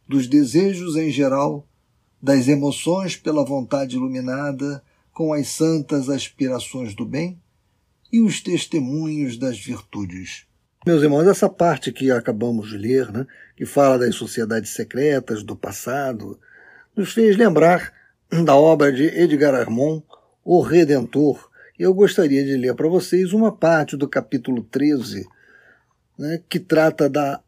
dos 0.09 0.27
desejos 0.27 0.97
em 0.97 1.11
geral, 1.11 1.67
das 2.21 2.47
emoções 2.47 3.17
pela 3.17 3.45
vontade 3.45 3.97
iluminada 3.97 4.83
com 5.13 5.33
as 5.33 5.49
santas 5.49 6.09
aspirações 6.09 6.95
do 6.95 7.05
bem, 7.05 7.41
e 8.13 8.21
os 8.21 8.41
testemunhos 8.41 9.37
das 9.37 9.59
virtudes. 9.59 10.47
Meus 10.85 11.01
irmãos, 11.01 11.29
essa 11.29 11.49
parte 11.49 11.93
que 11.93 12.11
acabamos 12.11 12.71
de 12.71 12.77
ler, 12.77 13.13
né, 13.13 13.25
que 13.57 13.65
fala 13.65 14.01
das 14.01 14.17
sociedades 14.17 14.71
secretas 14.71 15.45
do 15.45 15.55
passado, 15.55 16.41
nos 16.97 17.13
fez 17.13 17.37
lembrar 17.37 17.93
da 18.45 18.57
obra 18.57 18.93
de 18.93 19.05
Edgar 19.05 19.55
Armand, 19.55 20.03
O 20.45 20.61
Redentor. 20.61 21.49
Eu 21.79 21.95
gostaria 21.95 22.45
de 22.45 22.57
ler 22.57 22.75
para 22.75 22.89
vocês 22.89 23.33
uma 23.33 23.57
parte 23.57 23.97
do 23.97 24.09
capítulo 24.09 24.65
13, 24.65 25.25
né, 26.19 26.43
que 26.49 26.59
trata 26.59 27.09
da 27.09 27.41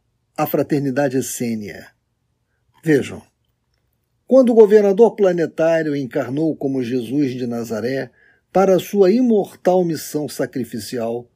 fraternidade 0.48 1.16
essênia. 1.16 1.88
Vejam, 2.84 3.20
quando 4.28 4.50
o 4.50 4.54
governador 4.54 5.16
planetário 5.16 5.96
encarnou 5.96 6.54
como 6.54 6.84
Jesus 6.84 7.32
de 7.32 7.48
Nazaré, 7.48 8.12
para 8.52 8.78
sua 8.78 9.10
imortal 9.10 9.84
missão 9.84 10.28
sacrificial, 10.28 11.28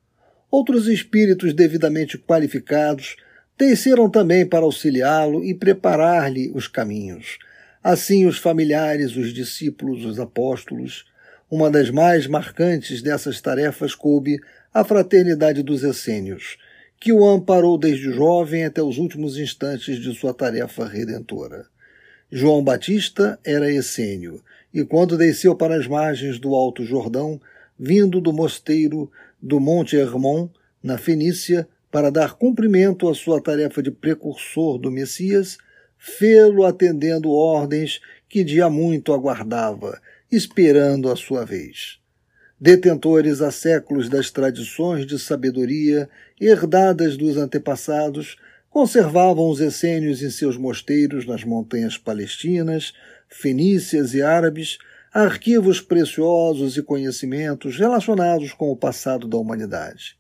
outros 0.51 0.87
espíritos 0.87 1.53
devidamente 1.53 2.17
qualificados 2.19 3.17
desceram 3.59 4.09
também 4.09 4.47
para 4.47 4.65
auxiliá-lo 4.65 5.45
e 5.45 5.53
preparar-lhe 5.53 6.51
os 6.55 6.69
caminhos. 6.69 7.39
Assim, 7.83 8.27
os 8.27 8.39
familiares, 8.39 9.17
os 9.17 9.33
discípulos, 9.33 10.05
os 10.05 10.21
apóstolos. 10.21 11.07
Uma 11.51 11.71
das 11.71 11.91
mais 11.91 12.27
marcantes 12.27 13.03
dessas 13.03 13.41
tarefas 13.41 13.95
coube 13.95 14.41
à 14.73 14.85
fraternidade 14.85 15.63
dos 15.63 15.83
essênios, 15.83 16.59
que 17.01 17.13
o 17.13 17.27
amparou 17.27 17.79
desde 17.79 18.13
jovem 18.13 18.65
até 18.65 18.83
os 18.83 18.99
últimos 18.99 19.39
instantes 19.39 19.99
de 19.99 20.15
sua 20.15 20.35
tarefa 20.35 20.87
redentora. 20.87 21.67
João 22.31 22.63
Batista 22.63 23.39
era 23.45 23.73
essênio, 23.73 24.43
e 24.73 24.85
quando 24.85 25.17
desceu 25.17 25.57
para 25.57 25.77
as 25.77 25.87
margens 25.87 26.39
do 26.39 26.55
Alto 26.55 26.85
Jordão, 26.85 27.41
vindo 27.79 28.21
do 28.21 28.33
mosteiro 28.33 29.11
do 29.41 29.61
Monte 29.61 29.97
Hermon, 29.97 30.49
na 30.83 30.99
Fenícia, 30.99 31.69
para 31.91 32.11
dar 32.11 32.35
cumprimento 32.35 33.09
à 33.09 33.15
sua 33.15 33.41
tarefa 33.41 33.83
de 33.83 33.91
precursor 33.91 34.79
do 34.79 34.91
Messias, 34.91 35.59
fê-lo 35.97 36.65
atendendo 36.65 37.31
ordens 37.31 38.01
que 38.29 38.45
de 38.45 38.61
há 38.61 38.69
muito 38.69 39.13
aguardava, 39.13 40.01
esperando 40.31 41.11
a 41.11 41.17
sua 41.17 41.45
vez. 41.45 41.99
Detentores 42.61 43.41
há 43.41 43.51
séculos 43.51 44.09
das 44.09 44.31
tradições 44.31 45.07
de 45.07 45.19
sabedoria 45.19 46.09
herdadas 46.41 47.17
dos 47.17 47.37
antepassados, 47.37 48.37
conservavam 48.69 49.49
os 49.49 49.61
essênios 49.61 50.23
em 50.23 50.31
seus 50.31 50.57
mosteiros 50.57 51.25
nas 51.25 51.45
montanhas 51.45 51.97
palestinas, 51.97 52.93
fenícias 53.29 54.13
e 54.13 54.23
árabes, 54.23 54.79
arquivos 55.13 55.81
preciosos 55.81 56.77
e 56.77 56.83
conhecimentos 56.83 57.79
relacionados 57.79 58.53
com 58.53 58.71
o 58.71 58.77
passado 58.77 59.27
da 59.27 59.37
humanidade. 59.37 60.19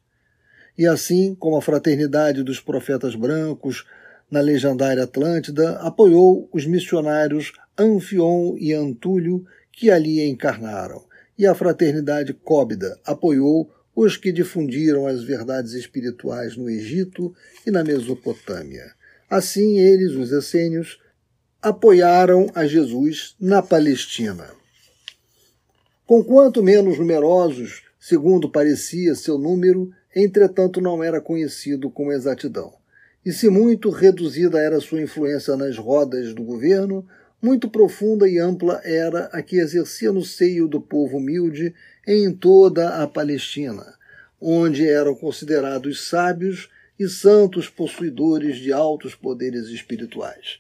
E 0.77 0.87
assim 0.87 1.35
como 1.35 1.57
a 1.57 1.63
fraternidade 1.63 2.43
dos 2.43 2.61
profetas 2.61 3.15
brancos 3.15 3.85
na 4.31 4.41
legendária 4.41 5.05
Atlântida 5.05 5.79
apoiou 5.81 6.49
os 6.53 6.67
missionários 6.67 7.53
Anfion 7.79 8.57
e 8.59 8.73
Antúlio, 8.73 9.45
que 9.73 9.91
ali 9.91 10.27
encarnaram, 10.27 11.05
e 11.39 11.47
a 11.47 11.55
fraternidade 11.55 12.33
Cóbida 12.33 12.99
apoiou 13.05 13.71
os 13.95 14.17
que 14.17 14.33
difundiram 14.33 15.07
as 15.07 15.23
verdades 15.23 15.73
espirituais 15.73 16.57
no 16.57 16.71
Egito 16.71 17.35
e 17.67 17.71
na 17.71 17.83
Mesopotâmia. 17.83 18.93
Assim, 19.29 19.79
eles, 19.79 20.13
os 20.13 20.33
essênios, 20.33 21.01
apoiaram 21.61 22.49
a 22.55 22.67
Jesus 22.67 23.35
na 23.41 23.61
Palestina. 23.61 24.58
Conquanto 26.09 26.63
menos 26.63 26.99
numerosos, 26.99 27.83
segundo 28.01 28.49
parecia 28.49 29.15
seu 29.15 29.37
número, 29.37 29.91
entretanto 30.17 30.81
não 30.81 31.05
era 31.05 31.21
conhecido 31.21 31.91
com 31.91 32.11
exatidão. 32.11 32.73
E 33.27 33.31
se 33.31 33.51
muito 33.51 33.91
reduzida 33.91 34.59
era 34.59 34.81
sua 34.81 35.03
influência 35.03 35.55
nas 35.55 35.77
rodas 35.77 36.33
do 36.33 36.43
governo, 36.43 37.07
muito 37.43 37.69
profunda 37.69 38.27
e 38.27 38.39
ampla 38.39 38.81
era 38.85 39.27
a 39.27 39.43
que 39.43 39.59
exercia 39.59 40.11
no 40.11 40.25
seio 40.25 40.67
do 40.67 40.81
povo 40.81 41.19
humilde 41.19 41.75
em 42.07 42.33
toda 42.33 43.03
a 43.03 43.07
Palestina, 43.07 43.85
onde 44.41 44.89
eram 44.89 45.15
considerados 45.15 46.09
sábios 46.09 46.71
e 46.99 47.07
santos 47.07 47.69
possuidores 47.69 48.57
de 48.57 48.73
altos 48.73 49.15
poderes 49.15 49.67
espirituais. 49.67 50.59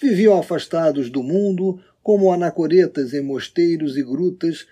Viviam 0.00 0.38
afastados 0.38 1.10
do 1.10 1.20
mundo, 1.20 1.80
como 2.00 2.30
anacoretas 2.30 3.12
em 3.12 3.22
mosteiros 3.22 3.96
e 3.96 4.02
grutas, 4.04 4.68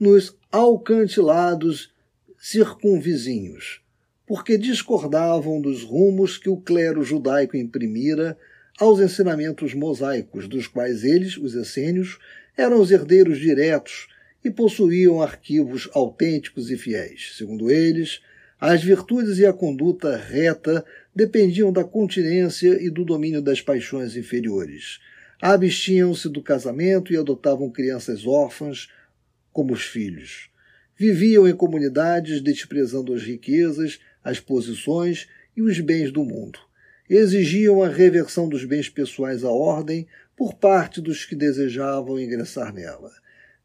nos 0.00 0.34
alcantilados 0.50 1.92
circunvizinhos, 2.38 3.82
porque 4.26 4.56
discordavam 4.56 5.60
dos 5.60 5.82
rumos 5.82 6.38
que 6.38 6.48
o 6.48 6.56
clero 6.56 7.04
judaico 7.04 7.54
imprimira 7.56 8.38
aos 8.78 8.98
ensinamentos 8.98 9.74
mosaicos, 9.74 10.48
dos 10.48 10.66
quais 10.66 11.04
eles, 11.04 11.36
os 11.36 11.54
essênios, 11.54 12.18
eram 12.56 12.80
os 12.80 12.90
herdeiros 12.90 13.38
diretos 13.38 14.08
e 14.42 14.50
possuíam 14.50 15.20
arquivos 15.20 15.90
autênticos 15.92 16.70
e 16.70 16.78
fiéis. 16.78 17.34
Segundo 17.36 17.70
eles, 17.70 18.22
as 18.58 18.82
virtudes 18.82 19.38
e 19.38 19.44
a 19.44 19.52
conduta 19.52 20.16
reta 20.16 20.82
dependiam 21.14 21.70
da 21.70 21.84
continência 21.84 22.82
e 22.82 22.88
do 22.88 23.04
domínio 23.04 23.42
das 23.42 23.60
paixões 23.60 24.16
inferiores. 24.16 24.98
Abstinham-se 25.42 26.28
do 26.28 26.42
casamento 26.42 27.12
e 27.12 27.18
adotavam 27.18 27.70
crianças 27.70 28.26
órfãs 28.26 28.88
como 29.52 29.72
os 29.72 29.84
filhos. 29.84 30.50
Viviam 30.96 31.48
em 31.48 31.54
comunidades 31.54 32.40
desprezando 32.40 33.14
as 33.14 33.22
riquezas, 33.22 33.98
as 34.22 34.38
posições 34.38 35.28
e 35.56 35.62
os 35.62 35.80
bens 35.80 36.12
do 36.12 36.24
mundo 36.24 36.58
exigiam 37.10 37.82
a 37.82 37.88
reversão 37.88 38.48
dos 38.48 38.64
bens 38.64 38.88
pessoais 38.88 39.42
à 39.42 39.50
ordem 39.50 40.06
por 40.36 40.54
parte 40.54 41.00
dos 41.00 41.24
que 41.24 41.34
desejavam 41.34 42.20
ingressar 42.20 42.72
nela. 42.72 43.10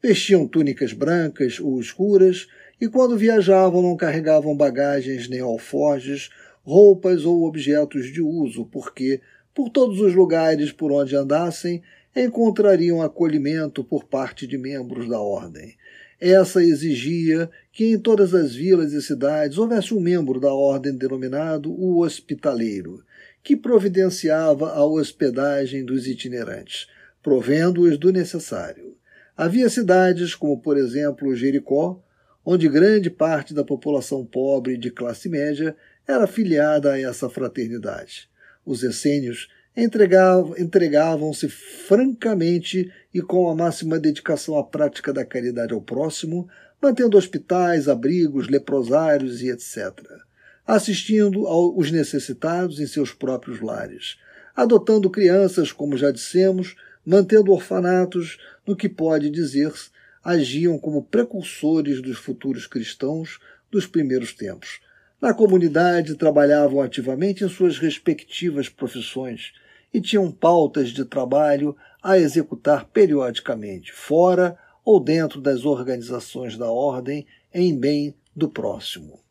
Vestiam 0.01 0.47
túnicas 0.47 0.93
brancas 0.93 1.59
ou 1.59 1.79
escuras 1.79 2.47
e, 2.81 2.87
quando 2.87 3.15
viajavam, 3.15 3.83
não 3.83 3.95
carregavam 3.95 4.57
bagagens 4.57 5.29
nem 5.29 5.41
alforjes, 5.41 6.31
roupas 6.63 7.23
ou 7.23 7.45
objetos 7.45 8.11
de 8.11 8.19
uso, 8.19 8.65
porque, 8.65 9.21
por 9.53 9.69
todos 9.69 9.99
os 9.99 10.15
lugares 10.15 10.71
por 10.71 10.91
onde 10.91 11.15
andassem, 11.15 11.83
encontrariam 12.15 13.01
acolhimento 13.01 13.83
por 13.83 14.05
parte 14.05 14.47
de 14.47 14.57
membros 14.57 15.09
da 15.09 15.19
ordem. 15.19 15.75
Essa 16.19 16.63
exigia 16.63 17.49
que 17.73 17.91
em 17.91 17.99
todas 17.99 18.33
as 18.33 18.55
vilas 18.55 18.93
e 18.93 19.01
cidades 19.01 19.57
houvesse 19.57 19.93
um 19.93 19.99
membro 19.99 20.39
da 20.39 20.53
ordem 20.53 20.95
denominado 20.95 21.69
o 21.69 21.99
hospitaleiro, 21.99 23.03
que 23.43 23.55
providenciava 23.55 24.71
a 24.71 24.85
hospedagem 24.85 25.83
dos 25.83 26.07
itinerantes, 26.07 26.87
provendo-os 27.21 27.97
do 27.97 28.13
necessário. 28.13 28.95
Havia 29.35 29.69
cidades, 29.69 30.33
como 30.33 30.61
por 30.61 30.77
exemplo 30.77 31.35
Jericó, 31.35 32.01
onde 32.45 32.69
grande 32.69 33.09
parte 33.09 33.53
da 33.53 33.63
população 33.63 34.25
pobre 34.25 34.77
de 34.77 34.89
classe 34.89 35.27
média 35.27 35.75
era 36.07 36.27
filiada 36.27 36.93
a 36.93 36.99
essa 36.99 37.29
fraternidade. 37.29 38.29
Os 38.65 38.83
essênios 38.83 39.49
entregavam-se 39.77 41.49
francamente 41.49 42.91
e 43.13 43.21
com 43.21 43.49
a 43.49 43.55
máxima 43.55 43.99
dedicação 43.99 44.57
à 44.57 44.63
prática 44.63 45.11
da 45.11 45.25
caridade 45.25 45.73
ao 45.73 45.81
próximo, 45.81 46.47
mantendo 46.81 47.17
hospitais, 47.17 47.87
abrigos, 47.87 48.47
leprosários 48.47 49.41
e 49.41 49.49
etc 49.49 50.25
assistindo 50.65 51.45
aos 51.45 51.91
necessitados 51.91 52.79
em 52.79 52.87
seus 52.87 53.13
próprios 53.13 53.61
lares, 53.61 54.17
adotando 54.55 55.09
crianças, 55.09 55.71
como 55.71 55.97
já 55.97 56.09
dissemos, 56.09 56.75
mantendo 57.05 57.51
orfanatos, 57.51 58.39
no 58.65 58.75
que 58.75 58.89
pode 58.89 59.29
dizer-se, 59.29 59.89
agiam 60.23 60.79
como 60.79 61.03
precursores 61.03 62.01
dos 62.01 62.17
futuros 62.17 62.65
cristãos 62.65 63.39
dos 63.69 63.85
primeiros 63.85 64.33
tempos. 64.33 64.79
Na 65.21 65.33
comunidade 65.33 66.15
trabalhavam 66.15 66.81
ativamente 66.81 67.43
em 67.43 67.49
suas 67.49 67.77
respectivas 67.77 68.67
profissões 68.67 69.53
e 69.95 70.01
tinham 70.01 70.29
pautas 70.29 70.89
de 70.89 71.05
trabalho 71.05 71.73
a 72.03 72.19
executar 72.19 72.83
periodicamente, 72.83 73.93
fora 73.93 74.57
ou 74.83 74.99
dentro 74.99 75.39
das 75.39 75.63
organizações 75.63 76.57
da 76.57 76.69
ordem, 76.69 77.25
em 77.53 77.73
bem 77.73 78.13
do 78.35 78.49
próximo. 78.49 79.21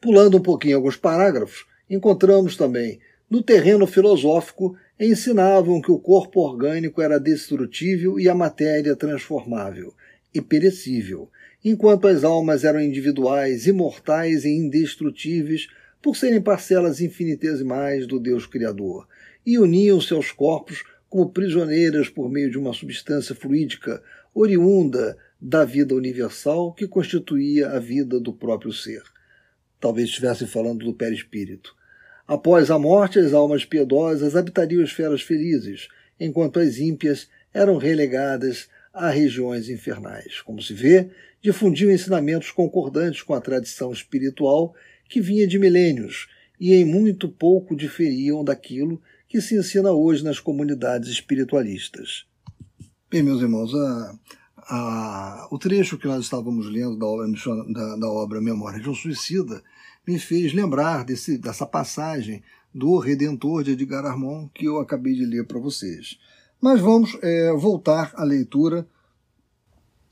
Pulando 0.00 0.36
um 0.36 0.40
pouquinho 0.40 0.76
alguns 0.76 0.96
parágrafos, 0.96 1.66
encontramos 1.90 2.56
também, 2.56 3.00
no 3.28 3.42
terreno 3.42 3.88
filosófico, 3.88 4.76
ensinavam 5.00 5.82
que 5.82 5.90
o 5.90 5.98
corpo 5.98 6.42
orgânico 6.42 7.02
era 7.02 7.18
destrutível 7.18 8.20
e 8.20 8.28
a 8.28 8.34
matéria 8.36 8.94
transformável 8.94 9.92
e 10.32 10.40
perecível, 10.40 11.28
enquanto 11.64 12.06
as 12.06 12.22
almas 12.22 12.62
eram 12.62 12.80
individuais, 12.80 13.66
imortais 13.66 14.44
e 14.44 14.50
indestrutíveis 14.50 15.66
por 16.00 16.16
serem 16.16 16.40
parcelas 16.40 17.00
infinitesimais 17.00 18.06
do 18.06 18.20
Deus 18.20 18.46
Criador, 18.46 19.08
e 19.48 19.58
uniam-se 19.58 20.12
aos 20.12 20.30
corpos 20.30 20.84
como 21.08 21.30
prisioneiras 21.30 22.08
por 22.08 22.30
meio 22.30 22.50
de 22.50 22.58
uma 22.58 22.74
substância 22.74 23.34
fluídica 23.34 24.02
oriunda 24.34 25.16
da 25.40 25.64
vida 25.64 25.94
universal 25.94 26.72
que 26.72 26.86
constituía 26.86 27.70
a 27.70 27.78
vida 27.78 28.20
do 28.20 28.32
próprio 28.32 28.72
ser 28.72 29.02
talvez 29.80 30.08
estivesse 30.08 30.46
falando 30.46 30.84
do 30.84 30.94
perispírito. 30.94 31.74
Após 32.26 32.70
a 32.70 32.78
morte, 32.78 33.18
as 33.18 33.32
almas 33.32 33.64
piedosas 33.64 34.36
habitariam 34.36 34.82
esferas 34.82 35.22
felizes, 35.22 35.88
enquanto 36.20 36.58
as 36.58 36.78
ímpias 36.78 37.28
eram 37.54 37.76
relegadas 37.76 38.68
a 38.92 39.08
regiões 39.08 39.68
infernais. 39.68 40.40
Como 40.42 40.60
se 40.60 40.74
vê, 40.74 41.08
difundiam 41.40 41.90
ensinamentos 41.90 42.50
concordantes 42.50 43.22
com 43.22 43.32
a 43.32 43.40
tradição 43.40 43.92
espiritual 43.92 44.74
que 45.08 45.20
vinha 45.20 45.46
de 45.46 45.58
milênios 45.58 46.28
e 46.60 46.74
em 46.74 46.84
muito 46.84 47.28
pouco 47.28 47.76
diferiam 47.76 48.44
daquilo 48.44 49.00
que 49.28 49.40
se 49.40 49.56
ensina 49.56 49.92
hoje 49.92 50.24
nas 50.24 50.40
comunidades 50.40 51.10
espiritualistas. 51.10 52.24
Bem, 53.10 53.22
meus 53.22 53.42
irmãos, 53.42 53.74
a, 53.74 54.14
a, 54.56 55.48
o 55.50 55.58
trecho 55.58 55.98
que 55.98 56.06
nós 56.06 56.24
estávamos 56.24 56.70
lendo 56.70 56.96
da 56.96 57.06
obra, 57.06 57.26
da, 57.72 57.96
da 57.96 58.08
obra 58.08 58.40
Memória 58.40 58.80
de 58.80 58.88
um 58.88 58.94
Suicida 58.94 59.62
me 60.06 60.18
fez 60.18 60.54
lembrar 60.54 61.04
desse, 61.04 61.36
dessa 61.36 61.66
passagem 61.66 62.42
do 62.74 62.98
Redentor 62.98 63.62
de 63.62 63.72
Edgar 63.72 64.06
Armand 64.06 64.48
que 64.54 64.64
eu 64.64 64.78
acabei 64.78 65.14
de 65.14 65.26
ler 65.26 65.46
para 65.46 65.58
vocês. 65.58 66.18
Mas 66.60 66.80
vamos 66.80 67.16
é, 67.22 67.52
voltar 67.52 68.12
à 68.14 68.24
leitura 68.24 68.86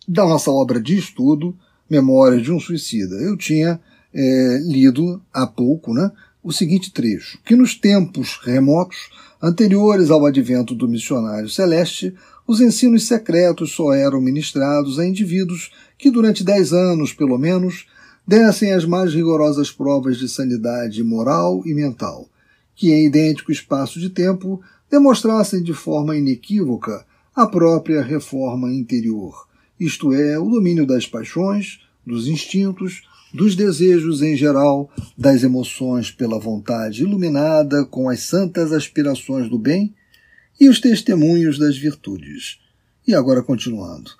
da 0.06 0.24
nossa 0.24 0.50
obra 0.50 0.80
de 0.80 0.96
estudo, 0.96 1.56
Memórias 1.88 2.42
de 2.42 2.52
um 2.52 2.58
Suicida. 2.58 3.14
Eu 3.16 3.36
tinha 3.36 3.80
é, 4.12 4.58
lido 4.62 5.22
há 5.32 5.46
pouco 5.46 5.94
né, 5.94 6.10
o 6.46 6.52
seguinte 6.52 6.92
trecho: 6.92 7.38
que 7.44 7.56
nos 7.56 7.74
tempos 7.74 8.38
remotos, 8.44 9.10
anteriores 9.42 10.10
ao 10.10 10.24
advento 10.24 10.76
do 10.76 10.88
missionário 10.88 11.48
celeste, 11.48 12.14
os 12.46 12.60
ensinos 12.60 13.08
secretos 13.08 13.72
só 13.72 13.92
eram 13.92 14.20
ministrados 14.20 15.00
a 15.00 15.04
indivíduos 15.04 15.72
que, 15.98 16.08
durante 16.08 16.44
dez 16.44 16.72
anos 16.72 17.12
pelo 17.12 17.36
menos, 17.36 17.86
dessem 18.24 18.72
as 18.72 18.84
mais 18.84 19.12
rigorosas 19.12 19.72
provas 19.72 20.18
de 20.18 20.28
sanidade 20.28 21.02
moral 21.02 21.62
e 21.66 21.74
mental, 21.74 22.28
que 22.76 22.92
em 22.92 23.06
idêntico 23.06 23.50
espaço 23.50 23.98
de 23.98 24.08
tempo 24.08 24.62
demonstrassem 24.88 25.60
de 25.60 25.74
forma 25.74 26.16
inequívoca 26.16 27.04
a 27.34 27.46
própria 27.48 28.02
reforma 28.02 28.72
interior, 28.72 29.48
isto 29.80 30.12
é, 30.14 30.38
o 30.38 30.48
domínio 30.48 30.86
das 30.86 31.06
paixões, 31.06 31.80
dos 32.06 32.28
instintos, 32.28 33.02
dos 33.36 33.54
desejos 33.54 34.22
em 34.22 34.34
geral, 34.34 34.90
das 35.16 35.42
emoções 35.44 36.10
pela 36.10 36.40
vontade 36.40 37.02
iluminada 37.02 37.84
com 37.84 38.08
as 38.08 38.20
santas 38.20 38.72
aspirações 38.72 39.48
do 39.48 39.58
bem 39.58 39.94
e 40.58 40.68
os 40.68 40.80
testemunhos 40.80 41.58
das 41.58 41.76
virtudes. 41.76 42.58
E 43.06 43.14
agora 43.14 43.42
continuando. 43.42 44.10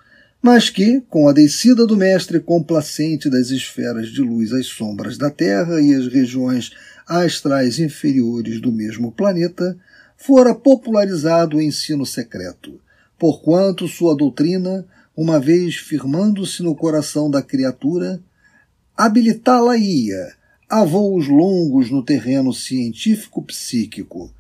Mas 0.43 0.71
que, 0.71 1.01
com 1.09 1.29
a 1.29 1.33
descida 1.33 1.87
do 1.87 1.97
mestre 1.97 2.39
complacente 2.39 3.29
das 3.29 3.51
esferas 3.51 4.09
de 4.09 4.21
luz 4.21 4.53
às 4.53 4.67
sombras 4.67 5.17
da 5.17 5.31
Terra 5.31 5.81
e 5.81 5.95
as 5.95 6.07
regiões 6.07 6.71
astrais 7.07 7.81
inferiores 7.81 8.61
do 8.61 8.71
mesmo 8.71 9.11
planeta, 9.11 9.77
fora 10.17 10.55
popularizado 10.55 11.57
o 11.57 11.63
ensino 11.63 12.05
secreto, 12.05 12.79
porquanto 13.19 13.89
sua 13.89 14.15
doutrina, 14.15 14.87
uma 15.17 15.41
vez 15.41 15.77
firmando-se 15.77 16.63
no 16.63 16.77
coração 16.77 17.31
da 17.31 17.43
criatura, 17.43 18.21
habilitá-la-ia 18.97 20.35
a 20.69 20.85
voos 20.85 21.29
longos 21.29 21.91
no 21.91 22.03
terreno 22.03 22.53
científico-psíquico, 22.53 24.33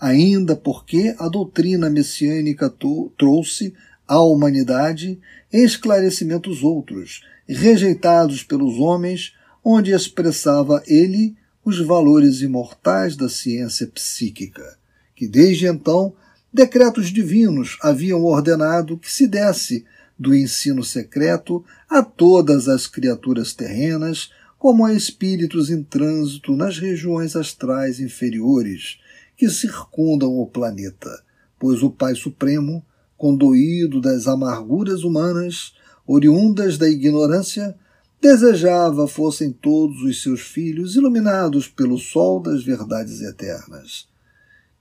ainda 0.00 0.56
porque 0.56 1.14
a 1.18 1.28
doutrina 1.28 1.88
messiânica 1.90 2.72
trouxe 3.16 3.74
à 4.06 4.20
humanidade 4.20 5.20
esclarecimentos 5.52 6.62
outros, 6.62 7.22
rejeitados 7.46 8.42
pelos 8.42 8.78
homens, 8.78 9.34
onde 9.62 9.92
expressava 9.92 10.82
ele 10.86 11.36
os 11.64 11.78
valores 11.84 12.40
imortais 12.40 13.14
da 13.14 13.28
ciência 13.28 13.86
psíquica, 13.86 14.78
que 15.14 15.28
desde 15.28 15.66
então 15.66 16.14
decretos 16.52 17.08
divinos 17.08 17.76
haviam 17.82 18.24
ordenado 18.24 18.96
que 18.96 19.12
se 19.12 19.26
desse 19.26 19.84
do 20.18 20.34
ensino 20.34 20.82
secreto 20.82 21.64
a 21.88 22.02
todas 22.02 22.68
as 22.68 22.86
criaturas 22.86 23.52
terrenas, 23.52 24.30
como 24.58 24.84
a 24.84 24.92
espíritos 24.92 25.70
em 25.70 25.82
trânsito 25.82 26.56
nas 26.56 26.78
regiões 26.78 27.36
astrais 27.36 28.00
inferiores 28.00 28.98
que 29.36 29.48
circundam 29.48 30.36
o 30.36 30.46
planeta, 30.46 31.22
pois 31.58 31.82
o 31.82 31.90
Pai 31.90 32.16
Supremo, 32.16 32.84
condoído 33.16 34.00
das 34.00 34.26
amarguras 34.26 35.04
humanas, 35.04 35.74
oriundas 36.04 36.76
da 36.76 36.88
ignorância, 36.88 37.76
desejava 38.20 39.06
fossem 39.06 39.52
todos 39.52 40.02
os 40.02 40.20
seus 40.22 40.40
filhos 40.40 40.96
iluminados 40.96 41.68
pelo 41.68 41.98
sol 41.98 42.40
das 42.40 42.64
verdades 42.64 43.20
eternas. 43.20 44.08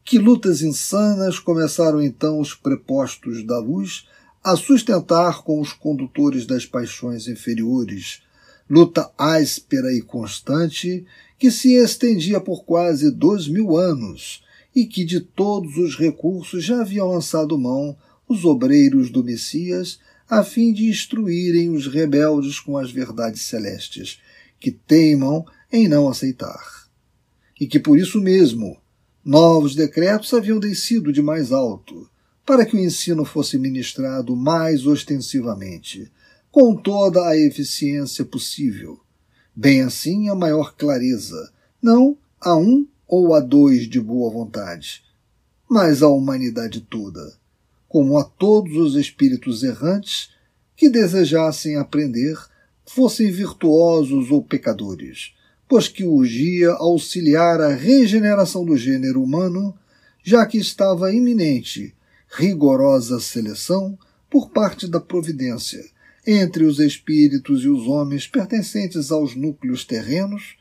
Que 0.03 0.17
lutas 0.17 0.61
insanas 0.61 1.37
começaram 1.37 2.01
então 2.01 2.39
os 2.39 2.55
prepostos 2.55 3.45
da 3.45 3.59
luz 3.59 4.07
a 4.47 4.55
sustentar 4.55 5.43
com 5.43 5.59
os 5.59 5.73
condutores 5.73 6.45
das 6.45 6.65
paixões 6.65 7.27
inferiores, 7.27 8.21
luta 8.69 9.11
áspera 9.17 9.91
e 9.91 10.01
constante 10.01 11.05
que 11.37 11.51
se 11.51 11.73
estendia 11.73 12.39
por 12.39 12.63
quase 12.63 13.11
dois 13.11 13.45
mil 13.49 13.75
anos 13.75 14.41
e 14.73 14.85
que 14.85 15.03
de 15.03 15.19
todos 15.19 15.75
os 15.75 15.97
recursos 15.97 16.63
já 16.63 16.79
haviam 16.79 17.09
lançado 17.09 17.59
mão 17.59 17.97
os 18.25 18.45
obreiros 18.45 19.09
do 19.09 19.21
Messias 19.21 19.99
a 20.29 20.41
fim 20.45 20.71
de 20.71 20.87
instruírem 20.87 21.69
os 21.71 21.85
rebeldes 21.85 22.57
com 22.57 22.77
as 22.77 22.89
verdades 22.89 23.41
celestes, 23.41 24.17
que 24.61 24.71
teimam 24.71 25.45
em 25.69 25.89
não 25.89 26.07
aceitar. 26.07 26.87
E 27.59 27.67
que 27.67 27.81
por 27.81 27.99
isso 27.99 28.21
mesmo 28.21 28.77
novos 29.25 29.75
decretos 29.75 30.33
haviam 30.33 30.57
descido 30.57 31.11
de 31.11 31.21
mais 31.21 31.51
alto, 31.51 32.09
para 32.47 32.65
que 32.65 32.75
o 32.75 32.79
ensino 32.79 33.23
fosse 33.23 33.59
ministrado 33.59 34.35
mais 34.35 34.87
ostensivamente, 34.87 36.11
com 36.49 36.75
toda 36.75 37.27
a 37.27 37.37
eficiência 37.37 38.25
possível, 38.25 38.99
bem 39.55 39.81
assim 39.81 40.29
a 40.29 40.33
maior 40.33 40.73
clareza, 40.75 41.51
não 41.79 42.17
a 42.41 42.55
um 42.55 42.87
ou 43.07 43.35
a 43.35 43.39
dois 43.39 43.87
de 43.87 44.01
boa 44.01 44.31
vontade, 44.31 45.03
mas 45.69 46.01
à 46.01 46.07
humanidade 46.07 46.81
toda 46.81 47.37
como 47.87 48.17
a 48.17 48.23
todos 48.23 48.75
os 48.75 48.95
espíritos 48.95 49.63
errantes 49.63 50.29
que 50.75 50.89
desejassem 50.89 51.77
aprender, 51.77 52.37
fossem 52.85 53.31
virtuosos 53.31 54.29
ou 54.29 54.43
pecadores, 54.43 55.33
pois 55.67 55.87
que 55.87 56.03
urgia 56.03 56.71
auxiliar 56.71 57.61
a 57.61 57.73
regeneração 57.73 58.63
do 58.63 58.77
gênero 58.77 59.23
humano, 59.23 59.73
já 60.23 60.45
que 60.45 60.57
estava 60.57 61.13
iminente 61.13 61.95
rigorosa 62.29 63.19
seleção 63.19 63.97
por 64.29 64.49
parte 64.49 64.87
da 64.87 64.99
providência 64.99 65.83
entre 66.25 66.65
os 66.65 66.79
espíritos 66.79 67.63
e 67.63 67.69
os 67.69 67.87
homens 67.87 68.27
pertencentes 68.27 69.11
aos 69.11 69.35
núcleos 69.35 69.85
terrenos, 69.85 70.57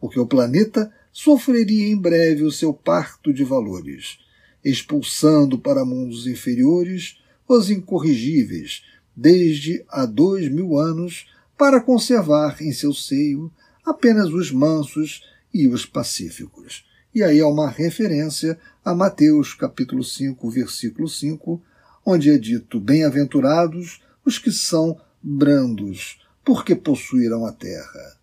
porque 0.00 0.18
o 0.18 0.26
planeta 0.26 0.92
sofreria 1.12 1.88
em 1.88 1.96
breve 1.96 2.42
o 2.42 2.50
seu 2.50 2.72
parto 2.72 3.32
de 3.32 3.44
valores 3.44 4.18
expulsando 4.64 5.58
para 5.58 5.84
mundos 5.84 6.26
inferiores 6.26 7.18
os 7.48 7.70
incorrigíveis, 7.70 8.82
desde 9.16 9.84
há 9.88 10.06
dois 10.06 10.48
mil 10.48 10.78
anos, 10.78 11.26
para 11.58 11.80
conservar 11.80 12.62
em 12.62 12.72
seu 12.72 12.94
seio 12.94 13.52
apenas 13.84 14.28
os 14.28 14.52
mansos 14.52 15.22
e 15.52 15.66
os 15.66 15.84
pacíficos. 15.84 16.88
E 17.12 17.24
aí 17.24 17.40
há 17.40 17.48
uma 17.48 17.68
referência 17.68 18.56
a 18.84 18.94
Mateus 18.94 19.52
capítulo 19.52 20.04
5, 20.04 20.48
versículo 20.48 21.08
5, 21.08 21.60
onde 22.06 22.30
é 22.30 22.38
dito: 22.38 22.78
Bem-aventurados 22.78 24.00
os 24.24 24.38
que 24.38 24.52
são 24.52 24.96
brandos, 25.20 26.20
porque 26.44 26.76
possuirão 26.76 27.44
a 27.44 27.52
terra. 27.52 28.16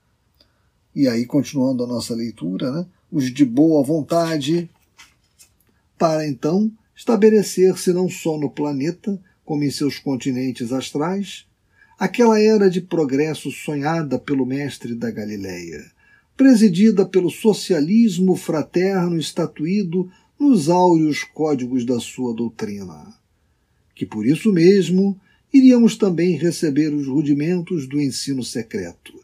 E 0.96 1.08
aí, 1.08 1.26
continuando 1.26 1.84
a 1.84 1.88
nossa 1.88 2.16
leitura, 2.16 2.72
né? 2.72 2.86
os 3.12 3.32
de 3.32 3.44
boa 3.44 3.84
vontade, 3.84 4.70
para 5.98 6.26
então 6.26 6.72
estabelecer-se 6.96 7.92
não 7.92 8.10
só 8.10 8.38
no 8.38 8.50
planeta, 8.50 9.20
como 9.44 9.64
em 9.64 9.70
seus 9.70 10.00
continentes 10.00 10.72
astrais, 10.72 11.46
aquela 12.00 12.40
era 12.40 12.70
de 12.70 12.82
progresso 12.82 13.52
sonhada 13.52 14.18
pelo 14.18 14.46
mestre 14.46 14.96
da 14.96 15.12
Galileia, 15.12 15.92
presidida 16.38 17.04
pelo 17.04 17.32
socialismo 17.32 18.36
fraterno 18.36 19.18
estatuído 19.18 20.10
nos 20.40 20.70
áureos 20.70 21.24
códigos 21.24 21.84
da 21.84 22.00
sua 22.00 22.32
doutrina. 22.32 23.16
Que 23.96 24.06
por 24.06 24.24
isso 24.26 24.54
mesmo 24.54 25.20
iríamos 25.52 25.98
também 25.98 26.38
receber 26.38 26.94
os 26.94 27.08
rudimentos 27.08 27.88
do 27.88 28.00
ensino 28.00 28.44
secreto. 28.44 29.20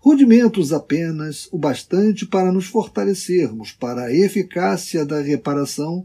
Rudimentos 0.00 0.72
apenas 0.72 1.48
o 1.52 1.58
bastante 1.58 2.26
para 2.26 2.50
nos 2.50 2.66
fortalecermos 2.66 3.70
para 3.70 4.06
a 4.06 4.14
eficácia 4.14 5.04
da 5.04 5.20
reparação 5.20 6.04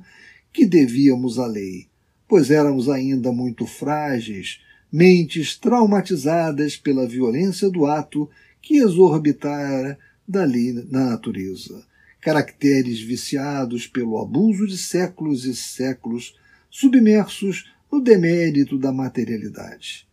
que 0.53 0.65
devíamos 0.65 1.39
à 1.39 1.47
lei, 1.47 1.87
pois 2.27 2.51
éramos 2.51 2.87
ainda 2.87 3.31
muito 3.31 3.65
frágeis, 3.65 4.59
mentes 4.91 5.57
traumatizadas 5.57 6.75
pela 6.75 7.07
violência 7.07 7.69
do 7.69 7.85
ato 7.85 8.29
que 8.61 8.77
exorbitara 8.77 9.97
da 10.31 10.43
lei 10.43 10.71
na 10.89 11.11
natureza, 11.11 11.85
caracteres 12.21 13.01
viciados 13.01 13.85
pelo 13.85 14.19
abuso 14.19 14.65
de 14.65 14.77
séculos 14.77 15.45
e 15.45 15.53
séculos, 15.53 16.35
submersos 16.69 17.69
no 17.91 18.01
demérito 18.01 18.77
da 18.77 18.91
materialidade. 18.91 20.07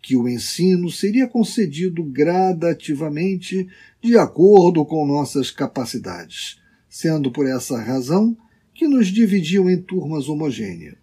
Que 0.00 0.16
o 0.16 0.28
ensino 0.28 0.90
seria 0.90 1.28
concedido 1.28 2.02
gradativamente 2.02 3.68
de 4.02 4.16
acordo 4.16 4.84
com 4.84 5.06
nossas 5.06 5.50
capacidades, 5.50 6.58
sendo 6.88 7.30
por 7.30 7.46
essa 7.46 7.80
razão 7.80 8.36
que 8.74 8.88
nos 8.88 9.08
dividiam 9.08 9.68
em 9.68 9.80
turmas 9.80 10.28
homogêneas, 10.28 10.96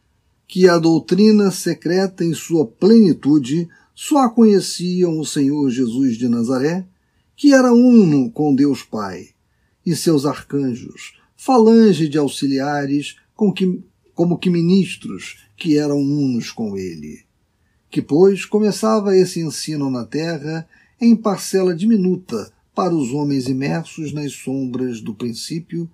que 0.48 0.68
a 0.68 0.78
doutrina 0.78 1.52
secreta 1.52 2.26
em 2.26 2.34
sua 2.34 2.66
plenitude 2.66 3.70
só 3.94 4.30
conheciam 4.30 5.20
o 5.20 5.26
Senhor 5.26 5.70
Jesus 5.70 6.18
de 6.18 6.28
Nazaré, 6.28 6.86
que 7.40 7.54
era 7.54 7.72
uno 7.72 8.30
com 8.30 8.54
Deus 8.54 8.84
Pai, 8.84 9.30
e 9.86 9.96
seus 9.96 10.26
arcanjos, 10.26 11.14
falange 11.38 12.10
de 12.10 12.18
auxiliares 12.18 13.16
com 13.34 13.54
que, 13.54 13.82
como 14.14 14.38
que 14.38 14.50
ministros 14.50 15.38
que 15.56 15.78
eram 15.78 16.00
unos 16.00 16.52
com 16.52 16.76
ele. 16.76 17.24
Que, 17.90 18.02
pois, 18.02 18.44
começava 18.44 19.16
esse 19.16 19.40
ensino 19.40 19.90
na 19.90 20.04
terra 20.04 20.68
em 21.00 21.16
parcela 21.16 21.74
diminuta 21.74 22.52
para 22.76 22.94
os 22.94 23.14
homens 23.14 23.48
imersos 23.48 24.12
nas 24.12 24.34
sombras 24.34 25.00
do 25.00 25.16
princípio 25.16 25.90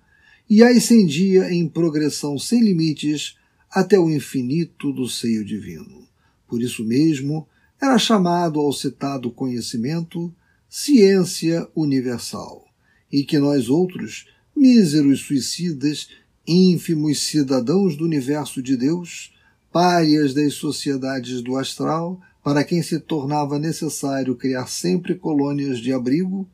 e 0.50 0.64
ascendia 0.64 1.52
em 1.52 1.68
progressão 1.68 2.36
sem 2.36 2.60
limites 2.60 3.36
até 3.70 3.96
o 3.96 4.10
infinito 4.10 4.92
do 4.92 5.08
seio 5.08 5.44
divino. 5.44 6.08
Por 6.48 6.60
isso 6.60 6.84
mesmo, 6.84 7.46
era 7.80 7.96
chamado 7.98 8.58
ao 8.58 8.72
citado 8.72 9.30
conhecimento 9.30 10.34
ciência 10.78 11.66
universal, 11.74 12.66
e 13.10 13.24
que 13.24 13.38
nós 13.38 13.70
outros, 13.70 14.26
míseros 14.54 15.20
suicidas, 15.20 16.10
ínfimos 16.46 17.20
cidadãos 17.20 17.96
do 17.96 18.04
universo 18.04 18.62
de 18.62 18.76
Deus, 18.76 19.32
párias 19.72 20.34
das 20.34 20.52
sociedades 20.52 21.40
do 21.40 21.56
astral, 21.56 22.20
para 22.44 22.62
quem 22.62 22.82
se 22.82 23.00
tornava 23.00 23.58
necessário 23.58 24.36
criar 24.36 24.66
sempre 24.66 25.14
colônias 25.14 25.78
de 25.78 25.94
abrigo, 25.94 26.46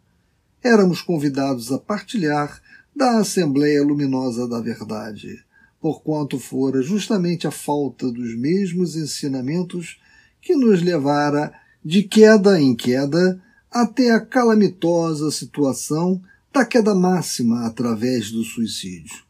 éramos 0.63 1.03
convidados 1.03 1.73
a 1.73 1.79
partilhar 1.79 2.63
da 2.95 3.19
Assembleia 3.19 3.83
Luminosa 3.83 4.47
da 4.47 4.61
Verdade, 4.61 5.45
porquanto 5.81 6.39
fora 6.39 6.81
justamente 6.81 7.49
a 7.49 7.51
falta 7.51 8.07
dos 8.09 8.39
mesmos 8.39 8.95
ensinamentos 8.95 10.01
que 10.41 10.55
nos 10.55 10.81
levara 10.81 11.53
de 11.85 12.05
queda 12.05 12.61
em 12.61 12.77
queda 12.77 13.43
até 13.73 14.11
a 14.11 14.21
calamitosa 14.21 15.31
situação 15.31 16.21
da 16.53 16.65
queda 16.65 16.95
máxima 16.95 17.65
através 17.65 18.31
do 18.31 18.45
suicídio, 18.45 19.25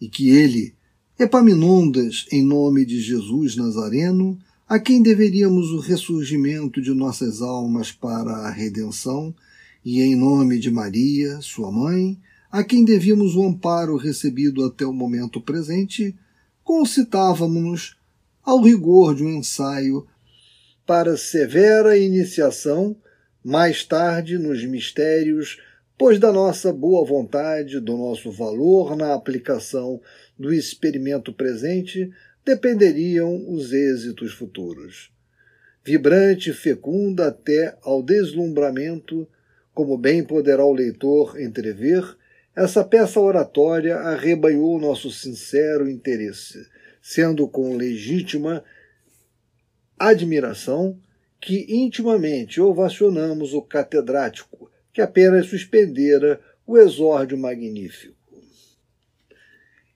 e 0.00 0.08
que 0.08 0.30
ele, 0.30 0.74
Epaminondas, 1.18 2.26
em 2.32 2.42
nome 2.42 2.84
de 2.84 3.00
Jesus 3.00 3.54
Nazareno, 3.54 4.38
a 4.66 4.78
quem 4.78 5.02
deveríamos 5.02 5.70
o 5.70 5.78
ressurgimento 5.78 6.80
de 6.80 6.92
nossas 6.92 7.42
almas 7.42 7.92
para 7.92 8.32
a 8.32 8.50
redenção, 8.50 9.34
e 9.84 10.00
em 10.00 10.16
nome 10.16 10.58
de 10.58 10.70
Maria, 10.70 11.38
sua 11.42 11.70
mãe, 11.70 12.18
a 12.50 12.64
quem 12.64 12.84
devíamos 12.84 13.36
o 13.36 13.44
amparo 13.44 13.96
recebido 13.96 14.64
até 14.64 14.86
o 14.86 14.92
momento 14.92 15.40
presente, 15.40 16.16
concitávamos-nos 16.64 17.96
ao 18.42 18.62
rigor 18.62 19.14
de 19.14 19.22
um 19.22 19.30
ensaio 19.30 20.06
para 20.86 21.16
severa 21.16 21.98
iniciação, 21.98 22.96
mais 23.44 23.84
tarde 23.84 24.38
nos 24.38 24.64
mistérios, 24.64 25.60
pois 25.98 26.18
da 26.18 26.32
nossa 26.32 26.72
boa 26.72 27.04
vontade, 27.04 27.78
do 27.78 27.94
nosso 27.96 28.32
valor 28.32 28.96
na 28.96 29.12
aplicação 29.12 30.00
do 30.38 30.52
experimento 30.52 31.30
presente, 31.30 32.10
dependeriam 32.42 33.44
os 33.52 33.70
êxitos 33.72 34.32
futuros. 34.32 35.12
Vibrante 35.84 36.50
e 36.50 36.54
fecunda 36.54 37.28
até 37.28 37.76
ao 37.82 38.02
deslumbramento, 38.02 39.28
como 39.74 39.98
bem 39.98 40.24
poderá 40.24 40.64
o 40.64 40.72
leitor 40.72 41.38
entrever, 41.38 42.16
essa 42.56 42.82
peça 42.82 43.20
oratória 43.20 43.96
arrebanhou 43.96 44.80
nosso 44.80 45.10
sincero 45.10 45.88
interesse, 45.88 46.66
sendo 47.02 47.46
com 47.46 47.76
legítima 47.76 48.64
admiração 49.98 50.98
que 51.44 51.66
intimamente 51.68 52.58
ovacionamos 52.58 53.52
o 53.52 53.60
catedrático, 53.60 54.70
que 54.94 55.02
apenas 55.02 55.46
suspendera 55.46 56.40
o 56.66 56.78
exórdio 56.78 57.36
magnífico. 57.36 58.14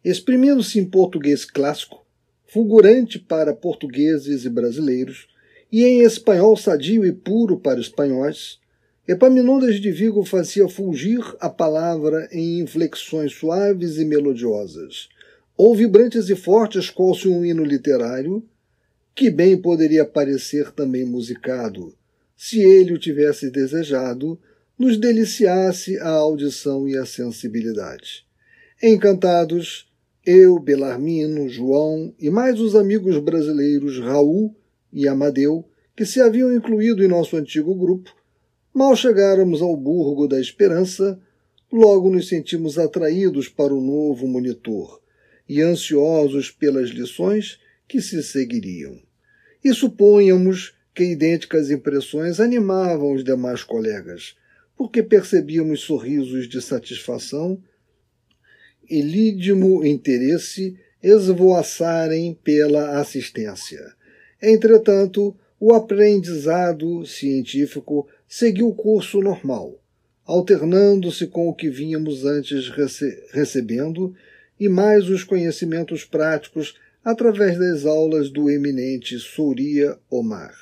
Exprimindo-se 0.04 0.78
em 0.78 0.84
português 0.84 1.46
clássico, 1.46 2.04
fulgurante 2.46 3.18
para 3.18 3.54
portugueses 3.54 4.44
e 4.44 4.50
brasileiros, 4.50 5.26
e 5.72 5.86
em 5.86 6.02
espanhol 6.02 6.54
sadio 6.54 7.06
e 7.06 7.12
puro 7.12 7.58
para 7.58 7.80
espanhóis, 7.80 8.58
Epaminondas 9.08 9.80
de 9.80 9.90
Vigo 9.90 10.22
fazia 10.26 10.68
fulgir 10.68 11.20
a 11.40 11.48
palavra 11.48 12.28
em 12.30 12.60
inflexões 12.60 13.32
suaves 13.32 13.96
e 13.96 14.04
melodiosas, 14.04 15.08
ou 15.56 15.74
vibrantes 15.74 16.28
e 16.28 16.36
fortes 16.36 16.90
qual 16.90 17.14
se 17.14 17.26
um 17.26 17.42
hino 17.42 17.64
literário, 17.64 18.46
que 19.18 19.30
bem 19.30 19.60
poderia 19.60 20.04
parecer 20.04 20.70
também 20.70 21.04
musicado, 21.04 21.92
se 22.36 22.60
ele 22.60 22.92
o 22.92 22.98
tivesse 22.98 23.50
desejado, 23.50 24.38
nos 24.78 24.96
deliciasse 24.96 25.98
a 25.98 26.10
audição 26.10 26.88
e 26.88 26.96
a 26.96 27.04
sensibilidade. 27.04 28.24
Encantados, 28.80 29.90
eu, 30.24 30.56
Belarmino, 30.60 31.48
João 31.48 32.14
e 32.16 32.30
mais 32.30 32.60
os 32.60 32.76
amigos 32.76 33.18
brasileiros 33.18 33.98
Raul 33.98 34.54
e 34.92 35.08
Amadeu, 35.08 35.68
que 35.96 36.06
se 36.06 36.20
haviam 36.20 36.54
incluído 36.54 37.02
em 37.02 37.08
nosso 37.08 37.36
antigo 37.36 37.74
grupo, 37.74 38.14
Mal 38.72 38.94
chegáramos 38.94 39.60
ao 39.60 39.76
Burgo 39.76 40.28
da 40.28 40.40
Esperança, 40.40 41.20
logo 41.72 42.08
nos 42.08 42.28
sentimos 42.28 42.78
atraídos 42.78 43.48
para 43.48 43.74
o 43.74 43.80
novo 43.80 44.28
monitor 44.28 45.02
e 45.48 45.60
ansiosos 45.60 46.52
pelas 46.52 46.90
lições 46.90 47.58
que 47.88 48.00
se 48.00 48.22
seguiriam. 48.22 49.07
E 49.64 49.74
suponhamos 49.74 50.74
que 50.94 51.04
idênticas 51.04 51.70
impressões 51.70 52.40
animavam 52.40 53.12
os 53.12 53.22
demais 53.22 53.62
colegas, 53.62 54.36
porque 54.76 55.02
percebíamos 55.02 55.80
sorrisos 55.80 56.48
de 56.48 56.60
satisfação 56.60 57.62
e 58.88 59.02
lídimo 59.02 59.84
interesse 59.84 60.76
esvoaçarem 61.02 62.34
pela 62.42 62.98
assistência. 62.98 63.80
Entretanto, 64.40 65.36
o 65.60 65.72
aprendizado 65.72 67.04
científico 67.04 68.08
seguiu 68.28 68.68
o 68.68 68.74
curso 68.74 69.20
normal, 69.20 69.80
alternando-se 70.24 71.26
com 71.26 71.48
o 71.48 71.54
que 71.54 71.68
vínhamos 71.68 72.24
antes 72.24 72.68
rece 72.68 73.24
recebendo 73.32 74.14
e 74.58 74.68
mais 74.68 75.08
os 75.08 75.24
conhecimentos 75.24 76.04
práticos 76.04 76.74
através 77.04 77.58
das 77.58 77.86
aulas 77.86 78.30
do 78.30 78.50
eminente 78.50 79.18
Souria 79.18 79.98
Omar. 80.10 80.54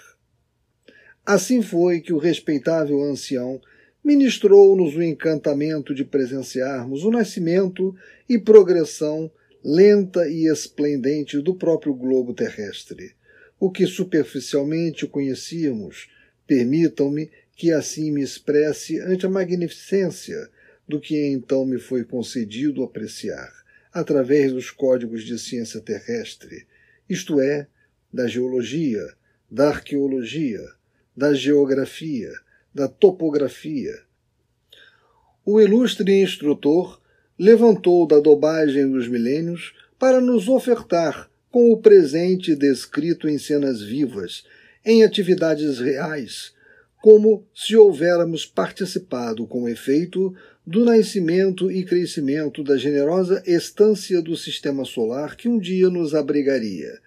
Assim 1.25 1.61
foi 1.61 2.01
que 2.01 2.13
o 2.13 2.19
respeitável 2.19 3.03
ancião 3.03 3.61
ministrou-nos 4.05 4.95
o 4.95 5.03
encantamento 5.03 5.93
de 5.93 6.05
presenciarmos 6.05 7.03
o 7.03 7.11
nascimento 7.11 7.93
e 8.29 8.39
progressão 8.39 9.31
lenta 9.65 10.29
e 10.29 10.47
esplendente 10.47 11.41
do 11.41 11.53
próprio 11.53 11.93
globo 11.93 12.33
terrestre, 12.33 13.17
o 13.59 13.69
que 13.69 13.85
superficialmente 13.85 15.09
conhecíamos, 15.09 16.09
permitam-me 16.47 17.29
que 17.57 17.73
assim 17.73 18.13
me 18.13 18.23
expresse 18.23 19.01
ante 19.01 19.27
a 19.27 19.29
magnificência 19.29 20.49
do 20.87 21.01
que 21.01 21.27
então 21.27 21.67
me 21.67 21.81
foi 21.81 22.05
concedido 22.05 22.85
apreciar, 22.85 23.53
através 23.97 24.53
dos 24.53 24.71
códigos 24.71 25.25
de 25.25 25.39
ciência 25.39 25.81
terrestre, 25.81 26.67
isto 27.09 27.41
é, 27.41 27.67
da 28.13 28.27
geologia, 28.27 29.03
da 29.51 29.69
arqueologia, 29.69 30.61
da 31.17 31.33
geografia, 31.33 32.31
da 32.75 32.89
topografia. 32.89 34.03
O 35.47 35.59
ilustre 35.59 36.21
instrutor 36.21 37.01
levantou 37.39 38.07
da 38.07 38.21
dobagem 38.21 38.91
dos 38.91 39.09
milênios 39.09 39.75
para 39.99 40.21
nos 40.21 40.47
ofertar 40.47 41.31
com 41.51 41.73
o 41.73 41.81
presente 41.81 42.55
descrito 42.55 43.27
em 43.27 43.39
cenas 43.39 43.81
vivas, 43.81 44.45
em 44.85 45.05
atividades 45.05 45.79
reais, 45.79 46.53
como 47.07 47.47
se 47.55 47.77
houvéssemos 47.77 48.45
participado 48.45 49.47
com 49.47 49.69
efeito 49.69 50.35
do 50.67 50.85
nascimento 50.85 51.71
e 51.71 51.85
crescimento 51.85 52.65
da 52.65 52.77
generosa 52.77 53.41
estância 53.47 54.21
do 54.21 54.37
sistema 54.37 54.85
solar 54.85 55.37
que 55.37 55.49
um 55.49 55.57
dia 55.57 55.89
nos 55.89 56.17
abrigaria, 56.17 56.99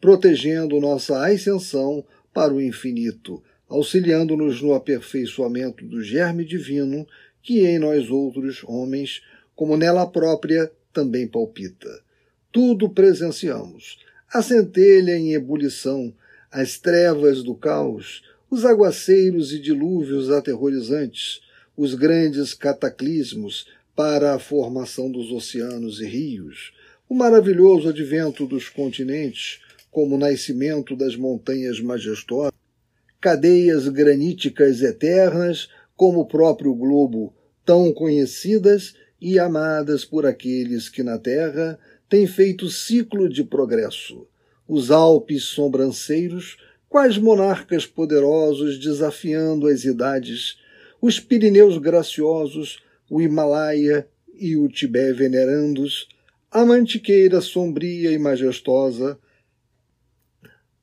protegendo 0.00 0.80
nossa 0.80 1.24
ascensão 1.24 2.04
para 2.32 2.52
o 2.52 2.60
infinito, 2.60 3.40
auxiliando-nos 3.68 4.60
no 4.60 4.74
aperfeiçoamento 4.74 5.84
do 5.84 6.02
germe 6.02 6.44
divino 6.44 7.06
que 7.40 7.64
em 7.64 7.78
nós 7.78 8.10
outros 8.10 8.64
homens, 8.64 9.22
como 9.54 9.76
nela 9.76 10.04
própria, 10.04 10.68
também 10.92 11.28
palpita. 11.28 12.02
Tudo 12.50 12.90
presenciamos. 12.90 14.00
A 14.32 14.42
centelha 14.42 15.16
em 15.16 15.32
ebulição, 15.32 16.12
as 16.50 16.76
trevas 16.76 17.44
do 17.44 17.54
caos, 17.54 18.33
os 18.54 18.64
aguaceiros 18.64 19.52
e 19.52 19.58
dilúvios 19.58 20.30
aterrorizantes, 20.30 21.40
os 21.76 21.92
grandes 21.92 22.54
cataclismos 22.54 23.66
para 23.96 24.32
a 24.32 24.38
formação 24.38 25.10
dos 25.10 25.32
oceanos 25.32 26.00
e 26.00 26.06
rios, 26.06 26.72
o 27.08 27.16
maravilhoso 27.16 27.88
advento 27.88 28.46
dos 28.46 28.68
continentes, 28.68 29.58
como 29.90 30.14
o 30.14 30.18
nascimento 30.18 30.94
das 30.94 31.16
montanhas 31.16 31.80
majestosas, 31.80 32.52
cadeias 33.20 33.88
graníticas 33.88 34.82
eternas, 34.82 35.68
como 35.96 36.20
o 36.20 36.26
próprio 36.26 36.72
globo, 36.76 37.34
tão 37.64 37.92
conhecidas 37.92 38.94
e 39.20 39.36
amadas 39.36 40.04
por 40.04 40.24
aqueles 40.24 40.88
que 40.88 41.02
na 41.02 41.18
Terra 41.18 41.76
têm 42.08 42.24
feito 42.24 42.70
ciclo 42.70 43.28
de 43.28 43.42
progresso, 43.42 44.28
os 44.68 44.92
Alpes 44.92 45.42
sobranceiros, 45.42 46.56
quais 46.94 47.18
monarcas 47.18 47.84
poderosos 47.84 48.78
desafiando 48.78 49.66
as 49.66 49.82
idades, 49.82 50.60
os 51.02 51.18
Pirineus 51.18 51.76
graciosos, 51.76 52.84
o 53.10 53.20
Himalaia 53.20 54.08
e 54.32 54.56
o 54.56 54.68
Tibé 54.68 55.12
venerandos, 55.12 56.06
a 56.52 56.64
mantiqueira 56.64 57.40
sombria 57.40 58.12
e 58.12 58.16
majestosa. 58.16 59.18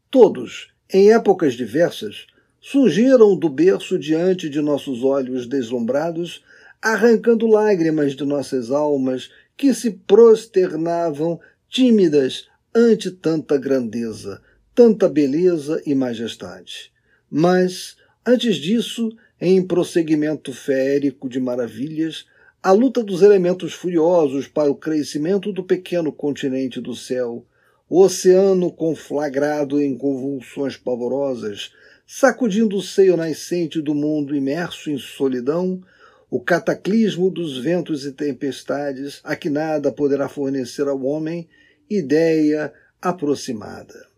Todos, 0.10 0.74
em 0.92 1.14
épocas 1.14 1.54
diversas, 1.54 2.28
surgiram 2.60 3.34
do 3.34 3.48
berço 3.48 3.98
diante 3.98 4.50
de 4.50 4.60
nossos 4.60 5.06
olhos 5.06 5.48
deslumbrados, 5.48 6.44
arrancando 6.82 7.48
lágrimas 7.48 8.18
de 8.18 8.26
nossas 8.26 8.70
almas 8.70 9.32
que 9.56 9.74
se 9.74 9.92
prosternavam 9.92 11.40
tímidas 11.70 12.50
ante 12.76 13.12
tanta 13.12 13.58
grandeza, 13.58 14.42
tanta 14.74 15.10
beleza 15.10 15.82
e 15.86 15.94
majestade. 15.94 16.92
Mas, 17.30 17.96
antes 18.26 18.56
disso, 18.56 19.10
em 19.40 19.66
prosseguimento 19.66 20.54
férico 20.54 21.28
de 21.28 21.40
maravilhas, 21.40 22.26
a 22.64 22.72
luta 22.72 23.04
dos 23.04 23.22
elementos 23.22 23.74
furiosos 23.74 24.48
para 24.48 24.70
o 24.70 24.76
crescimento 24.76 25.52
do 25.52 25.64
pequeno 25.64 26.12
continente 26.12 26.80
do 26.80 26.96
céu, 26.96 27.44
o 27.90 28.02
oceano 28.02 28.72
conflagrado 28.72 29.82
em 29.82 29.98
convulsões 29.98 30.78
pavorosas, 30.78 31.74
sacudindo 32.06 32.78
o 32.78 32.82
seio 32.82 33.18
nascente 33.18 33.82
do 33.82 33.96
mundo 33.96 34.36
imerso 34.36 34.92
em 34.92 34.98
solidão, 34.98 35.82
o 36.30 36.40
cataclismo 36.40 37.30
dos 37.30 37.58
ventos 37.58 38.06
e 38.06 38.12
tempestades, 38.12 39.20
a 39.24 39.36
que 39.36 39.50
nada 39.50 39.92
poderá 39.92 40.30
fornecer 40.30 40.88
ao 40.88 41.04
homem, 41.04 41.50
ideia 41.90 42.72
aproximada. 43.02 44.11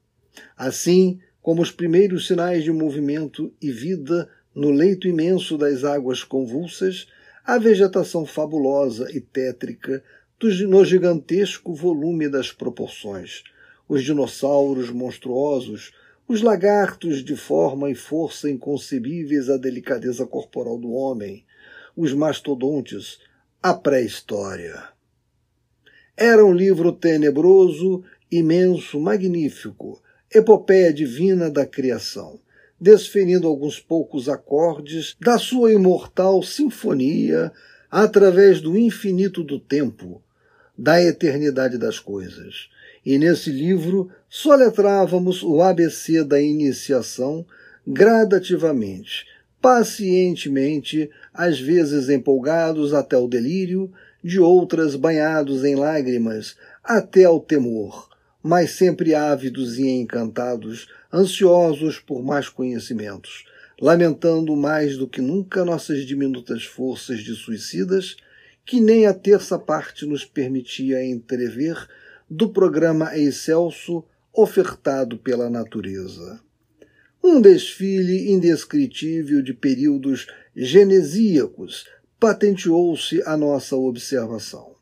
Assim 0.55 1.19
como 1.41 1.61
os 1.61 1.71
primeiros 1.71 2.27
sinais 2.27 2.63
de 2.63 2.71
movimento 2.71 3.53
e 3.61 3.71
vida 3.71 4.29
no 4.55 4.71
leito 4.71 5.07
imenso 5.07 5.57
das 5.57 5.84
águas 5.84 6.23
convulsas, 6.23 7.07
a 7.45 7.57
vegetação 7.57 8.25
fabulosa 8.25 9.11
e 9.11 9.19
tétrica 9.19 10.03
no 10.67 10.84
gigantesco 10.84 11.73
volume 11.73 12.27
das 12.27 12.51
proporções, 12.51 13.43
os 13.88 14.03
dinossauros 14.03 14.89
monstruosos, 14.89 15.93
os 16.27 16.41
lagartos 16.41 17.23
de 17.23 17.36
forma 17.36 17.89
e 17.89 17.95
força 17.95 18.49
inconcebíveis 18.49 19.49
à 19.49 19.57
delicadeza 19.57 20.25
corporal 20.25 20.77
do 20.77 20.91
homem, 20.91 21.45
os 21.95 22.13
mastodontes, 22.13 23.19
a 23.61 23.73
pré-história. 23.73 24.84
Era 26.17 26.45
um 26.45 26.53
livro 26.53 26.91
tenebroso, 26.91 28.03
imenso, 28.29 28.99
magnífico, 28.99 30.01
epopeia 30.34 30.93
divina 30.93 31.49
da 31.49 31.65
criação, 31.65 32.39
desferindo 32.79 33.47
alguns 33.47 33.79
poucos 33.79 34.27
acordes 34.27 35.15
da 35.19 35.38
sua 35.38 35.71
imortal 35.71 36.41
sinfonia 36.43 37.51
através 37.89 38.59
do 38.59 38.77
infinito 38.77 39.43
do 39.43 39.59
tempo, 39.59 40.21
da 40.77 41.01
eternidade 41.01 41.77
das 41.77 41.99
coisas. 41.99 42.69
E 43.05 43.17
nesse 43.17 43.51
livro 43.51 44.09
soletrávamos 44.29 45.43
o 45.43 45.61
ABC 45.61 46.23
da 46.23 46.41
iniciação 46.41 47.45
gradativamente, 47.86 49.25
pacientemente, 49.61 51.09
às 51.34 51.59
vezes 51.59 52.09
empolgados 52.09 52.93
até 52.93 53.17
o 53.17 53.27
delírio, 53.27 53.91
de 54.23 54.39
outras 54.39 54.95
banhados 54.95 55.63
em 55.63 55.75
lágrimas 55.75 56.55
até 56.84 57.25
ao 57.25 57.39
temor, 57.39 58.09
mas 58.43 58.71
sempre 58.71 59.15
ávidos 59.15 59.79
e 59.79 59.87
encantados, 59.87 60.89
ansiosos 61.11 61.97
por 61.97 62.21
mais 62.21 62.49
conhecimentos, 62.49 63.45
lamentando 63.79 64.53
mais 64.55 64.97
do 64.97 65.07
que 65.07 65.21
nunca 65.21 65.63
nossas 65.63 66.05
diminutas 66.05 66.65
forças 66.65 67.19
de 67.19 67.33
suicidas, 67.33 68.17
que 68.65 68.81
nem 68.81 69.05
a 69.05 69.13
terça 69.13 69.57
parte 69.57 70.05
nos 70.05 70.25
permitia 70.25 71.05
entrever 71.05 71.87
do 72.29 72.49
programa 72.49 73.17
excelso 73.17 74.03
ofertado 74.33 75.17
pela 75.17 75.49
natureza. 75.49 76.41
Um 77.23 77.39
desfile 77.39 78.31
indescritível 78.31 79.41
de 79.41 79.53
períodos 79.53 80.27
genesíacos 80.55 81.85
patenteou-se 82.19 83.21
a 83.23 83.37
nossa 83.37 83.75
observação. 83.75 84.72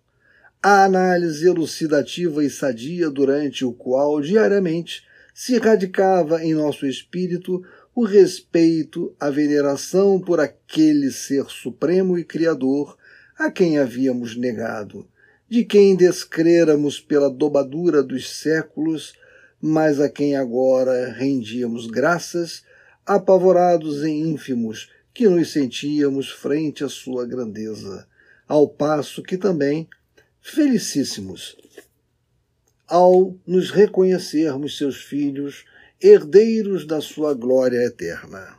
A 0.63 0.83
análise 0.83 1.47
elucidativa 1.47 2.43
e 2.43 2.49
sadia 2.49 3.09
durante 3.09 3.65
o 3.65 3.73
qual 3.73 4.21
diariamente 4.21 5.03
se 5.33 5.57
radicava 5.57 6.43
em 6.43 6.53
nosso 6.53 6.85
espírito 6.85 7.65
o 7.95 8.05
respeito, 8.05 9.11
a 9.19 9.31
veneração 9.31 10.19
por 10.21 10.39
aquele 10.39 11.09
ser 11.09 11.45
supremo 11.45 12.15
e 12.15 12.23
criador 12.23 12.95
a 13.39 13.49
quem 13.49 13.79
havíamos 13.79 14.37
negado, 14.37 15.07
de 15.49 15.65
quem 15.65 15.95
descréramos 15.95 16.99
pela 16.99 17.27
dobadura 17.27 18.03
dos 18.03 18.29
séculos, 18.29 19.15
mas 19.59 19.99
a 19.99 20.07
quem 20.07 20.35
agora 20.35 21.11
rendíamos 21.11 21.87
graças, 21.87 22.63
apavorados 23.03 24.03
e 24.03 24.11
ínfimos, 24.11 24.91
que 25.11 25.27
nos 25.27 25.51
sentíamos 25.51 26.29
frente 26.29 26.83
à 26.83 26.87
sua 26.87 27.25
grandeza, 27.25 28.07
ao 28.47 28.67
passo 28.67 29.23
que 29.23 29.37
também 29.37 29.89
felicíssimos 30.41 31.55
ao 32.87 33.35
nos 33.47 33.71
reconhecermos 33.71 34.77
seus 34.77 34.97
filhos, 34.97 35.63
herdeiros 36.01 36.85
da 36.85 36.99
sua 36.99 37.33
glória 37.33 37.77
eterna. 37.85 38.57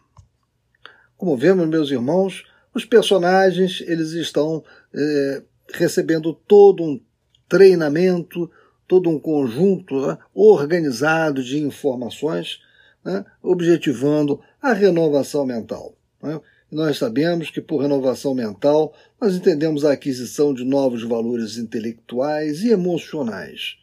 Como 1.19 1.37
vemos, 1.37 1.69
meus 1.69 1.91
irmãos, 1.91 2.45
os 2.75 2.87
personagens 2.87 3.83
eles 3.87 4.13
estão 4.13 4.65
é, 4.95 5.43
recebendo 5.75 6.33
todo 6.33 6.83
um 6.83 7.01
treinamento, 7.49 8.51
todo 8.89 9.11
um 9.11 9.19
conjunto 9.19 10.07
né, 10.07 10.17
organizado 10.33 11.43
de 11.43 11.59
informações, 11.59 12.61
né, 13.05 13.25
objetivando 13.43 14.41
a 14.61 14.73
renovação 14.73 15.45
mental. 15.45 15.95
Né? 16.23 16.41
Nós 16.73 16.97
sabemos 16.97 17.51
que 17.51 17.61
por 17.61 17.83
renovação 17.83 18.35
mental 18.35 18.95
nós 19.21 19.35
entendemos 19.35 19.85
a 19.85 19.93
aquisição 19.93 20.55
de 20.55 20.65
novos 20.65 21.03
valores 21.03 21.59
intelectuais 21.59 22.63
e 22.63 22.71
emocionais. 22.71 23.77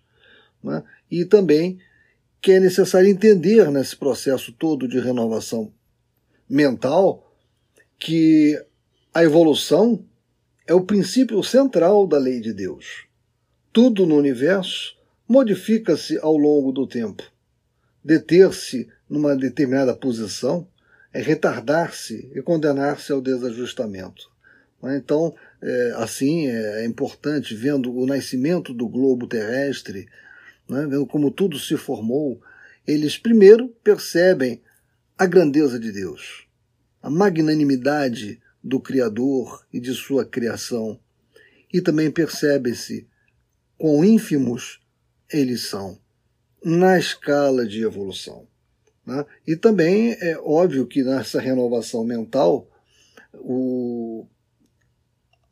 Né? 0.63 0.83
E 1.11 1.23
também 1.23 1.77
que 2.41 2.53
é 2.53 2.59
necessário 2.59 3.07
entender 3.07 3.69
nesse 3.69 3.95
processo 3.95 4.51
todo 4.51 4.87
de 4.87 4.99
renovação 4.99 5.71
mental 6.49 7.31
que 7.99 8.59
a 9.13 9.23
evolução 9.23 10.03
é 10.65 10.73
o 10.73 10.81
princípio 10.81 11.43
central 11.43 12.07
da 12.07 12.17
lei 12.17 12.39
de 12.39 12.53
Deus. 12.53 13.05
Tudo 13.71 14.07
no 14.07 14.15
universo 14.15 14.97
modifica-se 15.27 16.17
ao 16.17 16.35
longo 16.35 16.71
do 16.71 16.87
tempo. 16.87 17.21
Deter-se 18.03 18.87
numa 19.07 19.35
determinada 19.35 19.95
posição 19.95 20.67
é 21.13 21.21
retardar-se 21.21 22.31
e 22.35 22.41
condenar-se 22.41 23.11
ao 23.11 23.21
desajustamento. 23.21 24.29
Né? 24.81 24.97
Então, 24.97 25.35
é, 25.61 25.93
assim, 25.97 26.47
é 26.47 26.85
importante, 26.85 27.55
vendo 27.55 27.95
o 27.95 28.05
nascimento 28.05 28.73
do 28.73 28.87
globo 28.87 29.27
terrestre, 29.27 30.07
né, 30.67 30.85
vendo 30.87 31.05
como 31.05 31.31
tudo 31.31 31.57
se 31.59 31.75
formou, 31.75 32.41
eles 32.87 33.17
primeiro 33.17 33.69
percebem 33.83 34.61
a 35.17 35.25
grandeza 35.25 35.79
de 35.79 35.91
Deus, 35.91 36.47
a 37.01 37.09
magnanimidade 37.09 38.39
do 38.63 38.79
Criador 38.79 39.65
e 39.71 39.79
de 39.79 39.93
sua 39.93 40.25
criação, 40.25 40.99
e 41.71 41.81
também 41.81 42.09
percebe-se 42.09 43.07
quão 43.77 44.03
ínfimos 44.03 44.81
eles 45.31 45.67
são 45.67 45.99
na 46.63 46.97
escala 46.97 47.65
de 47.65 47.83
evolução. 47.83 48.47
Né? 49.09 49.25
E 49.47 49.55
também 49.55 50.11
é 50.21 50.37
óbvio 50.37 50.85
que 50.85 51.01
nessa 51.01 51.41
renovação 51.41 52.03
mental, 52.03 52.69
o, 53.33 54.27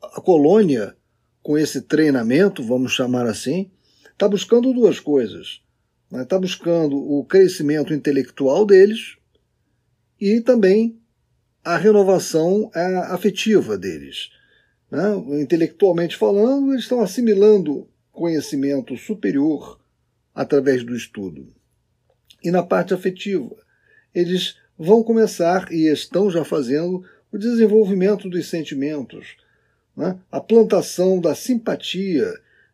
a 0.04 0.22
colônia, 0.22 0.96
com 1.42 1.58
esse 1.58 1.82
treinamento, 1.82 2.62
vamos 2.62 2.92
chamar 2.92 3.26
assim, 3.26 3.72
está 4.12 4.30
buscando 4.30 4.72
duas 4.74 5.00
coisas. 5.00 5.64
Está 6.06 6.18
né? 6.18 6.26
Tá 6.26 6.38
buscando 6.38 6.96
o 6.96 7.26
crescimento 7.26 7.96
intelectual 7.96 8.64
deles 8.64 9.18
e 10.22 10.40
também 10.40 11.02
a 11.64 11.78
renovação 11.78 12.70
é, 12.76 12.98
afetiva 13.12 13.76
deles. 13.76 14.30
Né? 14.92 15.42
Intelectualmente 15.42 16.16
falando, 16.16 16.74
eles 16.74 16.84
estão 16.84 17.02
assimilando 17.02 17.90
conhecimento 18.12 18.96
superior 18.98 19.80
através 20.36 20.84
do 20.84 20.96
estudo. 20.96 21.57
E 22.44 22.52
na 22.52 22.64
parte 22.64 22.94
afetiva, 22.94 23.56
eles 24.14 24.56
vão 24.78 25.04
começar 25.04 25.72
e 25.72 25.92
estão 25.92 26.30
já 26.30 26.44
fazendo 26.44 27.04
o 27.32 27.38
desenvolvimento 27.38 28.30
dos 28.30 28.48
sentimentos, 28.48 29.36
né? 29.96 30.18
a 30.32 30.40
plantação 30.40 31.20
da 31.20 31.36
simpatia 31.36 32.32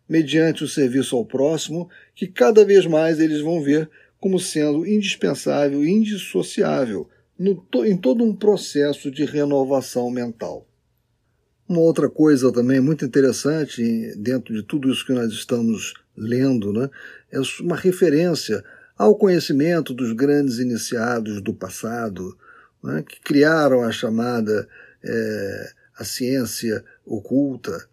mediante 0.08 0.64
o 0.64 0.68
serviço 0.68 1.16
ao 1.16 1.26
próximo, 1.26 1.90
que 2.14 2.28
cada 2.28 2.66
vez 2.66 2.86
mais 2.86 3.20
eles 3.20 3.42
vão 3.42 3.62
ver 3.62 3.90
como 4.20 4.40
sendo 4.40 4.86
indispensável 4.86 5.84
e 5.84 5.90
indissociável 5.90 7.10
no, 7.38 7.66
em 7.86 7.98
todo 7.98 8.24
um 8.24 8.36
processo 8.36 9.10
de 9.10 9.26
renovação 9.26 10.10
mental. 10.10 10.68
Uma 11.68 11.80
outra 11.80 12.10
coisa 12.10 12.52
também 12.52 12.80
muito 12.80 13.06
interessante 13.06 14.14
dentro 14.18 14.54
de 14.54 14.64
tudo 14.64 14.92
isso 14.92 15.06
que 15.06 15.14
nós 15.14 15.32
estamos 15.32 15.94
lendo, 16.16 16.72
né, 16.72 16.90
é 17.32 17.40
uma 17.62 17.76
referência 17.76 18.64
ao 18.98 19.16
conhecimento 19.16 19.94
dos 19.94 20.14
grandes 20.14 20.60
iniciados 20.60 21.42
do 21.42 21.54
passado, 21.54 22.38
né, 22.84 23.04
que 23.08 23.20
criaram 23.22 23.84
a 23.84 23.92
chamada 23.92 24.68
é, 25.04 25.72
a 25.98 26.04
ciência 26.04 26.84
oculta, 27.06 27.88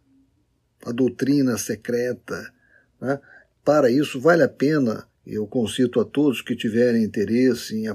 a 0.85 0.93
doutrina 0.93 1.57
secreta. 1.59 2.53
Né. 3.01 3.21
Para 3.65 3.91
isso, 3.91 4.21
vale 4.21 4.43
a 4.43 4.49
pena, 4.49 5.07
eu 5.27 5.47
concito 5.47 6.01
a 6.01 6.05
todos 6.05 6.43
que 6.43 6.57
tiverem 6.57 7.05
interesse 7.05 7.77
em, 7.77 7.87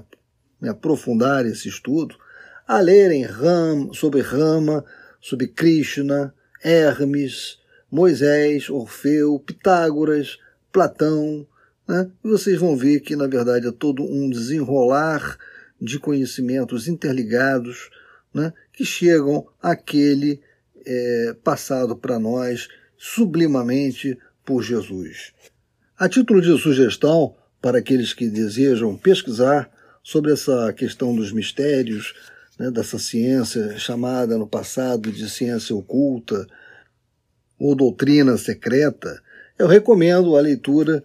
em 0.62 0.70
aprofundar 0.70 1.46
esse 1.46 1.68
estudo, 1.68 2.16
a 2.68 2.80
lerem 2.80 3.24
Ram, 3.24 3.94
sobre 3.94 4.22
Rama, 4.22 4.84
sobre 5.22 5.48
Krishna, 5.48 6.34
Hermes, 6.64 7.60
Moisés, 7.92 8.70
Orfeu, 8.70 9.40
Pitágoras, 9.40 10.40
Platão, 10.72 11.48
né? 11.88 12.10
e 12.24 12.28
vocês 12.28 12.60
vão 12.60 12.76
ver 12.76 13.00
que, 13.00 13.16
na 13.16 13.28
verdade, 13.28 13.68
é 13.68 13.72
todo 13.72 14.04
um 14.04 14.30
desenrolar 14.30 15.38
de 15.82 16.00
conhecimentos 16.00 16.88
interligados 16.88 17.90
né? 18.34 18.54
que 18.74 18.86
chegam 18.86 19.46
àquele 19.62 20.42
é, 20.86 21.36
passado 21.44 21.96
para 21.96 22.20
nós 22.20 22.68
sublimamente 22.98 24.18
por 24.44 24.62
Jesus. 24.62 25.34
A 25.98 26.08
título 26.10 26.42
de 26.42 26.58
sugestão 26.60 27.36
para 27.62 27.80
aqueles 27.80 28.14
que 28.14 28.30
desejam 28.30 28.96
pesquisar 28.96 29.70
sobre 30.04 30.32
essa 30.32 30.72
questão 30.74 31.16
dos 31.16 31.32
mistérios, 31.32 32.14
né, 32.60 32.70
dessa 32.70 33.00
ciência 33.00 33.78
chamada 33.78 34.38
no 34.38 34.48
passado 34.48 35.12
de 35.12 35.30
ciência 35.30 35.76
oculta 35.76 36.46
ou 37.58 37.76
doutrina 37.76 38.38
secreta, 38.38 39.22
eu 39.58 39.68
recomendo 39.68 40.36
a 40.36 40.42
leitura 40.42 41.04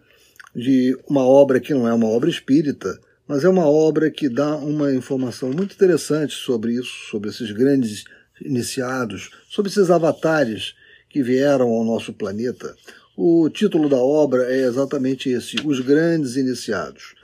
de 0.55 0.96
uma 1.09 1.24
obra 1.24 1.61
que 1.61 1.74
não 1.74 1.86
é 1.86 1.92
uma 1.92 2.09
obra 2.09 2.28
espírita, 2.28 2.98
mas 3.26 3.44
é 3.44 3.48
uma 3.48 3.66
obra 3.66 4.11
que 4.11 4.28
dá 4.28 4.57
uma 4.57 4.92
informação 4.92 5.51
muito 5.53 5.74
interessante 5.74 6.34
sobre 6.34 6.72
isso, 6.72 7.09
sobre 7.11 7.30
esses 7.30 7.51
grandes 7.53 8.05
iniciados, 8.40 9.30
sobre 9.48 9.70
esses 9.70 9.90
avatares 9.90 10.74
que 11.09 11.22
vieram 11.22 11.68
ao 11.68 11.84
nosso 11.84 12.12
planeta. 12.12 12.74
O 13.16 13.48
título 13.51 13.88
da 13.88 13.98
obra 13.98 14.53
é 14.53 14.62
exatamente 14.62 15.28
esse: 15.28 15.57
Os 15.64 15.80
Grandes 15.80 16.36
Iniciados. 16.36 17.14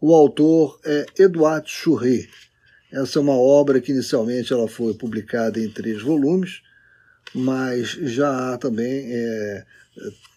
O 0.00 0.14
autor 0.14 0.78
é 0.84 1.06
Edouard 1.18 1.68
Chouret. 1.70 2.28
Essa 2.92 3.18
é 3.18 3.22
uma 3.22 3.36
obra 3.36 3.80
que 3.80 3.90
inicialmente 3.90 4.52
ela 4.52 4.68
foi 4.68 4.94
publicada 4.94 5.58
em 5.58 5.68
três 5.68 6.02
volumes, 6.02 6.62
mas 7.34 7.88
já 7.88 8.52
há 8.52 8.58
também 8.58 9.06
é, 9.08 9.64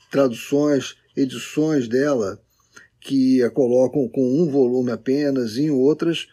traduções, 0.09 0.95
edições 1.15 1.87
dela 1.87 2.41
que 2.99 3.41
a 3.43 3.49
colocam 3.49 4.07
com 4.09 4.41
um 4.41 4.49
volume 4.49 4.91
apenas, 4.91 5.55
e 5.55 5.63
em 5.63 5.71
outras 5.71 6.27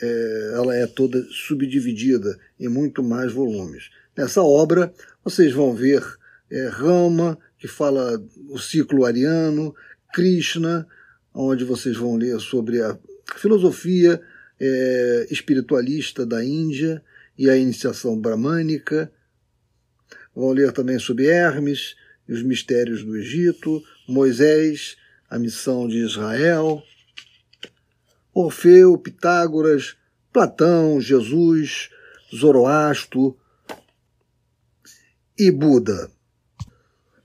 é, 0.00 0.52
ela 0.54 0.74
é 0.74 0.86
toda 0.86 1.22
subdividida 1.30 2.38
em 2.58 2.68
muito 2.68 3.02
mais 3.02 3.32
volumes. 3.32 3.90
Nessa 4.16 4.42
obra 4.42 4.92
vocês 5.24 5.52
vão 5.52 5.74
ver 5.74 6.02
é, 6.50 6.68
Rama, 6.68 7.38
que 7.58 7.66
fala 7.66 8.22
o 8.48 8.58
ciclo 8.58 9.04
ariano, 9.04 9.74
Krishna, 10.12 10.86
onde 11.34 11.64
vocês 11.64 11.96
vão 11.96 12.16
ler 12.16 12.38
sobre 12.40 12.82
a 12.82 12.98
filosofia 13.36 14.20
é, 14.60 15.26
espiritualista 15.30 16.26
da 16.26 16.44
Índia 16.44 17.02
e 17.38 17.48
a 17.48 17.56
iniciação 17.56 18.18
bramânica. 18.18 19.10
Vão 20.34 20.52
ler 20.52 20.72
também 20.72 20.98
sobre 20.98 21.26
Hermes 21.26 21.94
e 22.28 22.32
os 22.32 22.42
mistérios 22.42 23.02
do 23.02 23.16
Egito, 23.16 23.82
Moisés, 24.08 24.96
a 25.28 25.38
missão 25.38 25.88
de 25.88 25.98
Israel, 25.98 26.82
Orfeu, 28.34 28.96
Pitágoras, 28.98 29.96
Platão, 30.32 31.00
Jesus, 31.00 31.90
Zoroastro 32.34 33.36
e 35.38 35.50
Buda. 35.50 36.10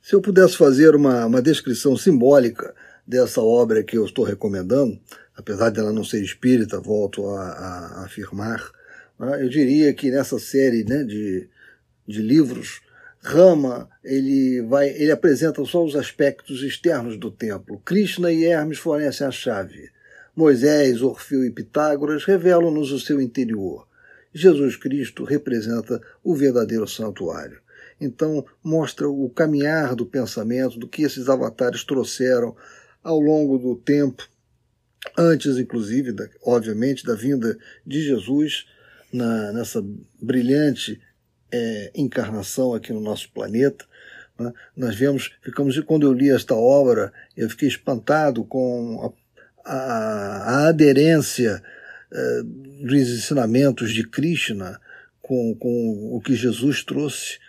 Se 0.02 0.16
eu 0.16 0.22
pudesse 0.22 0.58
fazer 0.58 0.96
uma, 0.96 1.26
uma 1.26 1.42
descrição 1.42 1.98
simbólica 1.98 2.74
dessa 3.06 3.42
obra 3.42 3.84
que 3.84 3.98
eu 3.98 4.06
estou 4.06 4.26
recomendando, 4.26 5.00
apesar 5.36 5.70
dela 5.70 5.92
não 5.92 6.04
ser 6.04 6.22
espírita, 6.22 6.80
volto 6.80 7.28
a, 7.30 7.42
a, 7.42 8.06
afirmar, 8.06 8.72
né, 9.20 9.44
eu 9.44 9.50
diria 9.50 9.94
que 9.94 10.10
nessa 10.10 10.40
série 10.40 10.84
né, 10.84 11.04
de, 11.04 11.50
de 12.08 12.22
livros 12.22 12.82
Rama, 13.22 13.90
ele 14.04 14.62
vai, 14.62 14.90
ele 14.90 15.12
apresenta 15.12 15.64
só 15.66 15.84
os 15.84 15.96
aspectos 15.96 16.62
externos 16.64 17.18
do 17.18 17.32
templo. 17.32 17.82
Krishna 17.84 18.32
e 18.32 18.46
Hermes 18.46 18.78
fornecem 18.78 19.28
a 19.28 19.32
chave. 19.32 19.90
Moisés, 20.36 21.02
Orfeu 21.02 21.44
e 21.44 21.52
Pitágoras 21.52 22.24
revelam-nos 22.24 22.92
o 22.92 23.00
seu 23.00 23.20
interior. 23.20 23.88
Jesus 24.34 24.76
Cristo 24.76 25.24
representa 25.24 26.00
o 26.24 26.36
verdadeiro 26.36 26.88
santuário. 26.88 27.60
Então, 28.00 28.46
mostra 28.64 29.10
o 29.10 29.30
caminhar 29.30 29.96
do 29.96 30.06
pensamento, 30.06 30.78
do 30.78 30.88
que 30.88 31.02
esses 31.02 31.28
avatares 31.28 31.84
trouxeram 31.84 32.56
ao 33.04 33.20
longo 33.20 33.58
do 33.58 33.76
tempo, 33.76 34.28
antes, 35.18 35.58
inclusive, 35.58 36.12
da, 36.12 36.30
obviamente, 36.44 37.04
da 37.04 37.16
vinda 37.16 37.58
de 37.86 38.02
Jesus, 38.02 38.68
na, 39.12 39.52
nessa 39.54 39.84
brilhante 40.22 41.02
é, 41.52 41.92
encarnação 41.96 42.74
aqui 42.74 42.92
no 42.94 43.00
nosso 43.00 43.32
planeta. 43.32 43.86
Né? 44.40 44.54
Nós 44.76 44.96
vemos, 44.96 45.32
ficamos, 45.42 45.78
quando 45.80 46.06
eu 46.06 46.14
li 46.14 46.30
esta 46.30 46.56
obra, 46.56 47.12
eu 47.36 47.50
fiquei 47.50 47.68
espantado 47.68 48.44
com 48.44 49.14
a, 49.66 49.74
a, 49.74 50.64
a 50.64 50.68
aderência 50.68 51.62
é, 52.12 52.42
dos 52.44 52.94
ensinamentos 52.94 53.94
de 53.94 54.08
Krishna 54.08 54.80
com, 55.22 55.56
com 55.56 56.16
o 56.16 56.22
que 56.22 56.36
Jesus 56.36 56.84
trouxe. 56.84 57.40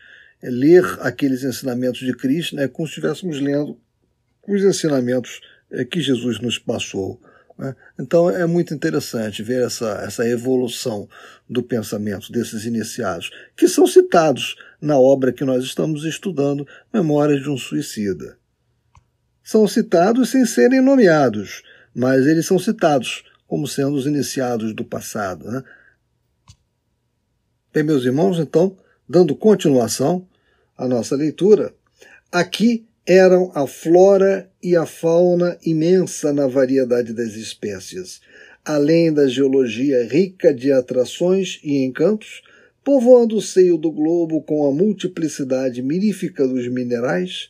É, 0.43 0.51
ler 0.51 0.85
aqueles 1.01 1.43
ensinamentos 1.43 2.01
de 2.01 2.13
Krishna 2.13 2.63
é 2.63 2.69
como 2.69 2.87
se 2.87 2.93
estivéssemos 2.93 3.41
lendo 3.41 3.79
os 4.47 4.63
ensinamentos 4.63 5.41
é, 5.71 5.85
que 5.85 6.01
Jesus 6.01 6.41
nos 6.41 6.59
passou. 6.59 7.21
Né? 7.59 7.75
Então 7.99 8.31
é 8.31 8.47
muito 8.47 8.73
interessante 8.73 9.43
ver 9.43 9.67
essa, 9.67 10.01
essa 10.05 10.27
evolução 10.27 11.09
do 11.49 11.63
pensamento 11.63 12.31
desses 12.31 12.65
iniciados, 12.65 13.31
que 13.57 13.67
são 13.67 13.87
citados 13.87 14.55
na 14.81 14.99
obra 14.99 15.33
que 15.33 15.45
nós 15.45 15.65
estamos 15.65 16.05
estudando, 16.05 16.67
Memórias 16.95 17.43
de 17.43 17.51
um 17.51 17.57
Suicida. 17.57 18.39
São 19.43 19.67
citados 19.67 20.31
sem 20.31 20.45
serem 20.45 20.81
nomeados, 20.81 21.63
mas 21.95 22.27
eles 22.27 22.47
são 22.47 22.59
citados 22.59 23.25
como 23.47 23.67
sendo 23.67 23.97
os 23.97 24.07
iniciados 24.07 24.75
do 24.75 24.85
passado. 24.85 25.51
Né? 25.51 25.65
Bem, 27.73 27.83
meus 27.83 28.05
irmãos, 28.05 28.39
então, 28.39 28.77
dando 29.09 29.35
continuação 29.35 30.29
à 30.77 30.87
nossa 30.87 31.17
leitura, 31.17 31.75
aqui 32.31 32.87
eram 33.09 33.51
a 33.55 33.67
flora 33.67 34.51
e 34.63 34.77
a 34.77 34.85
fauna 34.85 35.57
imensa 35.65 36.31
na 36.31 36.47
variedade 36.47 37.15
das 37.15 37.37
espécies, 37.37 38.21
além 38.63 39.11
da 39.11 39.27
geologia 39.27 40.07
rica 40.07 40.53
de 40.53 40.71
atrações 40.71 41.59
e 41.65 41.87
encantos, 41.87 42.43
povoando 42.85 43.37
o 43.37 43.41
seio 43.41 43.79
do 43.79 43.91
globo 43.91 44.43
com 44.43 44.69
a 44.69 44.73
multiplicidade 44.73 45.81
mirífica 45.81 46.47
dos 46.47 46.69
minerais, 46.69 47.49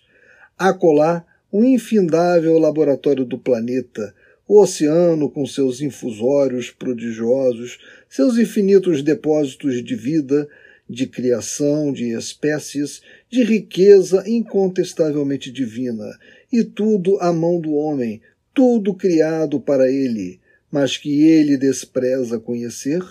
acolá 0.57 1.27
o 1.51 1.65
infindável 1.65 2.57
laboratório 2.57 3.25
do 3.25 3.37
planeta, 3.37 4.15
o 4.47 4.61
oceano 4.61 5.29
com 5.29 5.45
seus 5.45 5.81
infusórios 5.81 6.71
prodigiosos, 6.71 7.81
seus 8.09 8.39
infinitos 8.39 9.03
depósitos 9.03 9.83
de 9.83 9.97
vida, 9.97 10.49
de 10.89 11.07
criação 11.07 11.93
de 11.93 12.17
espécies, 12.17 13.03
de 13.31 13.43
riqueza 13.43 14.25
incontestavelmente 14.27 15.51
divina, 15.53 16.19
e 16.53 16.65
tudo 16.65 17.19
à 17.21 17.33
mão 17.33 17.61
do 17.61 17.75
homem, 17.75 18.21
tudo 18.55 18.95
criado 18.95 19.61
para 19.61 19.91
ele, 19.91 20.41
mas 20.71 20.97
que 20.97 21.25
ele 21.25 21.57
despreza 21.57 22.39
conhecer, 22.39 23.03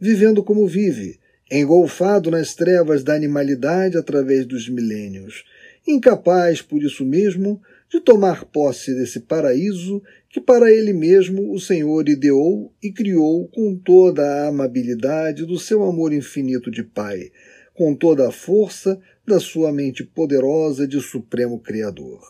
vivendo 0.00 0.42
como 0.42 0.66
vive, 0.66 1.18
engolfado 1.50 2.30
nas 2.30 2.54
trevas 2.54 3.04
da 3.04 3.14
animalidade 3.14 3.96
através 3.96 4.46
dos 4.46 4.68
milênios, 4.68 5.44
incapaz, 5.86 6.60
por 6.60 6.82
isso 6.82 7.04
mesmo, 7.04 7.60
de 7.90 8.00
tomar 8.00 8.44
posse 8.44 8.94
desse 8.94 9.20
paraíso 9.20 10.02
que 10.28 10.40
para 10.40 10.72
ele 10.72 10.92
mesmo 10.92 11.52
o 11.52 11.60
Senhor 11.60 12.08
ideou 12.08 12.72
e 12.82 12.92
criou 12.92 13.48
com 13.48 13.76
toda 13.76 14.22
a 14.22 14.48
amabilidade 14.48 15.46
do 15.46 15.58
seu 15.58 15.82
amor 15.82 16.12
infinito 16.12 16.70
de 16.70 16.82
Pai, 16.82 17.30
com 17.72 17.94
toda 17.94 18.28
a 18.28 18.32
força 18.32 19.00
da 19.26 19.40
sua 19.40 19.72
mente 19.72 20.04
poderosa 20.04 20.86
de 20.86 21.00
Supremo 21.00 21.58
Criador. 21.58 22.20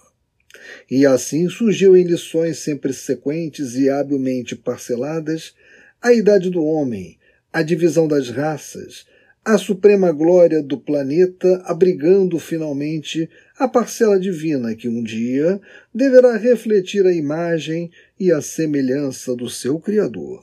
E 0.91 1.05
assim 1.05 1.49
surgiu 1.49 1.97
em 1.97 2.05
lições 2.05 2.59
sempre 2.59 2.93
sequentes 2.93 3.75
e 3.75 3.89
habilmente 3.89 4.55
parceladas 4.55 5.55
a 6.01 6.13
idade 6.13 6.51
do 6.51 6.65
homem, 6.65 7.19
a 7.53 7.63
divisão 7.63 8.07
das 8.07 8.29
raças, 8.29 9.07
a 9.45 9.59
suprema 9.59 10.11
glória 10.11 10.63
do 10.63 10.79
planeta, 10.79 11.63
abrigando 11.65 12.39
finalmente 12.39 13.31
a 13.59 13.67
parcela 13.67 14.21
divina 14.21 14.75
que 14.75 14.89
um 14.89 15.03
dia 15.03 15.61
deverá 15.95 16.37
refletir 16.37 17.07
a 17.07 17.13
imagem 17.13 17.91
e 18.21 18.31
a 18.31 18.43
semelhança 18.43 19.35
do 19.35 19.49
seu 19.49 19.79
Criador. 19.79 20.43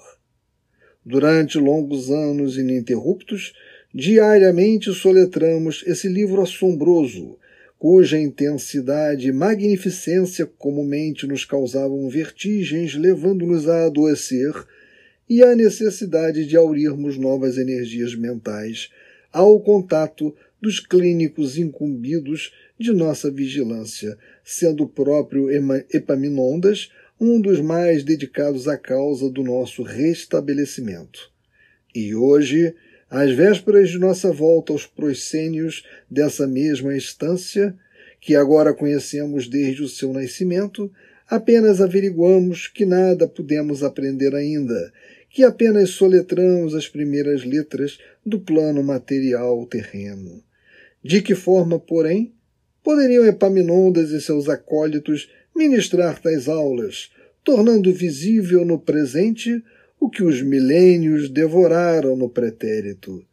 Durante 1.05 1.59
longos 1.59 2.09
anos 2.09 2.57
ininterruptos, 2.57 3.53
diariamente 3.93 4.91
soletramos 4.93 5.84
esse 5.86 6.07
livro 6.07 6.41
assombroso, 6.41 7.38
cuja 7.78 8.18
intensidade 8.18 9.28
e 9.28 9.32
magnificência 9.32 10.45
comumente 10.45 11.28
nos 11.28 11.45
causavam 11.45 12.09
vertigens, 12.09 12.95
levando-nos 12.95 13.68
a 13.68 13.86
adoecer 13.86 14.53
e 15.30 15.43
a 15.43 15.55
necessidade 15.55 16.45
de 16.45 16.55
aurirmos 16.55 17.18
novas 17.18 17.57
energias 17.57 18.16
mentais 18.16 18.89
ao 19.32 19.59
contato 19.59 20.34
dos 20.61 20.80
clínicos 20.80 21.57
incumbidos 21.57 22.53
de 22.80 22.91
nossa 22.91 23.30
vigilância, 23.32 24.17
sendo 24.43 24.84
o 24.84 24.89
próprio 24.89 25.49
Epaminondas 25.91 26.91
um 27.19 27.39
dos 27.39 27.61
mais 27.61 28.03
dedicados 28.03 28.67
à 28.67 28.78
causa 28.78 29.30
do 29.30 29.43
nosso 29.43 29.84
restabelecimento. 29.84 31.32
E 31.95 32.15
hoje, 32.15 32.76
às 33.09 33.32
vésperas 33.32 33.89
de 33.89 33.99
nossa 33.99 34.32
volta 34.32 34.74
aos 34.74 34.86
proscênios 34.86 35.86
dessa 36.09 36.47
mesma 36.47 36.97
estância, 36.97 37.76
que 38.19 38.36
agora 38.36 38.74
conhecemos 38.74 39.47
desde 39.47 39.84
o 39.84 39.88
seu 39.88 40.11
nascimento, 40.11 40.91
apenas 41.30 41.80
averiguamos 41.80 42.67
que 42.67 42.86
nada 42.86 43.28
pudemos 43.28 43.84
aprender 43.84 44.34
ainda, 44.34 44.91
que 45.30 45.43
apenas 45.43 45.91
soletramos 45.91 46.74
as 46.76 46.88
primeiras 46.88 47.43
letras 47.43 47.99
do 48.26 48.39
plano 48.39 48.84
material 48.84 49.65
terreno. 49.65 50.43
De 51.03 51.21
que 51.21 51.36
forma, 51.36 51.80
porém, 51.80 52.34
poderiam 52.84 53.26
Epaminondas 53.26 54.12
e 54.12 54.22
seus 54.22 54.50
acólitos 54.50 55.30
ministrar 55.56 56.22
tais 56.22 56.48
aulas, 56.48 57.12
tornando 57.44 57.94
visível 57.94 58.66
no 58.66 58.78
presente 58.78 59.64
o 60.00 60.10
que 60.10 60.24
os 60.24 60.42
milênios 60.42 61.30
devoraram 61.30 62.16
no 62.18 62.30
pretérito? 62.30 63.26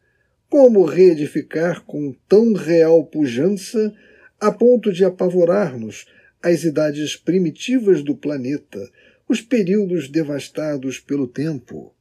Como 0.49 0.85
reedificar 0.85 1.83
com 1.83 2.15
tão 2.27 2.53
real 2.53 3.05
pujança 3.05 3.93
a 4.39 4.51
ponto 4.51 4.91
de 4.91 5.03
apavorar-nos 5.03 6.05
as 6.41 6.63
idades 6.63 7.15
primitivas 7.15 8.01
do 8.01 8.15
planeta, 8.15 8.79
os 9.27 9.41
períodos 9.41 10.09
devastados 10.09 10.99
pelo 10.99 11.27
tempo? 11.27 11.93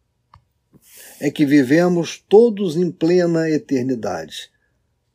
É 1.21 1.31
que 1.31 1.45
vivemos 1.45 2.19
todos 2.29 2.77
em 2.77 2.91
plena 2.91 3.51
eternidade. 3.51 4.51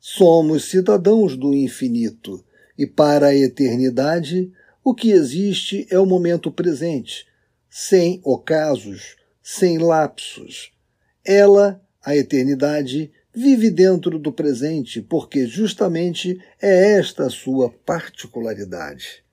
Somos 0.08 0.66
cidadãos 0.66 1.36
do 1.36 1.52
infinito, 1.52 2.46
e 2.78 2.86
para 2.86 3.30
a 3.30 3.36
eternidade 3.36 4.52
o 4.84 4.94
que 4.94 5.10
existe 5.10 5.88
é 5.90 5.98
o 5.98 6.06
momento 6.06 6.52
presente, 6.52 7.26
sem 7.68 8.22
ocasos, 8.24 9.16
sem 9.42 9.80
lapsos. 9.80 10.72
Ela, 11.26 11.82
a 12.04 12.16
eternidade, 12.16 13.12
vive 13.34 13.72
dentro 13.72 14.20
do 14.20 14.32
presente, 14.32 15.02
porque 15.02 15.48
justamente 15.48 16.40
é 16.62 16.92
esta 16.92 17.26
a 17.26 17.30
sua 17.32 17.72
particularidade. 17.72 19.24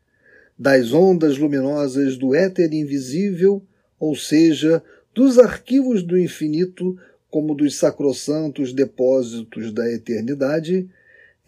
Das 0.59 0.95
ondas 0.95 1.37
luminosas 1.37 2.17
do 2.17 2.35
éter 2.35 2.73
invisível, 2.73 3.63
ou 4.01 4.17
seja, 4.17 4.83
dos 5.15 5.39
arquivos 5.39 6.03
do 6.03 6.19
infinito, 6.19 6.99
como 7.33 7.55
dos 7.55 7.77
sacrossantos 7.77 8.75
depósitos 8.75 9.73
da 9.73 9.91
eternidade, 9.91 10.87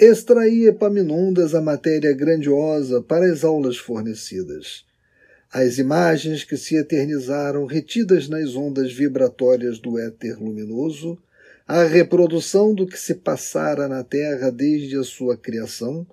extraí 0.00 0.66
Epaminondas 0.66 1.54
a 1.54 1.60
matéria 1.60 2.14
grandiosa 2.14 3.02
para 3.02 3.30
as 3.30 3.44
aulas 3.44 3.76
fornecidas. 3.76 4.86
As 5.52 5.76
imagens 5.76 6.42
que 6.42 6.56
se 6.56 6.74
eternizaram 6.74 7.66
retidas 7.66 8.30
nas 8.30 8.56
ondas 8.56 8.94
vibratórias 8.94 9.78
do 9.78 9.98
éter 9.98 10.42
luminoso, 10.42 11.18
a 11.68 11.84
reprodução 11.84 12.74
do 12.74 12.86
que 12.86 12.98
se 12.98 13.16
passara 13.16 13.86
na 13.86 14.02
Terra 14.02 14.50
desde 14.50 14.96
a 14.96 15.04
sua 15.04 15.36
criação, 15.36 16.06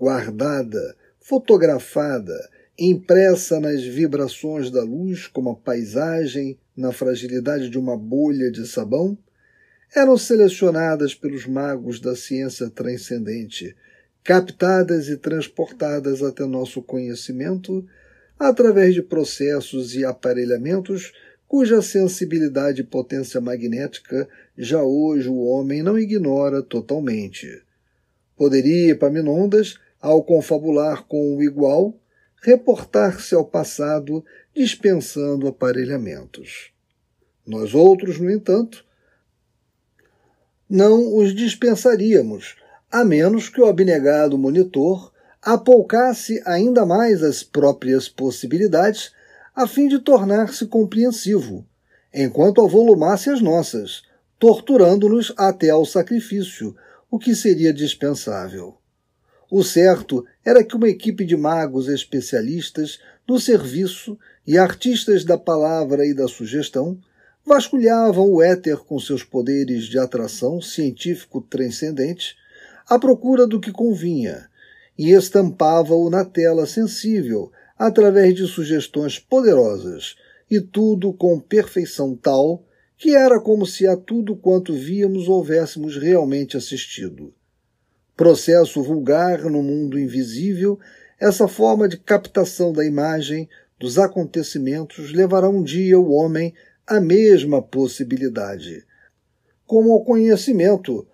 guardada, 0.00 0.96
fotografada, 1.20 2.50
impressa 2.90 3.60
nas 3.60 3.82
vibrações 3.82 4.70
da 4.70 4.82
luz 4.82 5.26
como 5.26 5.50
a 5.50 5.56
paisagem 5.56 6.58
na 6.76 6.92
fragilidade 6.92 7.68
de 7.68 7.78
uma 7.78 7.96
bolha 7.96 8.50
de 8.50 8.66
sabão, 8.66 9.16
eram 9.94 10.16
selecionadas 10.16 11.14
pelos 11.14 11.46
magos 11.46 12.00
da 12.00 12.16
ciência 12.16 12.70
transcendente, 12.70 13.76
captadas 14.24 15.08
e 15.08 15.16
transportadas 15.16 16.22
até 16.22 16.46
nosso 16.46 16.82
conhecimento 16.82 17.86
através 18.38 18.94
de 18.94 19.02
processos 19.02 19.94
e 19.94 20.04
aparelhamentos 20.04 21.12
cuja 21.46 21.82
sensibilidade 21.82 22.80
e 22.80 22.84
potência 22.84 23.40
magnética 23.40 24.26
já 24.56 24.82
hoje 24.82 25.28
o 25.28 25.36
homem 25.36 25.82
não 25.82 25.98
ignora 25.98 26.62
totalmente. 26.62 27.62
Poderia 28.34 28.92
Epaminondas, 28.92 29.78
ao 30.00 30.24
confabular 30.24 31.04
com 31.06 31.36
o 31.36 31.42
igual, 31.42 31.94
reportar-se 32.42 33.34
ao 33.34 33.44
passado 33.44 34.24
dispensando 34.54 35.46
aparelhamentos. 35.46 36.72
Nós 37.46 37.72
outros, 37.72 38.18
no 38.18 38.30
entanto, 38.30 38.84
não 40.68 41.16
os 41.16 41.34
dispensaríamos, 41.34 42.56
a 42.90 43.04
menos 43.04 43.48
que 43.48 43.60
o 43.60 43.66
abnegado 43.66 44.36
monitor 44.36 45.12
apoucasse 45.40 46.42
ainda 46.44 46.84
mais 46.84 47.22
as 47.22 47.42
próprias 47.42 48.08
possibilidades 48.08 49.12
a 49.54 49.66
fim 49.66 49.86
de 49.86 49.98
tornar-se 49.98 50.66
compreensivo, 50.66 51.66
enquanto 52.12 52.60
avolumasse 52.60 53.30
as 53.30 53.40
nossas, 53.40 54.02
torturando-nos 54.38 55.32
até 55.36 55.70
ao 55.70 55.84
sacrifício, 55.84 56.74
o 57.10 57.18
que 57.18 57.34
seria 57.34 57.72
dispensável. 57.72 58.81
O 59.54 59.62
certo 59.62 60.24
era 60.42 60.64
que 60.64 60.74
uma 60.74 60.88
equipe 60.88 61.26
de 61.26 61.36
magos 61.36 61.86
especialistas 61.86 62.98
no 63.28 63.38
serviço 63.38 64.18
e 64.46 64.56
artistas 64.56 65.26
da 65.26 65.36
palavra 65.36 66.06
e 66.06 66.14
da 66.14 66.26
sugestão 66.26 66.98
vasculhavam 67.44 68.30
o 68.30 68.40
éter 68.40 68.78
com 68.78 68.98
seus 68.98 69.22
poderes 69.22 69.84
de 69.84 69.98
atração 69.98 70.58
científico 70.62 71.42
transcendente 71.42 72.34
à 72.88 72.98
procura 72.98 73.46
do 73.46 73.60
que 73.60 73.70
convinha 73.70 74.48
e 74.98 75.10
estampava-o 75.10 76.08
na 76.08 76.24
tela 76.24 76.64
sensível 76.64 77.52
através 77.78 78.34
de 78.34 78.46
sugestões 78.46 79.18
poderosas 79.18 80.16
e 80.50 80.62
tudo 80.62 81.12
com 81.12 81.38
perfeição 81.38 82.16
tal 82.16 82.64
que 82.96 83.14
era 83.14 83.38
como 83.38 83.66
se 83.66 83.86
a 83.86 83.98
tudo 83.98 84.34
quanto 84.34 84.72
víamos 84.72 85.28
houvéssemos 85.28 85.98
realmente 85.98 86.56
assistido. 86.56 87.34
Processo 88.22 88.80
vulgar 88.84 89.42
no 89.50 89.60
mundo 89.64 89.98
invisível, 89.98 90.78
essa 91.18 91.48
forma 91.48 91.88
de 91.88 91.96
captação 91.96 92.72
da 92.72 92.86
imagem 92.86 93.48
dos 93.80 93.98
acontecimentos 93.98 95.12
levará 95.12 95.48
um 95.48 95.60
dia 95.60 95.98
o 95.98 96.12
homem 96.12 96.54
à 96.86 97.00
mesma 97.00 97.60
possibilidade, 97.60 98.86
como 99.66 99.90
ao 99.90 100.04
conhecimento 100.04 101.04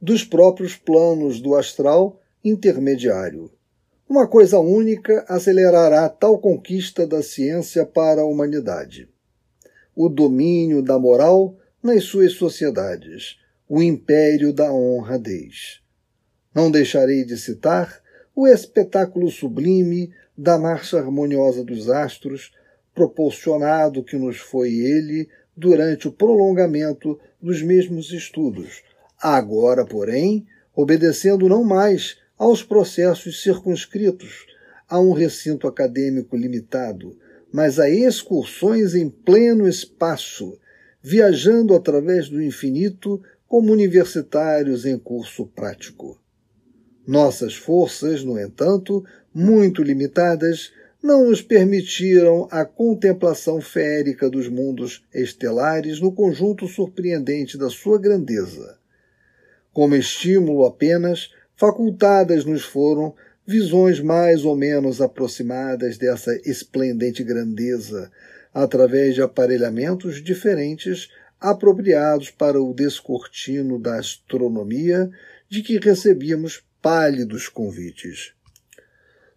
dos 0.00 0.22
próprios 0.22 0.76
planos 0.76 1.40
do 1.40 1.56
astral 1.56 2.20
intermediário. 2.44 3.50
Uma 4.08 4.28
coisa 4.28 4.60
única 4.60 5.24
acelerará 5.28 6.08
tal 6.08 6.38
conquista 6.38 7.04
da 7.04 7.24
ciência 7.24 7.84
para 7.84 8.22
a 8.22 8.24
humanidade 8.24 9.08
o 9.96 10.08
domínio 10.08 10.80
da 10.80 10.96
moral 10.96 11.56
nas 11.82 12.04
suas 12.04 12.34
sociedades, 12.34 13.36
o 13.68 13.82
império 13.82 14.52
da 14.52 14.72
honradez. 14.72 15.81
Não 16.54 16.70
deixarei 16.70 17.24
de 17.24 17.36
citar 17.36 18.00
o 18.34 18.46
espetáculo 18.46 19.30
sublime 19.30 20.12
da 20.36 20.58
marcha 20.58 20.98
harmoniosa 20.98 21.62
dos 21.64 21.88
astros, 21.88 22.52
proporcionado 22.94 24.02
que 24.02 24.16
nos 24.16 24.38
foi 24.38 24.72
ele 24.72 25.28
durante 25.56 26.08
o 26.08 26.12
prolongamento 26.12 27.18
dos 27.40 27.62
mesmos 27.62 28.12
estudos, 28.12 28.82
agora, 29.20 29.84
porém, 29.84 30.46
obedecendo 30.74 31.48
não 31.48 31.64
mais 31.64 32.18
aos 32.38 32.62
processos 32.62 33.42
circunscritos, 33.42 34.46
a 34.88 34.98
um 34.98 35.12
recinto 35.12 35.66
acadêmico 35.66 36.36
limitado, 36.36 37.16
mas 37.52 37.78
a 37.78 37.88
excursões 37.88 38.94
em 38.94 39.08
pleno 39.08 39.68
espaço, 39.68 40.58
viajando 41.02 41.74
através 41.74 42.28
do 42.28 42.42
infinito 42.42 43.22
como 43.48 43.72
universitários 43.72 44.84
em 44.84 44.98
curso 44.98 45.46
prático. 45.46 46.21
Nossas 47.06 47.56
forças, 47.56 48.22
no 48.22 48.38
entanto, 48.38 49.04
muito 49.34 49.82
limitadas, 49.82 50.72
não 51.02 51.24
nos 51.28 51.42
permitiram 51.42 52.46
a 52.50 52.64
contemplação 52.64 53.60
férica 53.60 54.30
dos 54.30 54.48
mundos 54.48 55.04
estelares 55.12 56.00
no 56.00 56.12
conjunto 56.12 56.68
surpreendente 56.68 57.58
da 57.58 57.68
sua 57.68 57.98
grandeza. 57.98 58.78
Como 59.72 59.96
estímulo 59.96 60.64
apenas, 60.64 61.30
facultadas 61.56 62.44
nos 62.44 62.62
foram 62.62 63.14
visões 63.44 63.98
mais 63.98 64.44
ou 64.44 64.54
menos 64.54 65.00
aproximadas 65.00 65.98
dessa 65.98 66.32
esplendente 66.44 67.24
grandeza, 67.24 68.10
através 68.54 69.14
de 69.16 69.22
aparelhamentos 69.22 70.22
diferentes 70.22 71.08
apropriados 71.40 72.30
para 72.30 72.62
o 72.62 72.72
descortino 72.72 73.76
da 73.76 73.98
astronomia, 73.98 75.10
de 75.48 75.62
que 75.62 75.78
recebíamos 75.78 76.62
pálidos 76.82 77.48
convites. 77.48 78.32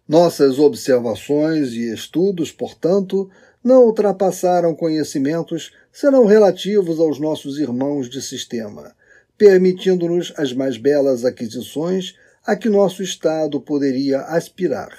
Nossas 0.08 0.58
observações 0.58 1.72
e 1.72 1.92
estudos, 1.92 2.50
portanto, 2.50 3.30
não 3.62 3.84
ultrapassaram 3.84 4.74
conhecimentos 4.74 5.72
senão 5.92 6.26
relativos 6.26 6.98
aos 6.98 7.20
nossos 7.20 7.58
irmãos 7.58 8.10
de 8.10 8.20
sistema, 8.20 8.94
permitindo-nos 9.38 10.32
as 10.36 10.52
mais 10.52 10.76
belas 10.76 11.24
aquisições 11.24 12.16
a 12.44 12.56
que 12.56 12.68
nosso 12.68 13.02
Estado 13.02 13.60
poderia 13.60 14.20
aspirar, 14.22 14.90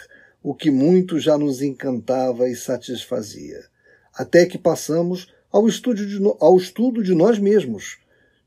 o 0.42 0.54
que 0.54 0.72
muito 0.72 1.20
já 1.20 1.38
nos 1.38 1.62
encantava 1.62 2.50
e 2.50 2.56
satisfazia, 2.56 3.66
até 4.14 4.46
que 4.46 4.58
passamos 4.58 5.28
ao 5.52 5.68
estudo 5.68 6.06
de, 6.06 6.18
ao 6.40 6.58
estudo 6.58 7.04
de 7.04 7.14
nós 7.14 7.40
mesmos, 7.40 7.98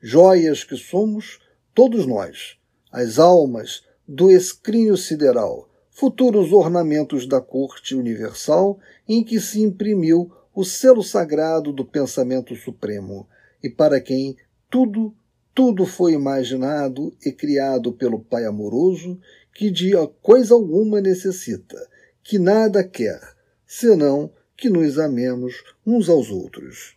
joias 0.03 0.65
que 0.65 0.77
somos 0.77 1.39
todos 1.75 2.07
nós, 2.07 2.57
as 2.93 3.19
almas 3.19 3.83
do 4.13 4.29
escrínio 4.29 4.97
sideral, 4.97 5.71
futuros 5.89 6.53
ornamentos 6.53 7.29
da 7.29 7.41
corte 7.41 7.95
universal 7.95 8.77
em 9.09 9.23
que 9.23 9.39
se 9.39 9.63
imprimiu 9.63 10.33
o 10.53 10.65
selo 10.65 11.01
sagrado 11.01 11.73
do 11.73 11.85
pensamento 11.85 12.57
supremo, 12.57 13.29
e 13.63 13.71
para 13.71 14.01
quem 14.01 14.37
tudo, 14.69 15.15
tudo 15.55 15.87
foi 15.87 16.13
imaginado 16.13 17.17
e 17.25 17.31
criado 17.31 17.93
pelo 17.93 18.19
Pai 18.19 18.45
amoroso, 18.47 19.17
que 19.55 19.71
de 19.71 19.93
coisa 20.21 20.55
alguma 20.55 21.01
necessita, 21.01 21.79
que 22.21 22.37
nada 22.37 22.83
quer, 22.83 23.21
senão 23.65 24.33
que 24.57 24.69
nos 24.69 24.99
amemos 24.99 25.63
uns 25.87 26.09
aos 26.09 26.31
outros. 26.31 26.97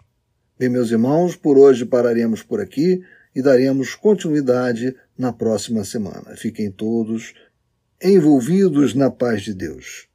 Bem, 0.57 0.67
meus 0.67 0.89
irmãos, 0.89 1.35
por 1.35 1.59
hoje 1.59 1.85
pararemos 1.85 2.41
por 2.41 2.59
aqui 2.59 3.03
e 3.35 3.41
daremos 3.41 3.93
continuidade 3.93 4.95
na 5.17 5.31
próxima 5.31 5.83
semana. 5.83 6.35
Fiquem 6.35 6.71
todos 6.71 7.33
envolvidos 8.01 8.93
na 8.93 9.09
paz 9.09 9.43
de 9.43 9.53
Deus. 9.53 10.07